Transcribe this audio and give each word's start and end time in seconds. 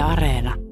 Areena. 0.00 0.69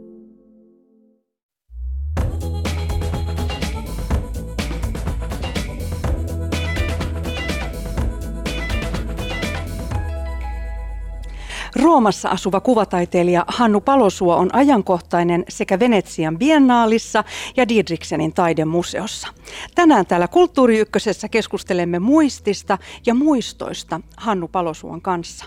Roomassa 11.88 12.28
asuva 12.28 12.60
kuvataiteilija 12.60 13.44
Hannu 13.48 13.80
Palosuo 13.80 14.36
on 14.36 14.54
ajankohtainen 14.54 15.44
sekä 15.48 15.78
Venetsian 15.78 16.38
biennaalissa 16.38 17.24
ja 17.56 17.68
Didriksenin 17.68 18.32
taidemuseossa. 18.32 19.28
Tänään 19.74 20.06
täällä 20.06 20.28
Kulttuuri 20.28 20.78
Ykkösessä 20.78 21.28
keskustelemme 21.28 21.98
muistista 21.98 22.78
ja 23.06 23.14
muistoista 23.14 24.00
Hannu 24.16 24.48
Palosuon 24.48 25.02
kanssa. 25.02 25.44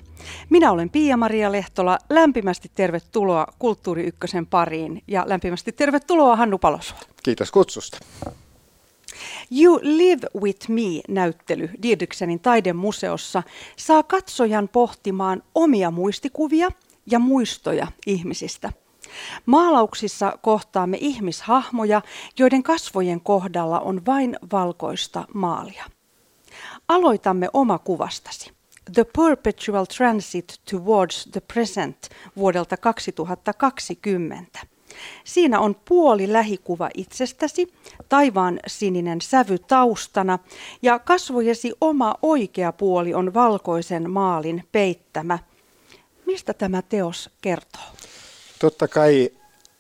Minä 0.50 0.72
olen 0.72 0.90
Pia-Maria 0.90 1.52
Lehtola. 1.52 1.98
Lämpimästi 2.09 2.71
tervetuloa 2.76 3.48
Kulttuuri 3.60 4.04
Ykkösen 4.04 4.45
pariin 4.45 5.03
ja 5.08 5.23
lämpimästi 5.28 5.72
tervetuloa 5.72 6.36
Hannu 6.36 6.58
Palosuo. 6.58 6.98
Kiitos 7.23 7.52
kutsusta. 7.52 7.98
You 9.54 9.80
Live 9.82 10.28
With 10.41 10.70
Me-näyttely 10.70 11.70
Didriksenin 11.84 12.40
taidemuseossa 12.40 13.44
saa 13.78 14.04
katsojan 14.04 14.68
pohtimaan 14.68 15.44
omia 15.55 15.92
muistikuvia 15.92 16.70
ja 17.05 17.20
muistoja 17.20 17.88
ihmisistä. 18.08 18.72
Maalauksissa 19.45 20.38
kohtaamme 20.42 20.98
ihmishahmoja, 21.02 22.02
joiden 22.40 22.64
kasvojen 22.64 23.22
kohdalla 23.22 23.80
on 23.80 24.06
vain 24.06 24.38
valkoista 24.52 25.26
maalia. 25.34 25.86
Aloitamme 26.88 27.50
oma 27.54 27.80
kuvastasi. 27.80 28.52
The 28.94 29.06
Perpetual 29.18 29.86
Transit 29.86 30.62
Towards 30.72 31.28
the 31.31 31.42
Present 31.54 31.98
vuodelta 32.38 32.78
2020. 32.78 34.59
Siinä 35.23 35.59
on 35.59 35.76
puoli 35.90 36.34
lähikuva 36.34 36.89
itsestäsi, 36.97 37.73
taivaan 38.09 38.59
sininen 38.67 39.22
sävy 39.22 39.59
taustana 39.59 40.39
ja 40.81 41.00
kasvojesi 41.00 41.73
oma 41.81 42.16
oikea 42.22 42.72
puoli 42.72 43.14
on 43.14 43.34
valkoisen 43.34 44.12
maalin 44.12 44.64
peittämä. 44.72 45.39
Mistä 46.25 46.53
tämä 46.53 46.81
teos 46.81 47.30
kertoo? 47.42 47.81
Totta 48.59 48.88
kai 48.88 49.30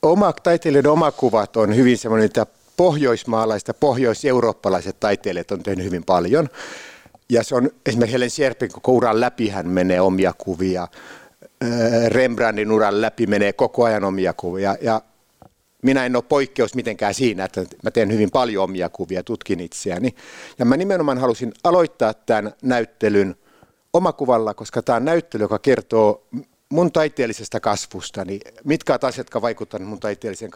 oma, 0.01 0.33
taiteilijoiden 0.33 0.91
omakuvat 0.91 1.57
on 1.57 1.75
hyvin 1.75 1.97
semmoinen, 1.97 2.25
että 2.25 2.45
pohjoismaalaiset 2.77 3.77
pohjoiseurooppalaiset 3.79 4.99
taiteilijat 4.99 5.51
on 5.51 5.63
tehnyt 5.63 5.85
hyvin 5.85 6.03
paljon. 6.03 6.49
Ja 7.29 7.43
se 7.43 7.55
on 7.55 7.69
esimerkiksi 7.85 8.13
Helen 8.13 8.29
Sierpin, 8.29 8.71
kun 8.71 8.95
uran 8.95 9.19
läpi 9.19 9.49
hän 9.49 9.67
menee 9.67 10.01
omia 10.01 10.33
kuvia. 10.37 10.87
Rembrandtin 12.07 12.71
uran 12.71 13.01
läpi 13.01 13.27
menee 13.27 13.53
koko 13.53 13.83
ajan 13.83 14.03
omia 14.03 14.33
kuvia. 14.33 14.75
Ja 14.81 15.01
minä 15.83 16.05
en 16.05 16.15
ole 16.15 16.23
poikkeus 16.29 16.75
mitenkään 16.75 17.13
siinä, 17.13 17.45
että 17.45 17.61
mä 17.83 17.91
teen 17.91 18.11
hyvin 18.11 18.31
paljon 18.31 18.63
omia 18.63 18.89
kuvia, 18.89 19.23
tutkin 19.23 19.59
itseäni. 19.59 20.15
Ja 20.59 20.65
mä 20.65 20.77
nimenomaan 20.77 21.17
halusin 21.17 21.53
aloittaa 21.63 22.13
tämän 22.13 22.53
näyttelyn 22.61 23.35
omakuvalla, 23.93 24.53
koska 24.53 24.81
tämä 24.81 24.95
on 24.95 25.05
näyttely, 25.05 25.43
joka 25.43 25.59
kertoo 25.59 26.27
mun 26.69 26.91
taiteellisesta 26.91 27.59
kasvustani, 27.59 28.39
mitkä 28.63 28.93
ovat 28.93 29.03
asiat, 29.03 29.17
jotka 29.17 29.41
vaikuttavat 29.41 29.87
mun 29.87 29.99
taiteelliseen 29.99 30.51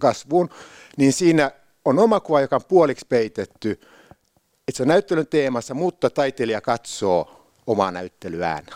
kasvuun, 0.00 0.50
niin 0.96 1.12
siinä 1.12 1.50
on 1.84 1.98
oma 1.98 2.20
kuva, 2.20 2.40
joka 2.40 2.56
on 2.56 2.64
puoliksi 2.68 3.06
peitetty, 3.08 3.70
että 4.68 4.76
se 4.76 4.82
on 4.82 4.88
näyttelyn 4.88 5.26
teemassa, 5.26 5.74
mutta 5.74 6.10
taiteilija 6.10 6.60
katsoo 6.60 7.46
omaa 7.66 7.90
näyttelyään. 7.90 8.66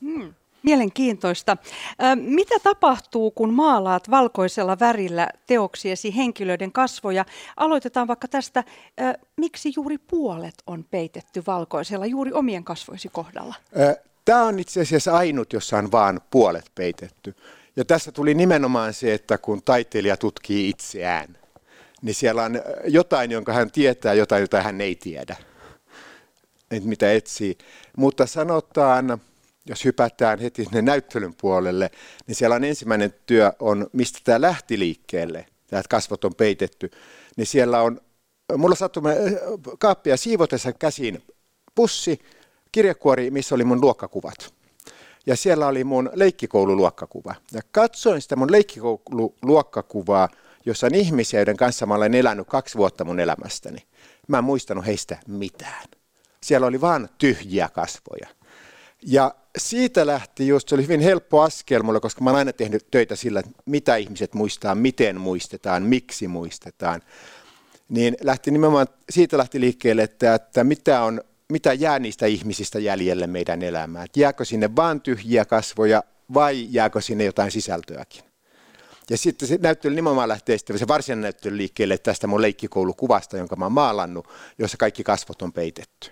Hmm. 0.00 0.34
Mielenkiintoista. 0.64 1.56
Mitä 2.16 2.54
tapahtuu, 2.62 3.30
kun 3.30 3.54
maalaat 3.54 4.10
valkoisella 4.10 4.78
värillä 4.80 5.28
teoksiesi 5.46 6.16
henkilöiden 6.16 6.72
kasvoja? 6.72 7.24
Aloitetaan 7.56 8.08
vaikka 8.08 8.28
tästä, 8.28 8.64
miksi 9.36 9.72
juuri 9.76 9.98
puolet 9.98 10.54
on 10.66 10.84
peitetty 10.90 11.42
valkoisella 11.46 12.06
juuri 12.06 12.32
omien 12.32 12.64
kasvoisi 12.64 13.08
kohdalla? 13.08 13.54
Tämä 14.24 14.44
on 14.44 14.58
itse 14.58 14.80
asiassa 14.80 15.16
ainut, 15.16 15.52
jossa 15.52 15.78
on 15.78 15.92
vain 15.92 16.20
puolet 16.30 16.70
peitetty. 16.74 17.34
Ja 17.76 17.84
tässä 17.84 18.12
tuli 18.12 18.34
nimenomaan 18.34 18.94
se, 18.94 19.14
että 19.14 19.38
kun 19.38 19.62
taiteilija 19.62 20.16
tutkii 20.16 20.68
itseään, 20.68 21.38
niin 22.02 22.14
siellä 22.14 22.42
on 22.42 22.60
jotain, 22.84 23.30
jonka 23.30 23.52
hän 23.52 23.70
tietää, 23.70 24.14
jotain, 24.14 24.40
jota 24.40 24.62
hän 24.62 24.80
ei 24.80 24.94
tiedä. 24.94 25.36
Et 26.70 26.84
mitä 26.84 27.12
etsii. 27.12 27.58
Mutta 27.96 28.26
sanotaan, 28.26 29.20
jos 29.66 29.84
hypätään 29.84 30.38
heti 30.38 30.64
sinne 30.64 30.82
näyttelyn 30.82 31.34
puolelle, 31.40 31.90
niin 32.26 32.34
siellä 32.34 32.56
on 32.56 32.64
ensimmäinen 32.64 33.14
työ 33.26 33.52
on, 33.60 33.86
mistä 33.92 34.18
tämä 34.24 34.40
lähti 34.40 34.78
liikkeelle, 34.78 35.46
tämä 35.66 35.82
kasvot 35.90 36.24
on 36.24 36.34
peitetty, 36.34 36.90
niin 37.36 37.46
siellä 37.46 37.82
on, 37.82 38.00
mulla 38.56 38.74
sattui 38.74 39.02
kaappia 39.78 40.16
siivotessa 40.16 40.72
käsiin 40.72 41.22
pussi, 41.74 42.20
kirjekuori, 42.72 43.30
missä 43.30 43.54
oli 43.54 43.64
mun 43.64 43.80
luokkakuvat. 43.80 44.54
Ja 45.26 45.36
siellä 45.36 45.66
oli 45.66 45.84
mun 45.84 46.10
leikkikoululuokkakuva. 46.14 47.34
Ja 47.52 47.60
katsoin 47.72 48.22
sitä 48.22 48.36
mun 48.36 48.52
leikkikoululuokkakuvaa, 48.52 50.28
jossa 50.66 50.86
on 50.86 50.94
ihmisiä, 50.94 51.40
joiden 51.40 51.56
kanssa 51.56 51.86
mä 51.86 51.94
olen 51.94 52.14
elänyt 52.14 52.48
kaksi 52.48 52.78
vuotta 52.78 53.04
mun 53.04 53.20
elämästäni. 53.20 53.78
Mä 54.28 54.38
en 54.38 54.44
muistanut 54.44 54.86
heistä 54.86 55.18
mitään. 55.28 55.84
Siellä 56.42 56.66
oli 56.66 56.80
vain 56.80 57.08
tyhjiä 57.18 57.68
kasvoja. 57.68 58.28
Ja 59.06 59.34
siitä 59.58 60.06
lähti 60.06 60.48
just, 60.48 60.68
se 60.68 60.74
oli 60.74 60.82
hyvin 60.82 61.00
helppo 61.00 61.40
askel 61.40 61.82
mulle, 61.82 62.00
koska 62.00 62.24
mä 62.24 62.30
olen 62.30 62.38
aina 62.38 62.52
tehnyt 62.52 62.86
töitä 62.90 63.16
sillä, 63.16 63.42
mitä 63.66 63.96
ihmiset 63.96 64.34
muistaa, 64.34 64.74
miten 64.74 65.20
muistetaan, 65.20 65.82
miksi 65.82 66.28
muistetaan. 66.28 67.02
Niin 67.88 68.16
lähti 68.20 68.50
nimenomaan, 68.50 68.86
siitä 69.10 69.38
lähti 69.38 69.60
liikkeelle, 69.60 70.02
että, 70.02 70.34
että 70.34 70.64
mitä, 70.64 71.02
on, 71.02 71.20
mitä 71.48 71.72
jää 71.72 71.98
niistä 71.98 72.26
ihmisistä 72.26 72.78
jäljelle 72.78 73.26
meidän 73.26 73.62
elämään. 73.62 74.04
Että 74.04 74.20
jääkö 74.20 74.44
sinne 74.44 74.76
vain 74.76 75.00
tyhjiä 75.00 75.44
kasvoja 75.44 76.02
vai 76.34 76.66
jääkö 76.70 77.00
sinne 77.00 77.24
jotain 77.24 77.50
sisältöäkin. 77.50 78.22
Ja 79.10 79.18
sitten 79.18 79.48
se 79.48 79.58
näyttely 79.62 79.94
nimenomaan 79.94 80.28
lähtee 80.28 80.58
sitten 80.58 80.78
se 80.78 80.88
varsinainen 80.88 81.22
näyttely 81.22 81.56
liikkeelle 81.56 81.98
tästä 81.98 82.26
mun 82.26 82.42
leikkikoulukuvasta, 82.42 83.36
jonka 83.36 83.56
mä 83.56 83.64
oon 83.64 83.72
maalannut, 83.72 84.28
jossa 84.58 84.76
kaikki 84.76 85.04
kasvot 85.04 85.42
on 85.42 85.52
peitetty. 85.52 86.10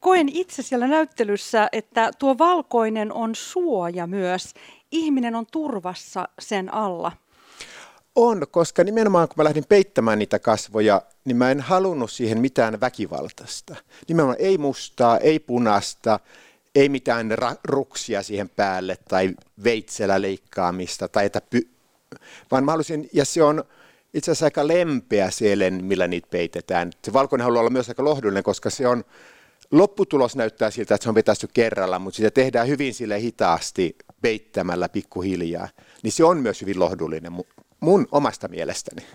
Koen 0.00 0.28
itse 0.28 0.62
siellä 0.62 0.86
näyttelyssä, 0.86 1.68
että 1.72 2.10
tuo 2.18 2.38
valkoinen 2.38 3.12
on 3.12 3.34
suoja 3.34 4.06
myös. 4.06 4.54
Ihminen 4.90 5.34
on 5.34 5.46
turvassa 5.52 6.28
sen 6.38 6.74
alla. 6.74 7.12
On, 8.16 8.46
koska 8.50 8.84
nimenomaan 8.84 9.28
kun 9.28 9.34
mä 9.36 9.44
lähdin 9.44 9.64
peittämään 9.68 10.18
niitä 10.18 10.38
kasvoja, 10.38 11.02
niin 11.24 11.36
mä 11.36 11.50
en 11.50 11.60
halunnut 11.60 12.10
siihen 12.10 12.40
mitään 12.40 12.80
väkivaltaista. 12.80 13.76
Nimenomaan 14.08 14.36
ei 14.40 14.58
mustaa, 14.58 15.18
ei 15.18 15.38
punasta, 15.38 16.20
ei 16.74 16.88
mitään 16.88 17.30
ra- 17.30 17.56
ruksia 17.64 18.22
siihen 18.22 18.48
päälle 18.48 18.98
tai 19.08 19.34
veitsellä 19.64 20.22
leikkaamista 20.22 21.08
tai 21.08 21.26
että 21.26 21.40
py- 21.56 21.68
vaan 22.50 22.64
mä 22.64 22.70
halusin, 22.70 23.08
ja 23.12 23.24
se 23.24 23.42
on 23.42 23.64
itse 24.14 24.30
asiassa 24.30 24.46
aika 24.46 24.68
lempeä 24.68 25.30
sielen, 25.30 25.84
millä 25.84 26.06
niitä 26.06 26.28
peitetään. 26.30 26.90
Se 27.04 27.12
valkoinen 27.12 27.44
haluaa 27.44 27.60
olla 27.60 27.70
myös 27.70 27.88
aika 27.88 28.04
lohdullinen, 28.04 28.42
koska 28.42 28.70
se 28.70 28.88
on 28.88 29.04
lopputulos 29.72 30.36
näyttää 30.36 30.70
siltä, 30.70 30.94
että 30.94 31.02
se 31.02 31.08
on 31.08 31.14
vetästy 31.14 31.48
kerralla, 31.54 31.98
mutta 31.98 32.16
sitä 32.16 32.30
tehdään 32.30 32.68
hyvin 32.68 32.94
sille 32.94 33.20
hitaasti 33.20 33.96
peittämällä 34.22 34.88
pikkuhiljaa. 34.88 35.68
Niin 36.02 36.12
se 36.12 36.24
on 36.24 36.38
myös 36.38 36.60
hyvin 36.60 36.80
lohdullinen 36.80 37.32
mun 37.80 38.06
omasta 38.12 38.48
mielestäni. 38.48 39.06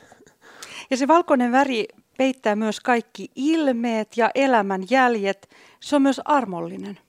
Ja 0.89 0.97
se 0.97 1.07
valkoinen 1.07 1.51
väri 1.51 1.87
peittää 2.17 2.55
myös 2.55 2.79
kaikki 2.79 3.31
ilmeet 3.35 4.17
ja 4.17 4.31
elämän 4.35 4.83
jäljet. 4.89 5.49
Se 5.79 5.95
on 5.95 6.01
myös 6.01 6.21
armollinen. 6.25 6.99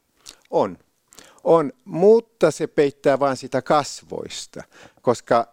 On. 0.51 0.79
On, 1.45 1.73
mutta 1.85 2.51
se 2.51 2.67
peittää 2.67 3.19
vain 3.19 3.37
sitä 3.37 3.63
kasvoista, 3.63 4.63
koska 5.03 5.49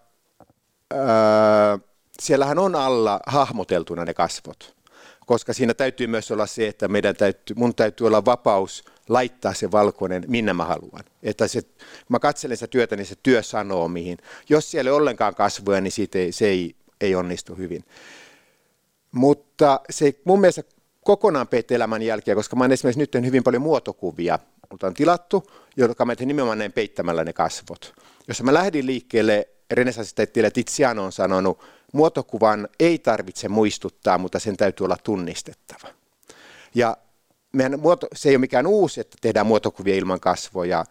ää, 0.93 1.79
siellähän 2.19 2.59
on 2.59 2.75
alla 2.75 3.19
hahmoteltuna 3.27 4.05
ne 4.05 4.13
kasvot 4.13 4.74
koska 5.25 5.53
siinä 5.53 5.73
täytyy 5.73 6.07
myös 6.07 6.31
olla 6.31 6.45
se, 6.45 6.67
että 6.67 6.87
meidän 6.87 7.15
täytyy, 7.15 7.55
mun 7.55 7.75
täytyy 7.75 8.07
olla 8.07 8.25
vapaus 8.25 8.83
laittaa 9.09 9.53
se 9.53 9.71
valkoinen, 9.71 10.23
minne 10.27 10.53
mä 10.53 10.65
haluan. 10.65 11.03
Että 11.23 11.47
se, 11.47 11.61
kun 11.61 11.71
mä 12.09 12.19
katselen 12.19 12.57
sitä 12.57 12.67
työtä, 12.67 12.95
niin 12.95 13.05
se 13.05 13.15
työ 13.23 13.43
sanoo 13.43 13.87
mihin. 13.87 14.17
Jos 14.49 14.71
siellä 14.71 14.89
ei 14.89 14.95
ollenkaan 14.95 15.35
kasvoja, 15.35 15.81
niin 15.81 15.91
siitä 15.91 16.19
ei, 16.19 16.31
se 16.31 16.47
ei, 16.47 16.75
ei 17.01 17.15
onnistu 17.15 17.55
hyvin. 17.55 17.83
Mutta 19.11 19.79
se 19.89 20.13
mun 20.23 20.41
mielestä 20.41 20.63
kokonaan 21.03 21.47
peitti 21.47 21.75
elämän 21.75 22.01
jälkeen, 22.01 22.37
koska 22.37 22.55
mä 22.55 22.63
olen 22.63 22.71
esimerkiksi 22.71 22.99
nyt 22.99 23.25
hyvin 23.25 23.43
paljon 23.43 23.61
muotokuvia, 23.61 24.39
mutta 24.71 24.87
on 24.87 24.93
tilattu, 24.93 25.51
jotka 25.77 26.05
mä 26.05 26.13
nimenomaan 26.19 26.57
näin 26.57 26.71
peittämällä 26.71 27.23
ne 27.23 27.33
kasvot. 27.33 27.93
Jos 28.27 28.43
mä 28.43 28.53
lähdin 28.53 28.85
liikkeelle, 28.85 29.47
renesanssitaiteilija 29.71 30.51
Tiziano 30.51 31.03
on 31.03 31.11
sanonut, 31.11 31.63
muotokuvan 31.93 32.67
ei 32.79 32.99
tarvitse 32.99 33.49
muistuttaa, 33.49 34.17
mutta 34.17 34.39
sen 34.39 34.57
täytyy 34.57 34.85
olla 34.85 34.97
tunnistettava. 35.03 35.93
Ja 36.75 36.97
muoto, 37.77 38.07
se 38.13 38.29
ei 38.29 38.35
ole 38.35 38.39
mikään 38.39 38.67
uusi, 38.67 39.01
että 39.01 39.17
tehdään 39.21 39.45
muotokuvia 39.45 39.95
ilman 39.95 40.19
kasvoja. 40.19 40.85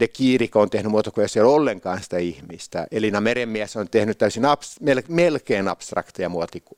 De 0.00 0.08
Kiiriko 0.08 0.60
on 0.60 0.70
tehnyt 0.70 0.90
muotokuvia, 0.90 1.24
jossa 1.24 1.40
ei 1.40 1.44
ole 1.44 1.54
ollenkaan 1.54 2.02
sitä 2.02 2.18
ihmistä. 2.18 2.86
Elina 2.90 3.20
Merenmies 3.20 3.76
on 3.76 3.88
tehnyt 3.88 4.18
täysin 4.18 4.44
abs, 4.44 4.76
melkein 5.08 5.68
abstrakteja 5.68 6.30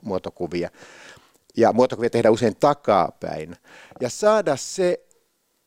muotokuvia. 0.03 0.71
Ja 1.57 1.73
muotokuvia 1.73 2.11
tehdään 2.11 2.35
usein 2.35 2.57
takapäin. 2.57 3.57
Ja 4.01 4.11
saada 4.11 4.57
se, 4.57 5.01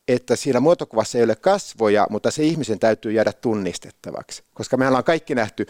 että 0.08 0.36
siinä 0.36 0.60
muotokuvassa 0.60 1.18
ei 1.18 1.24
ole 1.24 1.36
kasvoja, 1.36 2.06
mutta 2.10 2.30
se 2.30 2.42
ihmisen 2.42 2.78
täytyy 2.78 3.12
jäädä 3.12 3.32
tunnistettavaksi. 3.32 4.42
Koska 4.54 4.76
me 4.76 4.88
ollaan 4.88 5.04
kaikki 5.04 5.34
nähty 5.34 5.66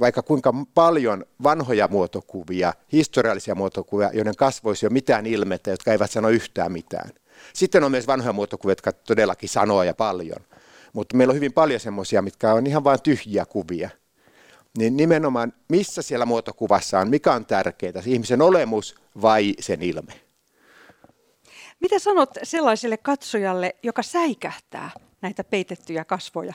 vaikka 0.00 0.22
kuinka 0.22 0.52
paljon 0.74 1.24
vanhoja 1.42 1.88
muotokuvia, 1.88 2.72
historiallisia 2.92 3.54
muotokuvia, 3.54 4.10
joiden 4.12 4.36
kasvoissa 4.36 4.86
ei 4.86 4.88
ole 4.88 4.92
mitään 4.92 5.26
ilmettä, 5.26 5.70
jotka 5.70 5.92
eivät 5.92 6.10
sano 6.10 6.28
yhtään 6.28 6.72
mitään. 6.72 7.10
Sitten 7.52 7.84
on 7.84 7.90
myös 7.90 8.06
vanhoja 8.06 8.32
muotokuvia, 8.32 8.72
jotka 8.72 8.92
todellakin 8.92 9.48
sanoo 9.48 9.82
ja 9.82 9.94
paljon. 9.94 10.44
Mutta 10.92 11.16
meillä 11.16 11.32
on 11.32 11.36
hyvin 11.36 11.52
paljon 11.52 11.80
semmoisia, 11.80 12.22
mitkä 12.22 12.52
on 12.52 12.66
ihan 12.66 12.84
vain 12.84 13.02
tyhjiä 13.02 13.46
kuvia. 13.46 13.90
Niin 14.78 14.96
nimenomaan, 14.96 15.52
missä 15.68 16.02
siellä 16.02 16.26
muotokuvassa 16.26 16.98
on, 16.98 17.10
mikä 17.10 17.32
on 17.32 17.46
tärkeää, 17.46 18.02
se 18.02 18.10
ihmisen 18.10 18.42
olemus 18.42 18.94
vai 19.22 19.54
sen 19.60 19.82
ilme? 19.82 20.12
Mitä 21.80 21.98
sanot 21.98 22.30
sellaiselle 22.42 22.96
katsojalle, 22.96 23.76
joka 23.82 24.02
säikähtää 24.02 24.90
näitä 25.22 25.44
peitettyjä 25.44 26.04
kasvoja? 26.04 26.54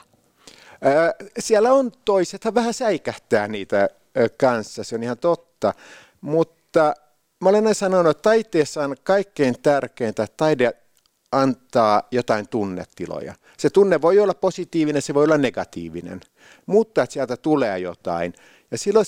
Siellä 1.40 1.74
on 1.74 1.92
toiset, 2.06 2.46
vähän 2.54 2.74
säikähtää 2.74 3.48
niitä 3.48 3.90
kanssa, 4.38 4.84
se 4.84 4.96
on 4.96 5.04
ihan 5.04 5.18
totta. 5.18 5.74
Mutta 6.22 6.94
mä 7.42 7.50
olen 7.50 7.64
aina 7.64 7.74
sanonut, 7.74 8.18
että 8.18 8.22
taiteessa 8.22 8.84
on 8.84 8.96
kaikkein 9.04 9.62
tärkeintä, 9.62 10.24
että 10.24 10.38
taide 10.38 10.74
antaa 11.32 12.04
jotain 12.12 12.48
tunnetiloja. 12.48 13.34
Se 13.58 13.70
tunne 13.70 14.02
voi 14.02 14.20
olla 14.20 14.34
positiivinen, 14.34 15.02
se 15.02 15.14
voi 15.14 15.24
olla 15.24 15.38
negatiivinen, 15.38 16.22
mutta 16.66 17.04
että 17.04 17.14
sieltä 17.14 17.38
tulee 17.38 17.80
jotain. 17.80 18.34
Ja 18.72 18.78
silloin 18.78 19.06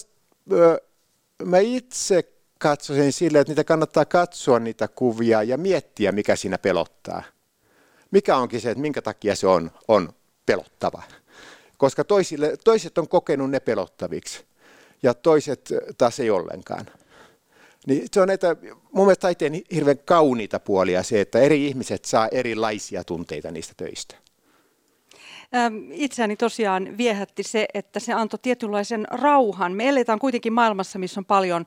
mä 1.44 1.58
itse 1.60 2.24
katsoisin 2.60 3.14
sille, 3.14 3.40
että 3.40 3.52
niitä 3.52 3.64
kannattaa 3.64 4.06
katsoa 4.06 4.60
niitä 4.60 4.88
kuvia 4.88 5.44
ja 5.44 5.58
miettiä, 5.58 6.12
mikä 6.12 6.36
siinä 6.36 6.58
pelottaa. 6.58 7.24
Mikä 8.12 8.38
onkin 8.38 8.62
se, 8.62 8.72
että 8.72 8.82
minkä 8.82 9.02
takia 9.02 9.36
se 9.36 9.48
on, 9.48 9.72
on 9.88 10.14
pelottava 10.46 11.04
koska 11.78 12.04
toisille, 12.04 12.58
toiset 12.64 12.98
on 12.98 13.08
kokenut 13.08 13.50
ne 13.50 13.60
pelottaviksi 13.60 14.46
ja 15.04 15.14
toiset 15.14 15.74
taas 15.98 16.20
ei 16.20 16.30
ollenkaan. 16.30 16.86
Niin 17.88 18.08
se 18.12 18.22
on 18.22 18.28
näitä 18.28 18.56
mun 18.92 19.06
mielestä 19.06 19.22
taiteen 19.22 19.62
hirveän 19.72 20.00
kauniita 20.06 20.60
puolia 20.60 21.04
se, 21.04 21.22
että 21.22 21.40
eri 21.40 21.68
ihmiset 21.68 22.06
saa 22.06 22.28
erilaisia 22.28 23.04
tunteita 23.04 23.52
niistä 23.52 23.74
töistä. 23.78 24.16
Itseäni 25.92 26.36
tosiaan 26.36 26.98
viehätti 26.98 27.44
se, 27.44 27.68
että 27.74 28.00
se 28.00 28.14
antoi 28.14 28.40
tietynlaisen 28.42 29.08
rauhan. 29.12 29.72
Me 29.72 29.90
eletään 29.90 30.20
kuitenkin 30.20 30.54
maailmassa, 30.54 31.00
missä 31.00 31.20
on 31.20 31.26
paljon 31.26 31.66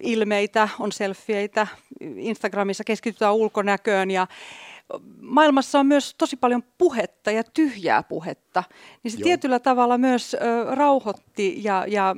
ilmeitä, 0.00 0.68
on 0.80 0.92
selfieitä, 0.92 1.66
Instagramissa 2.00 2.84
keskitytään 2.84 3.34
ulkonäköön 3.34 4.10
ja 4.10 4.26
maailmassa 5.20 5.78
on 5.80 5.86
myös 5.86 6.14
tosi 6.18 6.36
paljon 6.36 6.62
puhetta 6.78 7.30
ja 7.30 7.44
tyhjää 7.44 8.02
puhetta, 8.02 8.64
niin 9.02 9.12
se 9.12 9.18
Joo. 9.18 9.24
tietyllä 9.24 9.58
tavalla 9.58 9.98
myös 9.98 10.34
ö, 10.34 10.38
rauhoitti 10.74 11.64
ja, 11.64 11.84
ja 11.88 12.16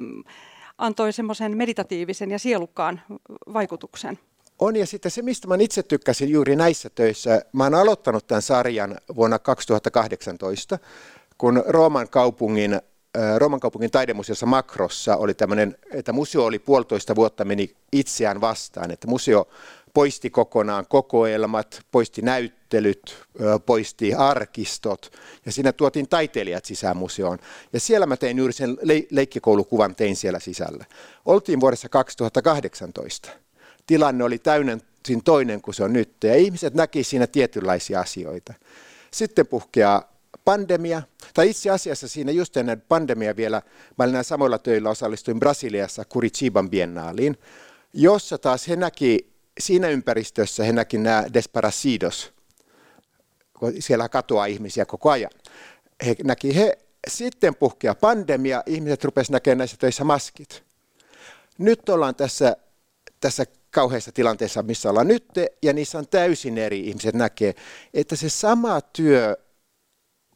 antoi 0.78 1.12
semmoisen 1.12 1.56
meditatiivisen 1.56 2.30
ja 2.30 2.38
sielukkaan 2.38 3.00
vaikutuksen. 3.52 4.18
On 4.58 4.76
ja 4.76 4.86
sitten 4.86 5.10
se, 5.10 5.22
mistä 5.22 5.48
mä 5.48 5.56
itse 5.60 5.82
tykkäsin 5.82 6.30
juuri 6.30 6.56
näissä 6.56 6.90
töissä, 6.90 7.42
mä 7.52 7.64
oon 7.64 7.74
aloittanut 7.74 8.26
tämän 8.26 8.42
sarjan 8.42 8.96
vuonna 9.16 9.38
2018, 9.38 10.78
kun 11.38 11.62
Rooman 11.66 12.08
kaupungin 12.08 12.80
Rooman 13.36 13.60
kaupungin 13.60 13.90
taidemuseossa 13.90 14.46
Makrossa 14.46 15.16
oli 15.16 15.34
tämmöinen, 15.34 15.76
että 15.90 16.12
museo 16.12 16.44
oli 16.44 16.58
puolitoista 16.58 17.16
vuotta 17.16 17.44
meni 17.44 17.76
itseään 17.92 18.40
vastaan, 18.40 18.90
että 18.90 19.06
museo 19.06 19.48
poisti 19.98 20.30
kokonaan 20.30 20.86
kokoelmat, 20.88 21.82
poisti 21.90 22.22
näyttelyt, 22.22 23.16
poisti 23.66 24.14
arkistot 24.14 25.12
ja 25.46 25.52
siinä 25.52 25.72
tuotiin 25.72 26.08
taiteilijat 26.08 26.64
sisään 26.64 26.96
museoon. 26.96 27.38
Ja 27.72 27.80
siellä 27.80 28.06
mä 28.06 28.16
tein 28.16 28.38
juuri 28.38 28.52
sen 28.52 28.78
le- 28.82 29.06
leikkikoulukuvan, 29.10 29.94
tein 29.94 30.16
siellä 30.16 30.40
sisällä. 30.40 30.84
Oltiin 31.24 31.60
vuodessa 31.60 31.88
2018. 31.88 33.28
Tilanne 33.86 34.24
oli 34.24 34.38
täynnä 34.38 34.78
toinen 35.24 35.62
kuin 35.62 35.74
se 35.74 35.84
on 35.84 35.92
nyt 35.92 36.12
ja 36.24 36.34
ihmiset 36.34 36.74
näki 36.74 37.04
siinä 37.04 37.26
tietynlaisia 37.26 38.00
asioita. 38.00 38.54
Sitten 39.10 39.46
puhkeaa 39.46 40.12
pandemia, 40.44 41.02
tai 41.34 41.50
itse 41.50 41.70
asiassa 41.70 42.08
siinä 42.08 42.32
just 42.32 42.56
ennen 42.56 42.80
pandemia 42.80 43.36
vielä, 43.36 43.62
mä 43.98 44.04
olin 44.04 44.24
samoilla 44.24 44.58
töillä 44.58 44.90
osallistuin 44.90 45.40
Brasiliassa 45.40 46.04
Curitiban 46.04 46.70
biennaaliin, 46.70 47.36
jossa 47.92 48.38
taas 48.38 48.68
he 48.68 48.76
näki 48.76 49.37
siinä 49.58 49.88
ympäristössä 49.88 50.64
he 50.64 50.72
näki 50.72 50.98
nämä 50.98 51.24
desparasidos, 51.34 52.32
kun 53.58 53.72
siellä 53.78 54.08
katoaa 54.08 54.46
ihmisiä 54.46 54.86
koko 54.86 55.10
ajan. 55.10 55.30
He 56.06 56.16
näki 56.24 56.56
he, 56.56 56.78
sitten 57.08 57.54
puhkea 57.54 57.94
pandemia, 57.94 58.62
ihmiset 58.66 59.04
rupesivat 59.04 59.32
näkemään 59.32 59.58
näissä 59.58 59.76
töissä 59.76 60.04
maskit. 60.04 60.62
Nyt 61.58 61.88
ollaan 61.88 62.14
tässä, 62.14 62.56
tässä 63.20 63.44
kauheassa 63.70 64.12
tilanteessa, 64.12 64.62
missä 64.62 64.90
ollaan 64.90 65.08
nyt, 65.08 65.26
ja 65.62 65.72
niissä 65.72 65.98
on 65.98 66.08
täysin 66.08 66.58
eri 66.58 66.80
ihmiset 66.80 67.14
näkee, 67.14 67.54
että 67.94 68.16
se 68.16 68.28
sama 68.28 68.80
työ, 68.80 69.36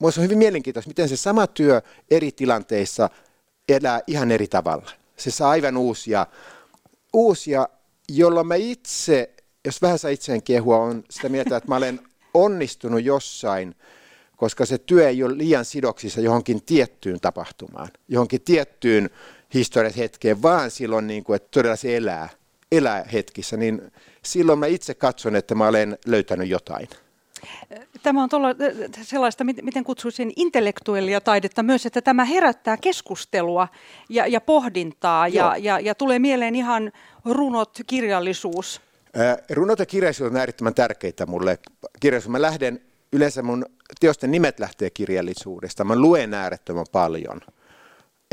minusta 0.00 0.20
on 0.20 0.24
hyvin 0.24 0.38
mielenkiintoista, 0.38 0.88
miten 0.88 1.08
se 1.08 1.16
sama 1.16 1.46
työ 1.46 1.82
eri 2.10 2.32
tilanteissa 2.32 3.10
elää 3.68 4.00
ihan 4.06 4.30
eri 4.30 4.46
tavalla. 4.46 4.90
Se 5.16 5.30
saa 5.30 5.50
aivan 5.50 5.76
uusia, 5.76 6.26
uusia 7.12 7.68
jolloin 8.16 8.46
mä 8.46 8.54
itse, 8.54 9.30
jos 9.64 9.82
vähän 9.82 9.98
saa 9.98 10.10
itseään 10.10 10.42
kehua, 10.42 10.76
on 10.76 11.04
sitä 11.10 11.28
mieltä, 11.28 11.56
että 11.56 11.68
mä 11.68 11.76
olen 11.76 12.00
onnistunut 12.34 13.04
jossain, 13.04 13.74
koska 14.36 14.66
se 14.66 14.78
työ 14.78 15.08
ei 15.08 15.22
ole 15.22 15.38
liian 15.38 15.64
sidoksissa 15.64 16.20
johonkin 16.20 16.62
tiettyyn 16.62 17.20
tapahtumaan, 17.20 17.88
johonkin 18.08 18.40
tiettyyn 18.40 19.10
historian 19.54 19.94
hetkeen, 19.94 20.42
vaan 20.42 20.70
silloin, 20.70 21.06
niin 21.06 21.24
kuin, 21.24 21.36
että 21.36 21.48
todella 21.50 21.76
se 21.76 21.96
elää, 21.96 22.28
elää 22.72 23.04
hetkissä, 23.12 23.56
niin 23.56 23.92
silloin 24.24 24.58
mä 24.58 24.66
itse 24.66 24.94
katson, 24.94 25.36
että 25.36 25.54
mä 25.54 25.68
olen 25.68 25.98
löytänyt 26.06 26.48
jotain. 26.48 26.88
Tämä 28.02 28.22
on 28.22 28.28
tuolla, 28.28 28.48
sellaista, 29.02 29.44
miten 29.44 29.84
kutsuisin, 29.84 30.32
intellektuellia 30.36 31.20
taidetta 31.20 31.62
myös, 31.62 31.86
että 31.86 32.02
tämä 32.02 32.24
herättää 32.24 32.76
keskustelua 32.76 33.68
ja, 34.08 34.26
ja 34.26 34.40
pohdintaa 34.40 35.28
ja, 35.28 35.56
ja, 35.56 35.80
ja 35.80 35.94
tulee 35.94 36.18
mieleen 36.18 36.54
ihan 36.54 36.92
runot, 37.24 37.78
kirjallisuus. 37.86 38.80
Äh, 39.20 39.36
runot 39.50 39.78
ja 39.78 39.86
kirjallisuus 39.86 40.30
on 40.30 40.36
äärettömän 40.36 40.74
tärkeitä 40.74 41.26
mulle. 41.26 41.58
Kirjallisuus, 42.00 42.30
mä 42.32 42.42
lähden, 42.42 42.80
yleensä 43.12 43.42
mun 43.42 43.66
teosten 44.00 44.30
nimet 44.30 44.60
lähtee 44.60 44.90
kirjallisuudesta. 44.90 45.84
Mä 45.84 45.96
luen 45.96 46.34
äärettömän 46.34 46.86
paljon. 46.92 47.40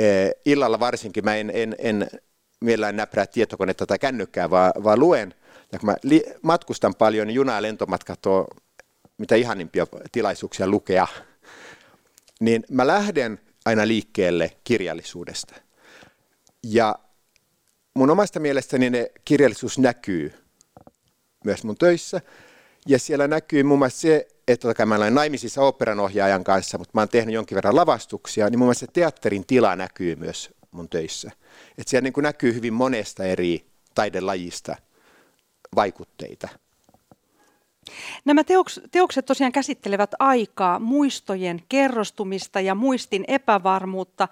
Äh, 0.02 0.32
illalla 0.46 0.80
varsinkin 0.80 1.26
mä 1.26 1.36
en, 1.36 1.52
en, 1.54 1.76
en 1.80 2.08
mielellään 2.62 2.96
näprää 2.96 3.28
tietokonetta 3.28 3.86
tai 3.86 4.00
kännykkää, 4.00 4.50
vaan, 4.50 4.72
vaan 4.84 5.00
luen. 5.00 5.34
Ja 5.72 5.80
kun 5.80 5.90
mä 5.90 5.96
li- 6.04 6.26
matkustan 6.42 6.96
paljon, 6.96 7.28
niin 7.28 7.36
juna- 7.36 7.56
ja 7.56 7.62
lentomatkat 7.62 8.26
on 8.26 8.46
mitä 9.20 9.36
ihanimpia 9.36 9.88
tilaisuuksia 10.12 10.68
lukea, 10.68 11.08
niin 12.40 12.64
mä 12.70 12.88
lähden 12.88 13.40
aina 13.66 13.88
liikkeelle 13.88 14.52
kirjallisuudesta. 14.64 15.56
Ja 16.64 16.96
mun 17.94 18.10
omasta 18.10 18.40
mielestäni 18.40 18.90
ne 18.90 19.12
kirjallisuus 19.26 19.78
näkyy 19.78 20.34
myös 21.44 21.64
mun 21.64 21.78
töissä. 21.78 22.22
Ja 22.88 23.00
siellä 23.00 23.28
näkyy 23.28 23.64
muun 23.64 23.80
muassa 23.80 24.00
se, 24.00 24.28
että 24.48 24.62
totta 24.62 24.76
kai 24.76 24.86
mä 24.86 24.96
olen 24.96 25.16
naimisissa 25.16 25.62
operanohjaajan 25.62 26.44
kanssa, 26.44 26.78
mutta 26.78 26.92
mä 26.94 27.02
oon 27.02 27.10
tehnyt 27.10 27.36
jonkin 27.36 27.56
verran 27.56 27.76
lavastuksia, 27.76 28.50
niin 28.50 28.60
muun 28.60 28.68
muassa 28.68 28.86
se 28.86 28.92
teatterin 28.94 29.46
tila 29.46 29.76
näkyy 29.76 30.16
myös 30.16 30.50
mun 30.72 30.90
töissä. 30.90 31.32
Että 31.78 31.90
siellä 31.90 32.04
niin 32.04 32.24
näkyy 32.24 32.54
hyvin 32.54 32.74
monesta 32.74 33.24
eri 33.24 33.66
taidelajista 33.96 34.76
vaikutteita. 35.76 36.50
Nämä 38.26 38.44
teoks, 38.44 38.82
teokset 38.92 39.26
tosiaan 39.26 39.52
käsittelevät 39.52 40.12
aikaa, 40.20 40.80
muistojen 40.80 41.62
kerrostumista 41.70 42.60
ja 42.60 42.76
muistin 42.76 43.26
epävarmuutta. 43.28 44.28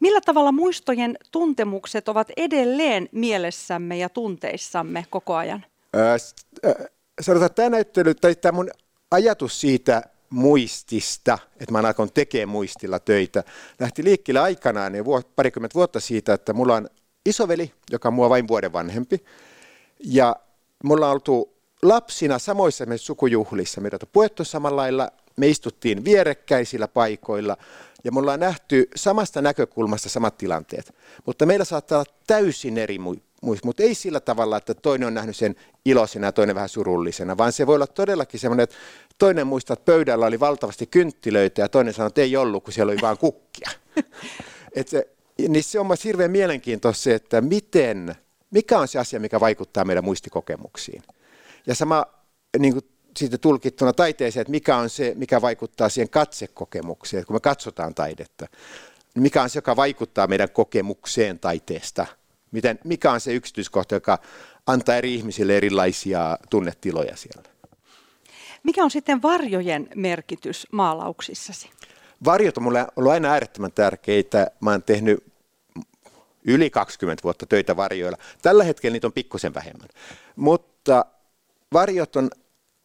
Millä 0.00 0.20
tavalla 0.20 0.52
muistojen 0.52 1.16
tuntemukset 1.30 2.08
ovat 2.08 2.28
edelleen 2.36 3.08
mielessämme 3.12 3.96
ja 3.96 4.08
tunteissamme 4.08 5.06
koko 5.10 5.34
ajan? 5.34 5.64
Äh, 5.96 6.76
sanotaan, 7.20 7.54
tämä 7.54 7.68
näyttely, 7.68 8.14
tai 8.14 8.34
tämä 8.34 8.56
mun 8.56 8.70
ajatus 9.10 9.60
siitä 9.60 10.02
muistista, 10.30 11.38
että 11.60 11.72
mä 11.72 11.78
alkoin 11.78 12.12
tekemään 12.12 12.48
muistilla 12.48 12.98
töitä, 12.98 13.44
lähti 13.80 14.04
liikkeelle 14.04 14.40
aikanaan 14.40 14.94
ja 14.94 15.04
parikymmentä 15.36 15.74
vuotta 15.74 16.00
siitä, 16.00 16.34
että 16.34 16.52
mulla 16.52 16.74
on 16.74 16.88
isoveli, 17.26 17.72
joka 17.90 18.08
on 18.08 18.14
mua 18.14 18.30
vain 18.30 18.48
vuoden 18.48 18.72
vanhempi, 18.72 19.24
ja 20.04 20.36
mulla 20.84 21.06
on 21.06 21.12
oltu 21.12 21.55
lapsina 21.82 22.38
samoissa 22.38 22.84
sukujuhlissa, 22.96 23.80
meidät 23.80 24.02
on 24.02 24.08
puettu 24.12 24.44
samalla 24.44 24.76
lailla, 24.76 25.10
me 25.36 25.48
istuttiin 25.48 26.04
vierekkäisillä 26.04 26.88
paikoilla 26.88 27.56
ja 28.04 28.12
me 28.12 28.18
ollaan 28.18 28.40
nähty 28.40 28.88
samasta 28.96 29.42
näkökulmasta 29.42 30.08
samat 30.08 30.38
tilanteet. 30.38 30.94
Mutta 31.26 31.46
meillä 31.46 31.64
saattaa 31.64 31.98
olla 31.98 32.12
täysin 32.26 32.78
eri 32.78 32.98
muista, 32.98 33.66
mutta 33.66 33.82
ei 33.82 33.94
sillä 33.94 34.20
tavalla, 34.20 34.56
että 34.56 34.74
toinen 34.74 35.06
on 35.06 35.14
nähnyt 35.14 35.36
sen 35.36 35.56
iloisena 35.84 36.26
ja 36.26 36.32
toinen 36.32 36.54
vähän 36.54 36.68
surullisena, 36.68 37.36
vaan 37.36 37.52
se 37.52 37.66
voi 37.66 37.74
olla 37.74 37.86
todellakin 37.86 38.40
semmoinen, 38.40 38.64
että 38.64 38.76
toinen 39.18 39.46
muistaa, 39.46 39.74
että 39.74 39.84
pöydällä 39.84 40.26
oli 40.26 40.40
valtavasti 40.40 40.86
kynttilöitä 40.86 41.60
ja 41.60 41.68
toinen 41.68 41.94
sanoi, 41.94 42.06
että 42.06 42.20
ei 42.20 42.36
ollut, 42.36 42.64
kun 42.64 42.72
siellä 42.72 42.90
oli 42.90 43.00
vain 43.02 43.18
kukkia. 43.18 43.70
Et 44.76 44.88
se, 44.88 45.08
niin 45.48 45.64
se 45.64 45.80
on 45.80 45.86
hirveän 46.04 46.30
mielenkiintoista 46.30 47.02
se, 47.02 47.14
että 47.14 47.40
miten, 47.40 48.14
mikä 48.50 48.78
on 48.78 48.88
se 48.88 48.98
asia, 48.98 49.20
mikä 49.20 49.40
vaikuttaa 49.40 49.84
meidän 49.84 50.04
muistikokemuksiin. 50.04 51.02
Ja 51.66 51.74
sama 51.74 52.06
niin 52.58 52.72
kuin 52.72 52.84
siitä 53.16 53.38
tulkittuna 53.38 53.92
taiteeseen, 53.92 54.40
että 54.40 54.50
mikä 54.50 54.76
on 54.76 54.90
se, 54.90 55.12
mikä 55.16 55.42
vaikuttaa 55.42 55.88
siihen 55.88 56.10
katsekokemukseen, 56.10 57.26
kun 57.26 57.36
me 57.36 57.40
katsotaan 57.40 57.94
taidetta. 57.94 58.46
Niin 59.14 59.22
mikä 59.22 59.42
on 59.42 59.50
se, 59.50 59.58
joka 59.58 59.76
vaikuttaa 59.76 60.26
meidän 60.26 60.50
kokemukseen 60.50 61.38
taiteesta. 61.38 62.06
Miten, 62.50 62.78
mikä 62.84 63.12
on 63.12 63.20
se 63.20 63.34
yksityiskohta, 63.34 63.94
joka 63.94 64.18
antaa 64.66 64.96
eri 64.96 65.14
ihmisille 65.14 65.56
erilaisia 65.56 66.38
tunnetiloja 66.50 67.16
siellä. 67.16 67.42
Mikä 68.62 68.84
on 68.84 68.90
sitten 68.90 69.22
varjojen 69.22 69.88
merkitys 69.94 70.66
maalauksissasi? 70.72 71.70
Varjot 72.24 72.56
on 72.56 72.62
mulle 72.62 72.86
ollut 72.96 73.12
aina 73.12 73.32
äärettömän 73.32 73.72
tärkeitä. 73.72 74.50
Mä 74.60 74.70
oon 74.70 74.82
tehnyt 74.82 75.24
yli 76.44 76.70
20 76.70 77.22
vuotta 77.22 77.46
töitä 77.46 77.76
varjoilla. 77.76 78.18
Tällä 78.42 78.64
hetkellä 78.64 78.92
niitä 78.92 79.06
on 79.06 79.12
pikkusen 79.12 79.54
vähemmän. 79.54 79.88
Mutta 80.36 81.04
varjot 81.72 82.16
on 82.16 82.30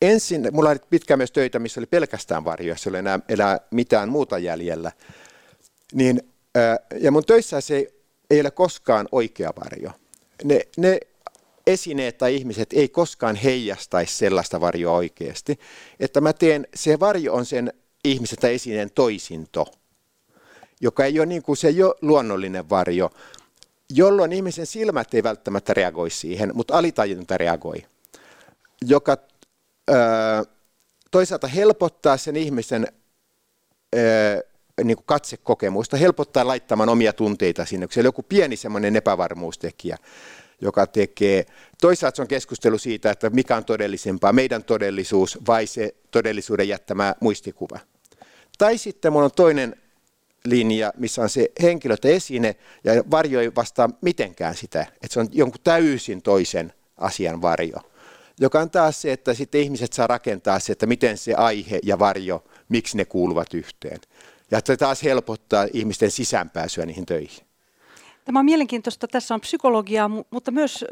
ensin, 0.02 0.48
mulla 0.52 0.70
oli 0.70 0.80
pitkään 0.90 1.18
myös 1.18 1.32
töitä, 1.32 1.60
missä 1.60 1.80
oli 1.80 1.88
pelkästään 1.88 2.46
varjoja, 2.46 2.78
se 2.78 2.90
ei 2.90 2.96
enää, 2.96 3.20
enää 3.30 3.60
mitään 3.72 4.10
muuta 4.10 4.38
jäljellä. 4.38 4.92
Niin, 5.94 6.22
ja 7.00 7.12
mun 7.12 7.26
töissä 7.26 7.62
se 7.62 7.88
ei 8.30 8.42
ole 8.42 8.52
koskaan 8.52 9.08
oikea 9.12 9.54
varjo. 9.64 9.92
Ne, 10.44 10.62
ne 10.78 11.00
esineet 11.68 12.18
tai 12.18 12.36
ihmiset 12.36 12.74
ei 12.74 12.90
koskaan 12.90 13.36
heijastaisi 13.36 14.18
sellaista 14.18 14.62
varjoa 14.62 14.96
oikeasti. 14.96 15.60
Että 16.00 16.22
mä 16.22 16.34
teen, 16.34 16.68
se 16.76 17.00
varjo 17.00 17.34
on 17.34 17.46
sen 17.46 17.74
ihmisen 18.04 18.38
tai 18.38 18.54
esineen 18.54 18.92
toisinto, 18.92 19.68
joka 20.82 21.06
ei 21.06 21.20
ole 21.20 21.26
niin 21.26 21.44
kuin 21.44 21.58
se 21.58 21.70
jo 21.70 21.96
luonnollinen 22.02 22.70
varjo, 22.70 23.10
jolloin 23.90 24.34
ihmisen 24.34 24.66
silmät 24.66 25.14
ei 25.14 25.24
välttämättä 25.24 25.74
reagoi 25.74 26.10
siihen, 26.10 26.52
mutta 26.54 26.78
alitajunta 26.78 27.38
reagoi, 27.38 27.86
joka 28.86 29.18
toisaalta 31.12 31.48
helpottaa 31.48 32.18
sen 32.18 32.36
ihmisen 32.36 32.88
niin 34.84 34.98
kuin 34.98 35.06
katsekokemusta, 35.06 35.98
helpottaa 35.98 36.48
laittamaan 36.48 36.90
omia 36.90 37.14
tunteita 37.14 37.66
sinne, 37.66 37.88
kun 37.88 37.94
siellä 37.94 38.08
on 38.08 38.10
joku 38.10 38.24
pieni 38.24 38.56
semmoinen 38.56 38.96
epävarmuustekijä 38.96 39.98
joka 40.62 40.88
tekee. 40.88 41.46
Toisaalta 41.82 42.16
se 42.16 42.22
on 42.22 42.28
keskustelu 42.28 42.78
siitä, 42.78 43.12
että 43.12 43.30
mikä 43.30 43.56
on 43.56 43.66
todellisempaa, 43.66 44.34
meidän 44.34 44.64
todellisuus 44.64 45.38
vai 45.48 45.68
se 45.68 45.96
todellisuuden 46.12 46.68
jättämä 46.68 47.16
muistikuva. 47.20 47.80
Tai 48.58 48.78
sitten 48.78 49.12
minulla 49.12 49.26
on 49.26 49.32
toinen 49.36 49.76
linja, 50.46 50.94
missä 50.98 51.22
on 51.22 51.30
se 51.30 51.52
henkilö 51.62 51.98
tai 51.98 52.12
esine, 52.14 52.56
ja 52.84 53.04
varjo 53.12 53.42
ei 53.42 53.56
vastaa 53.56 53.90
mitenkään 54.02 54.56
sitä, 54.56 54.82
että 54.82 55.08
se 55.10 55.20
on 55.20 55.28
jonkun 55.32 55.62
täysin 55.64 56.22
toisen 56.22 56.74
asian 56.98 57.42
varjo. 57.42 57.78
Joka 58.42 58.60
on 58.60 58.70
taas 58.70 59.02
se, 59.02 59.12
että 59.12 59.34
sitten 59.34 59.62
ihmiset 59.62 59.94
saa 59.94 60.08
rakentaa 60.08 60.60
se, 60.60 60.72
että 60.72 60.86
miten 60.86 61.18
se 61.18 61.34
aihe 61.34 61.80
ja 61.84 62.00
varjo, 62.00 62.44
miksi 62.70 62.98
ne 62.98 63.06
kuuluvat 63.06 63.54
yhteen. 63.54 64.00
Ja 64.52 64.60
se 64.66 64.78
taas 64.78 65.04
helpottaa 65.04 65.68
ihmisten 65.74 66.12
sisäänpääsyä 66.12 66.86
niihin 66.86 67.06
töihin. 67.06 67.46
Tämä 68.26 68.40
on 68.40 68.46
mielenkiintoista. 68.46 69.08
Tässä 69.08 69.34
on 69.34 69.42
psykologiaa, 69.42 70.10
mutta 70.32 70.52
myös 70.52 70.86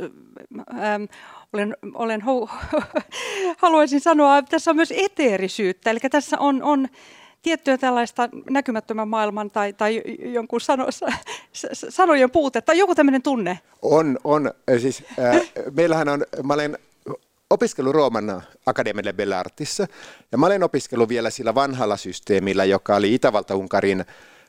ähm, 0.72 1.03
olen, 1.53 1.77
olen 1.94 2.22
ho, 2.22 2.50
haluaisin 3.58 4.01
sanoa, 4.01 4.38
että 4.38 4.50
tässä 4.50 4.72
on 4.72 4.75
myös 4.75 4.94
eteerisyyttä. 4.96 5.89
Eli 5.89 6.00
tässä 6.00 6.39
on, 6.39 6.63
on 6.63 6.88
tiettyä 7.41 7.77
tällaista 7.77 8.29
näkymättömän 8.50 9.08
maailman 9.08 9.51
tai, 9.51 9.74
tai 9.74 10.03
jonkun 10.20 10.62
sano, 10.62 10.88
sanojen 11.89 12.32
puutetta, 12.32 12.74
joku 12.74 12.96
tämmöinen 12.96 13.22
tunne. 13.22 13.60
On, 13.82 14.18
on. 14.24 14.51
Siis, 14.82 15.03
äh, 15.20 15.41
meillähän 15.72 16.10
on, 16.10 16.25
mä 16.44 16.53
olen 16.53 16.77
opiskellut 17.50 17.96
Rooman 17.96 18.44
Akademialle 18.65 19.13
Bellartissa 19.13 19.88
ja 20.32 20.38
mä 20.38 20.46
olen 20.46 20.63
opiskellut 20.63 21.10
vielä 21.10 21.29
sillä 21.29 21.56
vanhalla 21.56 21.98
systeemillä, 21.98 22.65
joka 22.65 22.96
oli 22.96 23.15
Itävalta-Unkarin 23.15 24.06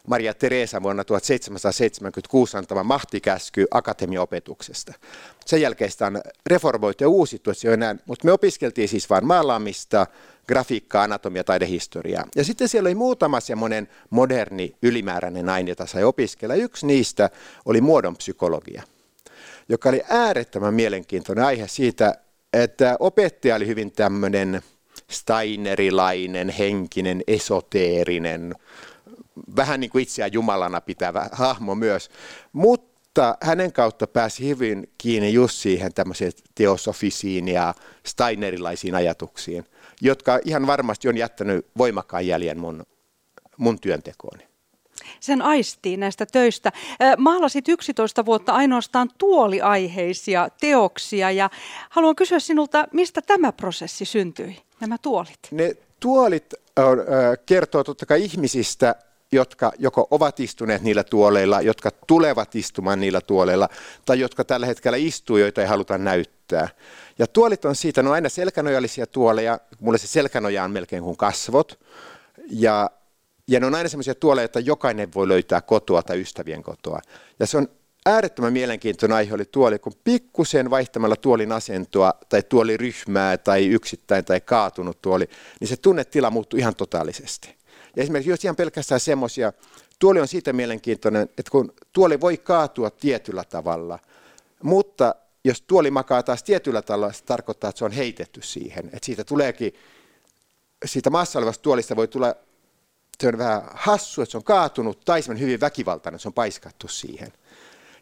Maria 0.06 0.34
Teresa 0.34 0.82
vuonna 0.82 1.04
1776 1.04 2.56
antama 2.56 2.84
mahtikäsky 2.84 3.66
akatemiaopetuksesta. 3.70 4.94
Sen 5.46 5.60
jälkeen 5.60 5.90
sitä 5.90 6.06
on 6.06 6.20
reformoitu 6.46 7.04
ja 7.04 7.08
uusittu, 7.08 7.50
että 7.50 7.60
se 7.60 7.68
on 7.68 7.74
enää, 7.74 7.96
mutta 8.06 8.24
me 8.24 8.32
opiskeltiin 8.32 8.88
siis 8.88 9.10
vain 9.10 9.26
maalaamista, 9.26 10.06
grafiikkaa, 10.48 11.02
anatomia, 11.02 11.44
taidehistoriaa. 11.44 12.24
Ja 12.36 12.44
sitten 12.44 12.68
siellä 12.68 12.86
oli 12.86 12.94
muutama 12.94 13.40
semmoinen 13.40 13.88
moderni 14.10 14.76
ylimääräinen 14.82 15.48
aine, 15.48 15.70
jota 15.70 15.86
sai 15.86 16.04
opiskella. 16.04 16.54
Yksi 16.54 16.86
niistä 16.86 17.30
oli 17.64 17.80
muodon 17.80 18.16
psykologia, 18.16 18.82
joka 19.68 19.88
oli 19.88 20.02
äärettömän 20.08 20.74
mielenkiintoinen 20.74 21.44
aihe 21.44 21.68
siitä, 21.68 22.14
että 22.52 22.96
opettaja 23.00 23.56
oli 23.56 23.66
hyvin 23.66 23.92
tämmöinen 23.92 24.62
steinerilainen, 25.10 26.48
henkinen, 26.48 27.22
esoteerinen, 27.26 28.54
vähän 29.56 29.80
niin 29.80 29.90
kuin 29.90 30.02
itseään 30.02 30.32
Jumalana 30.32 30.80
pitävä 30.80 31.28
hahmo 31.32 31.74
myös, 31.74 32.10
mutta 32.52 33.36
hänen 33.42 33.72
kautta 33.72 34.06
pääsi 34.06 34.48
hyvin 34.48 34.92
kiinni 34.98 35.32
just 35.32 35.54
siihen 35.54 35.94
tämmöiseen 35.94 36.32
teosofisiin 36.54 37.48
ja 37.48 37.74
steinerilaisiin 38.06 38.94
ajatuksiin, 38.94 39.64
jotka 40.00 40.38
ihan 40.44 40.66
varmasti 40.66 41.08
on 41.08 41.16
jättänyt 41.16 41.66
voimakkaan 41.78 42.26
jäljen 42.26 42.58
mun, 42.58 42.86
mun 43.56 43.80
työntekooni 43.80 44.49
sen 45.20 45.42
aistiin 45.42 46.00
näistä 46.00 46.26
töistä. 46.26 46.72
Maalasit 47.16 47.68
11 47.68 48.24
vuotta 48.24 48.52
ainoastaan 48.52 49.10
tuoliaiheisia 49.18 50.48
teoksia 50.60 51.30
ja 51.30 51.50
haluan 51.90 52.16
kysyä 52.16 52.38
sinulta, 52.38 52.88
mistä 52.92 53.22
tämä 53.22 53.52
prosessi 53.52 54.04
syntyi, 54.04 54.56
nämä 54.80 54.96
tuolit? 54.98 55.38
Ne 55.50 55.76
tuolit 56.00 56.54
äh, 56.78 56.84
kertoo 57.46 57.84
totta 57.84 58.06
kai 58.06 58.24
ihmisistä, 58.24 58.94
jotka 59.32 59.72
joko 59.78 60.08
ovat 60.10 60.40
istuneet 60.40 60.82
niillä 60.82 61.04
tuoleilla, 61.04 61.60
jotka 61.60 61.90
tulevat 62.06 62.54
istumaan 62.54 63.00
niillä 63.00 63.20
tuoleilla, 63.20 63.68
tai 64.04 64.20
jotka 64.20 64.44
tällä 64.44 64.66
hetkellä 64.66 64.96
istuu, 64.96 65.36
joita 65.36 65.60
ei 65.60 65.66
haluta 65.66 65.98
näyttää. 65.98 66.68
Ja 67.18 67.26
tuolit 67.26 67.64
on 67.64 67.76
siitä, 67.76 68.02
ne 68.02 68.08
on 68.08 68.14
aina 68.14 68.28
selkänojallisia 68.28 69.06
tuoleja, 69.06 69.58
mulle 69.80 69.98
se 69.98 70.06
selkänoja 70.06 70.64
on 70.64 70.70
melkein 70.70 71.02
kuin 71.02 71.16
kasvot, 71.16 71.78
ja, 72.50 72.90
ja 73.50 73.60
ne 73.60 73.66
on 73.66 73.74
aina 73.74 73.88
sellaisia 73.88 74.14
tuoleja, 74.14 74.44
että 74.44 74.60
jokainen 74.60 75.14
voi 75.14 75.28
löytää 75.28 75.60
kotoa 75.60 76.02
tai 76.02 76.20
ystävien 76.20 76.62
kotoa. 76.62 77.00
Ja 77.40 77.46
se 77.46 77.56
on 77.56 77.68
äärettömän 78.06 78.52
mielenkiintoinen 78.52 79.16
aihe 79.16 79.34
oli 79.34 79.44
tuoli, 79.44 79.78
kun 79.78 79.92
pikkusen 80.04 80.70
vaihtamalla 80.70 81.16
tuolin 81.16 81.52
asentoa 81.52 82.14
tai 82.28 82.42
tuoliryhmää 82.42 83.38
tai 83.38 83.66
yksittäin 83.66 84.24
tai 84.24 84.40
kaatunut 84.40 85.02
tuoli, 85.02 85.28
niin 85.60 85.68
se 85.68 85.76
tunnetila 85.76 86.30
muuttuu 86.30 86.58
ihan 86.58 86.74
totaalisesti. 86.74 87.56
Ja 87.96 88.02
esimerkiksi 88.02 88.30
jos 88.30 88.44
ihan 88.44 88.56
pelkästään 88.56 89.00
semmoisia, 89.00 89.52
tuoli 89.98 90.20
on 90.20 90.28
siitä 90.28 90.52
mielenkiintoinen, 90.52 91.22
että 91.22 91.50
kun 91.50 91.72
tuoli 91.92 92.20
voi 92.20 92.36
kaatua 92.36 92.90
tietyllä 92.90 93.44
tavalla, 93.44 93.98
mutta 94.62 95.14
jos 95.44 95.62
tuoli 95.62 95.90
makaa 95.90 96.22
taas 96.22 96.42
tietyllä 96.42 96.82
tavalla, 96.82 97.12
se 97.12 97.24
tarkoittaa, 97.24 97.70
että 97.70 97.78
se 97.78 97.84
on 97.84 97.92
heitetty 97.92 98.42
siihen. 98.42 98.86
Että 98.86 99.06
siitä 99.06 99.24
tuleekin, 99.24 99.74
siitä 100.84 101.10
maassa 101.10 101.38
olevasta 101.38 101.62
tuolista 101.62 101.96
voi 101.96 102.08
tulla, 102.08 102.34
se 103.20 103.28
on 103.28 103.38
vähän 103.38 103.62
hassu, 103.74 104.22
että 104.22 104.30
se 104.30 104.36
on 104.36 104.44
kaatunut, 104.44 105.04
tai 105.04 105.22
se 105.22 105.30
on 105.30 105.40
hyvin 105.40 105.60
väkivaltainen, 105.60 106.16
että 106.16 106.22
se 106.22 106.28
on 106.28 106.32
paiskattu 106.32 106.88
siihen. 106.88 107.32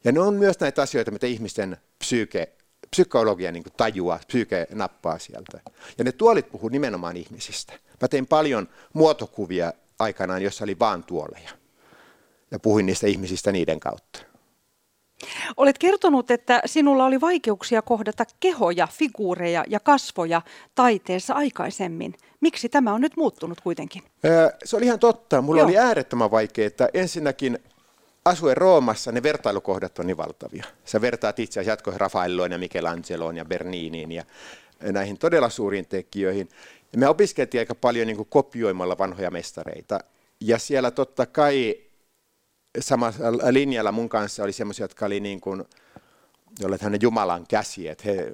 Ja 0.05 0.13
ne 0.13 0.21
on 0.21 0.35
myös 0.35 0.61
näitä 0.61 0.83
asioita, 0.83 1.11
mitä 1.11 1.27
ihmisten 1.27 1.77
psyyke, 1.99 2.53
psykologia 2.91 3.53
niin 3.53 3.65
tajuaa, 3.77 4.21
psyyke 4.27 4.67
nappaa 4.73 5.19
sieltä. 5.19 5.61
Ja 5.99 6.05
ne 6.05 6.13
tuolit 6.13 6.51
puhuu 6.51 6.69
nimenomaan 6.69 7.17
ihmisistä. 7.17 7.73
Mä 8.01 8.09
tein 8.09 8.27
paljon 8.27 8.69
muotokuvia 8.93 9.73
aikanaan, 9.99 10.43
jossa 10.43 10.65
oli 10.65 10.79
vaan 10.79 11.05
tuoleja. 11.05 11.51
Ja 12.51 12.59
puhuin 12.59 12.87
niistä 12.87 13.07
ihmisistä 13.07 13.53
niiden 13.53 13.81
kautta. 13.81 14.28
Olet 15.57 15.79
kertonut, 15.79 16.31
että 16.31 16.63
sinulla 16.67 17.05
oli 17.05 17.21
vaikeuksia 17.21 17.83
kohdata 17.83 18.25
kehoja, 18.41 18.87
figuureja 18.87 19.65
ja 19.69 19.81
kasvoja 19.81 20.43
taiteessa 20.75 21.35
aikaisemmin. 21.35 22.15
Miksi 22.41 22.69
tämä 22.69 22.95
on 22.95 23.01
nyt 23.01 23.17
muuttunut 23.17 23.61
kuitenkin? 23.61 24.03
Se 24.65 24.77
oli 24.77 24.85
ihan 24.85 24.99
totta. 24.99 25.43
Mulla 25.43 25.61
Joo. 25.61 25.67
oli 25.67 25.79
äärettömän 25.79 26.31
vaikeaa. 26.31 26.89
Ensinnäkin 26.95 27.59
asuen 28.25 28.57
Roomassa, 28.57 29.13
ne 29.13 29.23
vertailukohdat 29.23 29.99
on 29.99 30.07
niin 30.07 30.17
valtavia. 30.17 30.65
Sä 30.85 31.01
vertaat 31.01 31.39
itse 31.39 31.61
asiassa 31.61 31.73
jatkoihin 31.73 32.01
Raffaelloon 32.01 32.53
ja 32.53 32.59
Michelangeloon 32.59 33.37
ja 33.37 33.45
Berniniin 33.45 34.13
ja 34.13 34.25
näihin 34.93 35.19
todella 35.19 35.49
suuriin 35.51 35.87
tekijöihin. 35.87 36.49
Ja 36.93 36.99
me 36.99 37.09
opiskeltiin 37.09 37.61
aika 37.61 37.75
paljon 37.75 38.07
niin 38.07 38.27
kopioimalla 38.29 38.99
vanhoja 38.99 39.31
mestareita. 39.31 40.01
Ja 40.41 40.59
siellä 40.59 40.91
totta 40.91 41.27
kai 41.27 41.81
samalla 42.81 43.53
linjalla 43.53 43.93
mun 43.93 44.09
kanssa 44.09 44.43
oli 44.43 44.53
semmoisia, 44.53 44.85
jotka 44.85 45.07
oli 45.07 45.21
niin 45.21 45.41
kuin, 45.41 45.65
hänen 46.81 47.03
Jumalan 47.03 47.47
käsi, 47.47 47.89
että 47.89 48.05
he, 48.05 48.33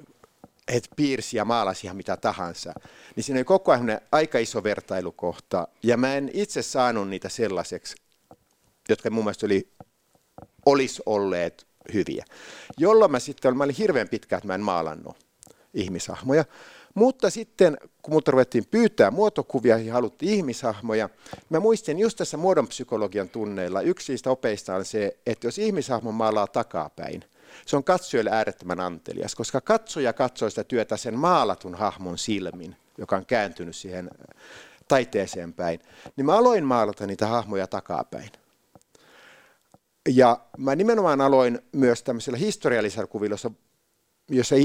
he 0.73 0.81
piirsi 0.95 1.37
ja 1.37 1.45
maalasi 1.45 1.87
ihan 1.87 1.97
mitä 1.97 2.17
tahansa. 2.17 2.73
Niin 3.15 3.23
siinä 3.23 3.37
oli 3.37 3.45
koko 3.45 3.71
ajan 3.71 4.01
aika 4.11 4.39
iso 4.39 4.63
vertailukohta. 4.63 5.67
Ja 5.83 5.97
mä 5.97 6.15
en 6.15 6.29
itse 6.33 6.61
saanut 6.61 7.09
niitä 7.09 7.29
sellaiseksi, 7.29 7.95
jotka 8.89 9.09
mun 9.09 9.23
mielestä 9.23 9.45
oli, 9.45 9.71
olisi 10.65 11.03
olleet 11.05 11.67
hyviä. 11.93 12.25
Jolloin 12.77 13.11
mä 13.11 13.19
sitten, 13.19 13.57
mä 13.57 13.63
olin 13.63 13.75
hirveän 13.75 14.09
pitkä, 14.09 14.37
että 14.37 14.47
mä 14.47 14.55
en 14.55 14.61
maalannut 14.61 15.17
ihmishahmoja. 15.73 16.45
Mutta 16.95 17.29
sitten, 17.29 17.77
kun 18.01 18.13
multa 18.13 18.31
ruvettiin 18.31 18.65
pyytää 18.65 19.11
muotokuvia 19.11 19.77
ja 19.77 19.93
haluttiin 19.93 20.33
ihmishahmoja, 20.33 21.09
mä 21.49 21.59
muistin 21.59 21.99
just 21.99 22.17
tässä 22.17 22.37
muodon 22.37 22.67
psykologian 22.67 23.29
tunneilla, 23.29 23.81
yksi 23.81 24.13
niistä 24.13 24.29
opeista 24.29 24.75
on 24.75 24.85
se, 24.85 25.17
että 25.25 25.47
jos 25.47 25.57
ihmishahmo 25.57 26.11
maalaa 26.11 26.47
takapäin, 26.47 27.23
se 27.65 27.75
on 27.75 27.83
katsojille 27.83 28.29
äärettömän 28.31 28.79
antelias, 28.79 29.35
koska 29.35 29.61
katsoja 29.61 30.13
katsoo 30.13 30.49
sitä 30.49 30.63
työtä 30.63 30.97
sen 30.97 31.19
maalatun 31.19 31.75
hahmon 31.75 32.17
silmin, 32.17 32.75
joka 32.97 33.15
on 33.15 33.25
kääntynyt 33.25 33.75
siihen 33.75 34.09
taiteeseen 34.87 35.53
päin, 35.53 35.79
niin 36.15 36.25
mä 36.25 36.37
aloin 36.37 36.63
maalata 36.63 37.07
niitä 37.07 37.27
hahmoja 37.27 37.67
takapäin. 37.67 38.29
Ja 40.09 40.39
mä 40.57 40.75
nimenomaan 40.75 41.21
aloin 41.21 41.59
myös 41.71 42.03
tämmöisellä 42.03 42.37
historiallisella 42.37 43.07
kuvilla, 43.07 43.33
jossa, 43.33 43.51
jossa 44.29 44.55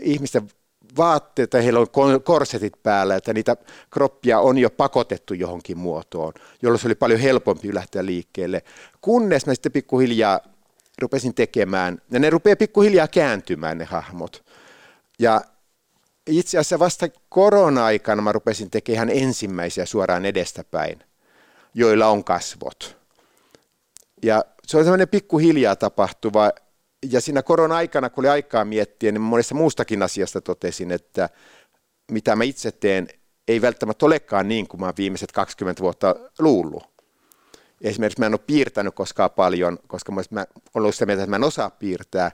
ihmisten 0.00 0.48
vaatteet, 0.96 1.50
tai 1.50 1.64
heillä 1.64 1.80
on 1.80 2.22
korsetit 2.24 2.82
päällä, 2.82 3.16
että 3.16 3.32
niitä 3.32 3.56
kroppia 3.90 4.40
on 4.40 4.58
jo 4.58 4.70
pakotettu 4.70 5.34
johonkin 5.34 5.78
muotoon, 5.78 6.32
jolloin 6.62 6.80
se 6.80 6.88
oli 6.88 6.94
paljon 6.94 7.20
helpompi 7.20 7.74
lähteä 7.74 8.06
liikkeelle. 8.06 8.62
Kunnes 9.00 9.46
mä 9.46 9.54
sitten 9.54 9.72
pikkuhiljaa 9.72 10.40
rupesin 11.02 11.34
tekemään, 11.34 12.02
ja 12.10 12.20
ne 12.20 12.30
rupeaa 12.30 12.56
pikkuhiljaa 12.56 13.08
kääntymään 13.08 13.78
ne 13.78 13.84
hahmot. 13.84 14.44
Ja 15.18 15.40
itse 16.26 16.58
asiassa 16.58 16.78
vasta 16.78 17.08
korona-aikana 17.28 18.22
mä 18.22 18.32
rupesin 18.32 18.70
tekemään 18.70 19.10
ihan 19.10 19.24
ensimmäisiä 19.28 19.86
suoraan 19.86 20.24
edestäpäin, 20.24 20.98
joilla 21.74 22.06
on 22.06 22.24
kasvot. 22.24 22.96
Ja 24.22 24.44
se 24.66 24.76
on 24.76 24.84
semmoinen 24.84 25.08
pikkuhiljaa 25.08 25.76
tapahtuva, 25.76 26.52
ja 27.10 27.20
siinä 27.20 27.42
korona-aikana, 27.42 28.10
kun 28.10 28.22
oli 28.22 28.28
aikaa 28.28 28.64
miettiä, 28.64 29.12
niin 29.12 29.20
monesta 29.20 29.54
muustakin 29.54 30.02
asiasta 30.02 30.40
totesin, 30.40 30.90
että 30.90 31.28
mitä 32.10 32.36
mä 32.36 32.44
itse 32.44 32.72
teen, 32.72 33.08
ei 33.48 33.62
välttämättä 33.62 34.06
olekaan 34.06 34.48
niin 34.48 34.68
kuin 34.68 34.80
mä 34.80 34.92
viimeiset 34.98 35.32
20 35.32 35.82
vuotta 35.82 36.14
luullut. 36.38 36.94
Esimerkiksi 37.80 38.20
mä 38.20 38.26
en 38.26 38.34
ole 38.34 38.40
piirtänyt 38.46 38.94
koskaan 38.94 39.30
paljon, 39.30 39.78
koska 39.86 40.12
mä 40.12 40.40
olen 40.40 40.46
ollut 40.74 40.94
sitä 40.94 41.06
mieltä, 41.06 41.22
että 41.22 41.30
mä 41.30 41.36
en 41.36 41.44
osaa 41.44 41.70
piirtää, 41.70 42.30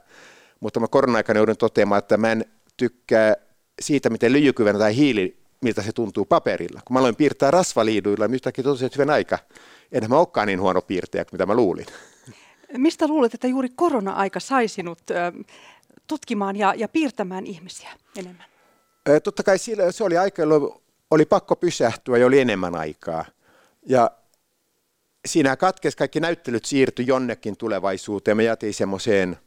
mutta 0.59 0.79
mä 0.79 0.87
korona-aikana 0.87 1.39
joudun 1.39 1.57
toteamaan, 1.57 1.99
että 1.99 2.17
mä 2.17 2.31
en 2.31 2.45
tykkää 2.77 3.35
siitä, 3.81 4.09
miten 4.09 4.33
lyijykyvänä 4.33 4.79
tai 4.79 4.95
hiili, 4.95 5.41
miltä 5.61 5.81
se 5.81 5.91
tuntuu 5.91 6.25
paperilla. 6.25 6.81
Kun 6.85 6.93
mä 6.93 6.99
aloin 6.99 7.15
piirtää 7.15 7.51
rasvaliiduilla, 7.51 8.27
niin 8.27 8.35
yhtäkkiä 8.35 8.63
totesin, 8.63 8.85
että 8.85 9.01
hyvän 9.01 9.13
aika, 9.13 9.39
enhän 9.91 10.09
mä 10.09 10.17
olekaan 10.17 10.47
niin 10.47 10.61
huono 10.61 10.81
piirtäjä 10.81 11.25
kuin 11.25 11.33
mitä 11.33 11.45
mä 11.45 11.53
luulin. 11.53 11.85
Mistä 12.77 13.07
luulet, 13.07 13.33
että 13.33 13.47
juuri 13.47 13.69
korona-aika 13.69 14.39
sai 14.39 14.67
sinut 14.67 14.99
tutkimaan 16.07 16.55
ja, 16.55 16.73
ja 16.77 16.87
piirtämään 16.87 17.45
ihmisiä 17.45 17.89
enemmän? 18.17 18.45
Totta 19.23 19.43
kai 19.43 19.57
se 19.91 20.03
oli 20.03 20.17
aika, 20.17 20.41
jolloin 20.41 20.73
oli 21.11 21.25
pakko 21.25 21.55
pysähtyä 21.55 22.17
ja 22.17 22.25
oli 22.25 22.39
enemmän 22.39 22.75
aikaa. 22.75 23.25
Ja 23.85 24.11
siinä 25.27 25.55
katkesi 25.55 25.97
kaikki 25.97 26.19
näyttelyt 26.19 26.65
siirtyi 26.65 27.07
jonnekin 27.07 27.57
tulevaisuuteen. 27.57 28.37
Me 28.37 28.43
jätiin 28.43 28.73
semmoiseen 28.73 29.37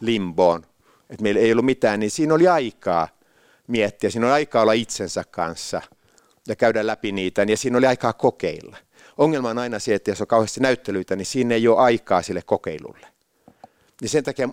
limboon, 0.00 0.66
että 1.10 1.22
meillä 1.22 1.40
ei 1.40 1.52
ollut 1.52 1.64
mitään, 1.64 2.00
niin 2.00 2.10
siinä 2.10 2.34
oli 2.34 2.48
aikaa 2.48 3.08
miettiä. 3.66 4.10
Siinä 4.10 4.26
oli 4.26 4.32
aikaa 4.32 4.62
olla 4.62 4.72
itsensä 4.72 5.24
kanssa 5.30 5.82
ja 6.48 6.56
käydä 6.56 6.86
läpi 6.86 7.12
niitä, 7.12 7.42
ja 7.42 7.56
siinä 7.56 7.78
oli 7.78 7.86
aikaa 7.86 8.12
kokeilla 8.12 8.76
ongelma 9.18 9.50
on 9.50 9.58
aina 9.58 9.78
se, 9.78 9.94
että 9.94 10.10
jos 10.10 10.20
on 10.20 10.26
kauheasti 10.26 10.60
näyttelyitä, 10.60 11.16
niin 11.16 11.26
siinä 11.26 11.54
ei 11.54 11.68
ole 11.68 11.78
aikaa 11.78 12.22
sille 12.22 12.42
kokeilulle. 12.42 13.06
Niin 14.00 14.08
sen 14.08 14.24
takia 14.24 14.48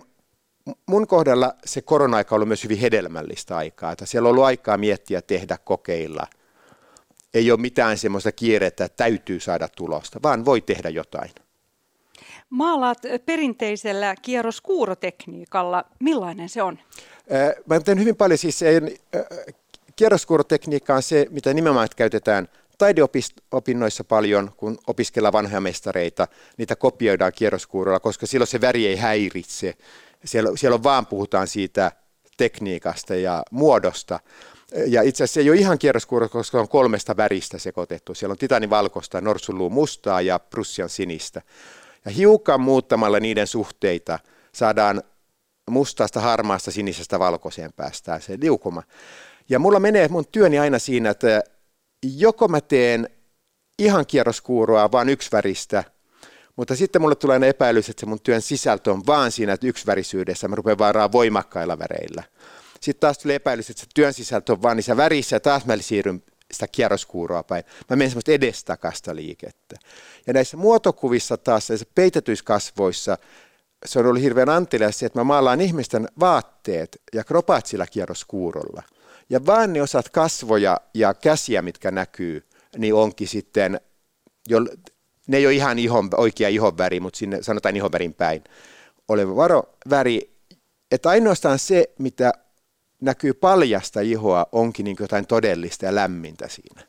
mun 0.86 1.06
kohdalla 1.06 1.54
se 1.64 1.82
korona-aika 1.82 2.34
on 2.34 2.36
ollut 2.36 2.48
myös 2.48 2.64
hyvin 2.64 2.78
hedelmällistä 2.78 3.56
aikaa, 3.56 3.92
että 3.92 4.06
siellä 4.06 4.26
on 4.26 4.30
ollut 4.30 4.44
aikaa 4.44 4.78
miettiä, 4.78 5.22
tehdä, 5.22 5.58
kokeilla. 5.64 6.26
Ei 7.34 7.50
ole 7.50 7.60
mitään 7.60 7.98
semmoista 7.98 8.32
kierrettä, 8.32 8.84
että 8.84 8.96
täytyy 8.96 9.40
saada 9.40 9.68
tulosta, 9.68 10.20
vaan 10.22 10.44
voi 10.44 10.60
tehdä 10.60 10.88
jotain. 10.88 11.30
Maalaat 12.50 12.98
perinteisellä 13.26 14.14
kierroskuurotekniikalla. 14.22 15.84
Millainen 16.00 16.48
se 16.48 16.62
on? 16.62 16.78
Mä 17.66 17.80
teen 17.80 18.00
hyvin 18.00 18.16
paljon 18.16 18.38
siis 18.38 18.60
kierroskuurotekniikka 19.96 20.94
on 20.94 21.02
se, 21.02 21.26
mitä 21.30 21.54
nimenomaan 21.54 21.88
käytetään– 21.96 22.48
taideopinnoissa 22.78 24.04
paljon, 24.04 24.50
kun 24.56 24.78
opiskellaan 24.86 25.32
vanhoja 25.32 25.60
mestareita, 25.60 26.28
niitä 26.56 26.76
kopioidaan 26.76 27.32
kierroskuurolla, 27.36 28.00
koska 28.00 28.26
silloin 28.26 28.48
se 28.48 28.60
väri 28.60 28.86
ei 28.86 28.96
häiritse. 28.96 29.74
Siellä, 30.24 30.50
siellä 30.56 30.74
on 30.74 30.82
vaan 30.82 31.06
puhutaan 31.06 31.48
siitä 31.48 31.92
tekniikasta 32.36 33.14
ja 33.14 33.42
muodosta. 33.50 34.20
Ja 34.86 35.02
itse 35.02 35.24
asiassa 35.24 35.34
se 35.34 35.40
ei 35.40 35.50
ole 35.50 35.58
ihan 35.58 35.78
kierroskuuro, 35.78 36.28
koska 36.28 36.60
on 36.60 36.68
kolmesta 36.68 37.16
väristä 37.16 37.58
sekoitettu. 37.58 38.14
Siellä 38.14 38.32
on 38.32 38.38
titanin 38.38 38.70
valkoista, 38.70 39.20
norsulluun 39.20 39.72
mustaa 39.72 40.20
ja 40.20 40.38
prussian 40.38 40.88
sinistä. 40.88 41.42
Ja 42.04 42.10
hiukan 42.10 42.60
muuttamalla 42.60 43.20
niiden 43.20 43.46
suhteita 43.46 44.18
saadaan 44.52 45.02
mustasta, 45.70 46.20
harmaasta, 46.20 46.70
sinisestä, 46.70 47.18
valkoiseen 47.18 47.72
päästään 47.72 48.22
se 48.22 48.38
liukuma. 48.40 48.82
Ja 49.48 49.58
mulla 49.58 49.80
menee 49.80 50.08
mun 50.08 50.26
työni 50.32 50.58
aina 50.58 50.78
siinä, 50.78 51.10
että 51.10 51.42
joko 52.16 52.48
mä 52.48 52.60
teen 52.60 53.08
ihan 53.78 54.06
kierroskuuroa, 54.06 54.92
vaan 54.92 55.08
yksiväristä, 55.08 55.84
mutta 56.56 56.76
sitten 56.76 57.02
mulle 57.02 57.14
tulee 57.14 57.38
ne 57.38 57.48
epäilys, 57.48 57.88
että 57.88 58.00
se 58.00 58.06
mun 58.06 58.20
työn 58.20 58.42
sisältö 58.42 58.92
on 58.92 59.02
vaan 59.06 59.32
siinä, 59.32 59.52
että 59.52 59.66
yksivärisyydessä, 59.66 60.48
mä 60.48 60.56
rupean 60.56 60.78
vaaraa 60.78 61.12
voimakkailla 61.12 61.78
väreillä. 61.78 62.22
Sitten 62.80 63.00
taas 63.00 63.18
tulee 63.18 63.34
epäilys, 63.34 63.70
että 63.70 63.80
se 63.80 63.86
työn 63.94 64.12
sisältö 64.12 64.52
on 64.52 64.62
vaan 64.62 64.76
niissä 64.76 64.96
värissä, 64.96 65.36
ja 65.36 65.40
taas 65.40 65.66
mä 65.66 65.76
siirryn 65.76 66.22
sitä 66.52 66.68
kierroskuuroa 66.68 67.42
päin. 67.42 67.64
Mä 67.90 67.96
menen 67.96 68.10
semmoista 68.10 68.32
edestakasta 68.32 69.16
liikettä. 69.16 69.76
Ja 70.26 70.32
näissä 70.32 70.56
muotokuvissa 70.56 71.36
taas, 71.36 71.68
näissä 71.68 71.86
peitetyiskasvoissa, 71.94 73.18
se 73.86 73.98
on 73.98 74.06
ollut 74.06 74.22
hirveän 74.22 74.48
antelias 74.48 75.02
että 75.02 75.18
mä 75.18 75.24
maalaan 75.24 75.60
ihmisten 75.60 76.08
vaatteet 76.20 77.00
ja 77.12 77.24
kropat 77.24 77.66
sillä 77.66 77.86
kierroskuurolla. 77.86 78.82
Ja 79.30 79.46
vaan 79.46 79.72
ne 79.72 79.82
osat 79.82 80.08
kasvoja 80.08 80.80
ja 80.94 81.14
käsiä, 81.14 81.62
mitkä 81.62 81.90
näkyy, 81.90 82.48
niin 82.76 82.94
onkin 82.94 83.28
sitten, 83.28 83.80
jo, 84.48 84.60
ne 85.26 85.36
ei 85.36 85.46
ole 85.46 85.54
ihan 85.54 85.78
ihon, 85.78 86.10
oikea 86.16 86.48
ihonväri, 86.48 87.00
mutta 87.00 87.18
sinne 87.18 87.42
sanotaan 87.42 87.76
ihonvärin 87.76 88.14
päin 88.14 88.44
oleva 89.08 89.36
varoväri. 89.36 90.34
Että 90.90 91.08
ainoastaan 91.08 91.58
se, 91.58 91.90
mitä 91.98 92.32
näkyy 93.00 93.34
paljasta 93.34 94.00
ihoa, 94.00 94.46
onkin 94.52 94.84
niin 94.84 94.96
jotain 95.00 95.26
todellista 95.26 95.84
ja 95.84 95.94
lämmintä 95.94 96.48
siinä. 96.48 96.82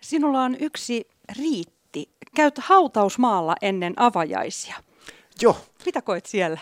Sinulla 0.00 0.42
on 0.42 0.56
yksi 0.60 1.08
riitti. 1.38 2.10
Käyt 2.34 2.58
hautausmaalla 2.58 3.56
ennen 3.62 3.94
avajaisia. 3.96 4.76
Joo. 5.42 5.56
Mitä 5.86 6.02
koet 6.02 6.26
siellä? 6.26 6.58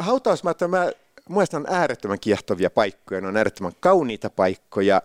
Hautausmaat, 0.00 0.60
mä 0.68 0.92
Mielestäni 1.28 1.64
on 1.68 1.74
äärettömän 1.74 2.20
kiehtovia 2.20 2.70
paikkoja, 2.70 3.20
ne 3.20 3.28
on 3.28 3.36
äärettömän 3.36 3.72
kauniita 3.80 4.30
paikkoja, 4.30 5.02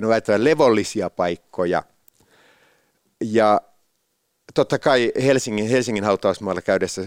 ne 0.00 0.06
on 0.06 0.12
äärettömän 0.12 0.44
levollisia 0.44 1.10
paikkoja. 1.10 1.82
Ja 3.20 3.60
totta 4.54 4.78
kai 4.78 5.12
Helsingin, 5.22 5.68
Helsingin 5.68 6.04
hautausmaalla 6.04 6.62
käydessä 6.62 7.02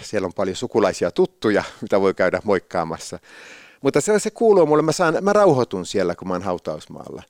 siellä 0.00 0.26
on 0.26 0.32
paljon 0.32 0.56
sukulaisia 0.56 1.10
tuttuja, 1.10 1.64
mitä 1.80 2.00
voi 2.00 2.14
käydä 2.14 2.40
moikkaamassa. 2.44 3.18
Mutta 3.80 4.00
se, 4.00 4.18
se 4.18 4.30
kuuluu 4.30 4.66
mulle, 4.66 4.82
mä, 4.82 4.92
saan, 4.92 5.18
mä 5.20 5.32
rauhoitun 5.32 5.86
siellä, 5.86 6.14
kun 6.14 6.28
mä 6.28 6.34
oon 6.34 6.42
hautausmaalla. 6.42 7.22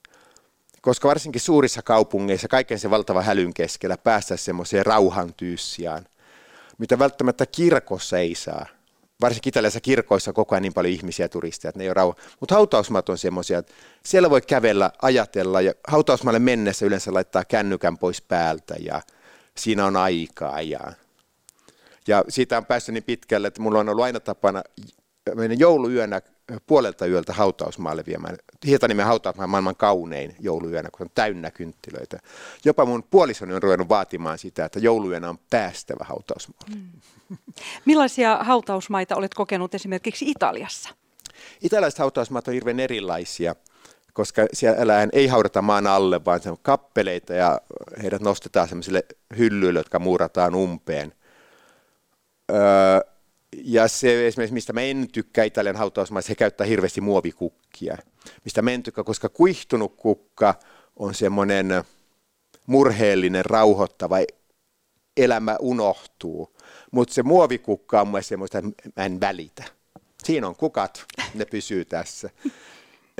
Koska 0.81 1.09
varsinkin 1.09 1.41
suurissa 1.41 1.83
kaupungeissa, 1.83 2.49
kaiken 2.49 2.79
se 2.79 2.91
valtava 2.91 3.23
hälyn 3.23 3.55
keskellä, 3.55 3.97
päästä 3.97 4.37
semmoiseen 4.37 4.87
rauhan 4.87 5.35
tyyssiään, 5.35 6.07
mitä 6.79 6.99
välttämättä 6.99 7.47
kirkossa 7.47 8.19
ei 8.19 8.35
saa 8.35 8.67
varsinkin 9.23 9.51
Italiassa 9.51 9.81
kirkoissa 9.81 10.33
koko 10.33 10.55
ajan 10.55 10.63
niin 10.63 10.75
paljon 10.75 10.95
ihmisiä 10.95 11.29
turisteja, 11.29 11.69
että 11.69 11.79
ne 11.79 11.85
ei 11.85 11.89
ole 11.89 11.95
rauha. 11.95 12.17
Mutta 12.41 12.55
hautausmaat 12.55 13.09
on 13.09 13.19
semmoisia, 13.19 13.59
että 13.59 13.73
siellä 14.05 14.31
voi 14.31 14.41
kävellä, 14.41 14.91
ajatella 15.03 15.61
ja 15.61 15.73
hautausmaalle 15.89 16.39
mennessä 16.39 16.87
yleensä 16.87 17.15
laittaa 17.15 17.45
kännykän 17.45 17.99
pois 17.99 18.23
päältä 18.23 18.75
ja 18.81 19.03
siinä 19.57 19.87
on 19.87 19.97
aikaa 19.97 20.63
ja, 20.63 20.81
ja 22.09 22.25
siitä 22.29 22.57
on 22.57 22.67
päässyt 22.67 22.93
niin 22.93 23.05
pitkälle, 23.05 23.49
että 23.49 23.63
mulla 23.63 23.79
on 23.79 23.89
ollut 23.89 24.05
aina 24.05 24.21
tapana 24.21 24.63
mennä 25.35 25.57
jouluyönä 25.59 26.21
puolelta 26.67 27.07
yöltä 27.07 27.33
hautausmaalle 27.33 28.05
viemään. 28.07 28.37
Hietanimen 28.67 29.07
hautausmaa 29.07 29.47
maailman 29.47 29.77
kaunein 29.77 30.37
jouluyönä, 30.41 30.89
kun 30.91 31.07
on 31.07 31.11
täynnä 31.15 31.51
kynttilöitä. 31.51 32.19
Jopa 32.65 32.85
mun 32.85 33.03
puolisoni 33.03 33.55
on 33.55 33.63
ruvennut 33.63 33.89
vaatimaan 33.89 34.39
sitä, 34.39 34.65
että 34.65 34.79
jouluyönä 34.79 35.29
on 35.29 35.39
päästävä 35.51 36.05
hautausmaalle. 36.05 36.77
Mm. 36.77 37.37
Millaisia 37.85 38.37
hautausmaita 38.37 39.17
olet 39.17 39.35
kokenut 39.35 39.75
esimerkiksi 39.75 40.31
Italiassa? 40.31 40.95
Italialaiset 41.61 41.99
hautausmaat 41.99 42.49
on 42.49 42.55
hirveän 42.55 42.81
erilaisia 42.81 43.55
koska 44.13 44.47
siellä 44.53 44.95
ei 45.13 45.27
haudata 45.27 45.63
maan 45.63 45.87
alle, 45.87 46.25
vaan 46.25 46.41
se 46.41 46.51
on 46.51 46.57
kappeleita 46.63 47.35
ja 47.35 47.61
heidät 48.03 48.23
nostetaan 48.23 48.69
sellaisille 48.69 49.05
hyllyille, 49.39 49.81
jotka 49.81 49.99
muurataan 49.99 50.55
umpeen. 50.55 51.13
Öö, 52.51 53.12
ja 53.57 53.89
se 53.89 54.27
esimerkiksi, 54.27 54.55
mistä 54.55 54.73
mä 54.73 54.81
en 54.81 55.09
tykkää 55.13 55.45
Italian 55.45 55.77
hautausmaissa, 55.77 56.31
he 56.31 56.35
käyttää 56.35 56.67
hirveästi 56.67 57.01
muovikukkia. 57.01 57.99
Mistä 58.45 58.63
mä 58.63 58.71
en 58.71 58.83
tykkää, 58.83 59.05
koska 59.05 59.29
kuihtunut 59.29 59.97
kukka 59.97 60.55
on 60.97 61.15
semmoinen 61.15 61.85
murheellinen, 62.67 63.45
rauhoittava, 63.45 64.17
elämä 65.17 65.57
unohtuu. 65.61 66.57
Mutta 66.91 67.15
se 67.15 67.23
muovikukka 67.23 68.01
on 68.01 68.09
mun 68.09 68.23
semmoista, 68.23 68.59
että 68.59 68.71
mä 68.97 69.05
en 69.05 69.21
välitä. 69.21 69.65
Siinä 70.25 70.49
on 70.49 70.57
kukat, 70.57 71.05
ne 71.35 71.45
pysyy 71.45 71.85
tässä. 71.85 72.31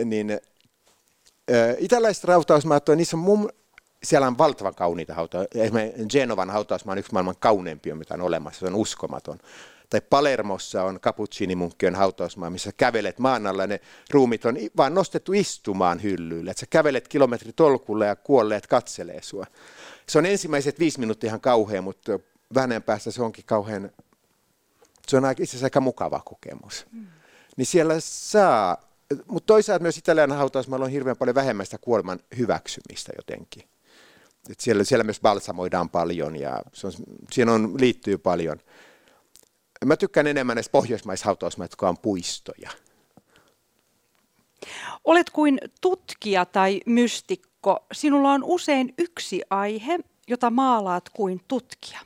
Niin 0.05 0.41
Italialaiset 1.79 2.25
hautausmaat, 2.25 2.89
on, 2.89 2.99
niissä 2.99 3.17
on 3.17 3.23
mun, 3.23 3.49
siellä 4.05 4.27
on 4.27 4.39
valtavan 4.39 4.75
kauniita. 4.75 5.15
Esimerkiksi 5.55 6.07
Genovan 6.07 6.51
hautausmaa 6.51 6.93
on 6.93 6.99
yksi 6.99 7.13
maailman 7.13 7.37
kauneimpia, 7.41 7.95
mitä 7.95 8.15
on 8.15 8.21
olemassa. 8.21 8.61
Se 8.61 8.67
on 8.67 8.75
uskomaton. 8.75 9.39
Tai 9.93 10.01
Palermossa 10.01 10.83
on 10.83 11.01
Cappuccini-munkkien 11.01 11.95
hautausmaa, 11.95 12.51
missä 12.51 12.71
kävelet 12.77 13.19
maan 13.19 13.47
alla 13.47 13.67
ne 13.67 13.81
ruumit 14.11 14.45
on 14.45 14.57
vaan 14.77 14.95
nostettu 14.95 15.33
istumaan 15.33 16.03
hyllyille. 16.03 16.51
Että 16.51 16.61
sä 16.61 16.67
kävelet 16.71 17.09
kilometritolkulle 17.09 18.07
ja 18.07 18.17
kuolleet 18.17 18.67
katselee 18.67 19.23
sua. 19.23 19.47
Se 20.09 20.19
on 20.19 20.27
ensimmäiset 20.27 20.79
viisi 20.79 21.01
minuuttia 21.01 21.29
ihan 21.29 21.41
kauhean, 21.41 21.85
mutta 21.85 22.19
vähän 22.55 22.83
päästä 22.83 23.11
se 23.11 23.23
onkin 23.23 23.45
kauhean, 23.45 23.91
se 25.09 25.17
on 25.17 25.31
itse 25.31 25.43
asiassa 25.43 25.67
aika 25.67 25.81
mukava 25.81 26.21
kokemus. 26.25 26.87
Mm. 26.93 27.07
Niin 27.57 27.67
siellä 27.67 27.95
saa 27.99 28.93
mutta 29.27 29.47
toisaalta 29.47 29.83
myös 29.83 29.99
Italian 29.99 30.33
hautausmaalla 30.33 30.87
on 30.87 30.93
hirveän 30.93 31.17
paljon 31.17 31.35
vähemmän 31.35 31.67
sitä 31.67 31.79
kuoleman 31.79 32.21
hyväksymistä 32.39 33.13
jotenkin. 33.17 33.63
Et 34.51 34.61
siellä, 34.61 34.85
siellä 34.85 35.05
myös 35.05 35.21
balsamoidaan 35.21 35.89
paljon 35.89 36.37
ja 36.37 36.63
se 36.73 36.87
on, 36.87 36.93
siinä 37.33 37.53
on, 37.53 37.75
liittyy 37.81 38.19
paljon. 38.19 38.59
Mä 39.85 39.97
tykkään 39.97 40.27
enemmän 40.27 40.57
näistä 40.57 40.73
pohjoismaishautausmaista, 40.73 41.73
jotka 41.73 41.89
on 41.89 41.99
puistoja. 41.99 42.71
Olet 45.05 45.31
kuin 45.31 45.59
tutkija 45.81 46.45
tai 46.45 46.81
mystikko. 46.87 47.87
Sinulla 47.93 48.33
on 48.33 48.45
usein 48.45 48.95
yksi 48.99 49.43
aihe, 49.51 49.99
jota 50.29 50.51
maalaat 50.51 51.09
kuin 51.09 51.41
tutkija. 51.49 52.01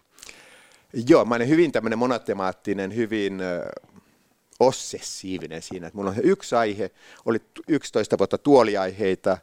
Joo, 1.09 1.25
mä 1.25 1.35
olen 1.35 1.49
hyvin 1.49 1.73
tämmöinen 1.73 1.99
monotemaattinen, 1.99 2.97
hyvin 2.97 3.41
ossessiivinen 4.61 5.63
siinä, 5.63 5.87
että 5.87 5.97
mulla 5.97 6.11
on 6.11 6.17
yksi 6.23 6.55
aihe, 6.55 6.91
oli 7.25 7.39
11 7.69 8.19
vuotta 8.19 8.39
tuoliaiheita, 8.39 9.39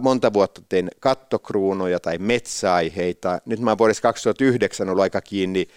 monta 0.00 0.32
vuotta 0.32 0.62
tein 0.68 0.90
kattokruunoja 1.00 2.00
tai 2.00 2.18
metsäaiheita. 2.18 3.38
Nyt 3.46 3.60
mä 3.60 3.70
oon 3.70 3.78
vuodessa 3.78 4.02
2009 4.02 4.88
ollut 4.88 5.02
aika 5.02 5.20
kiinni 5.20 5.68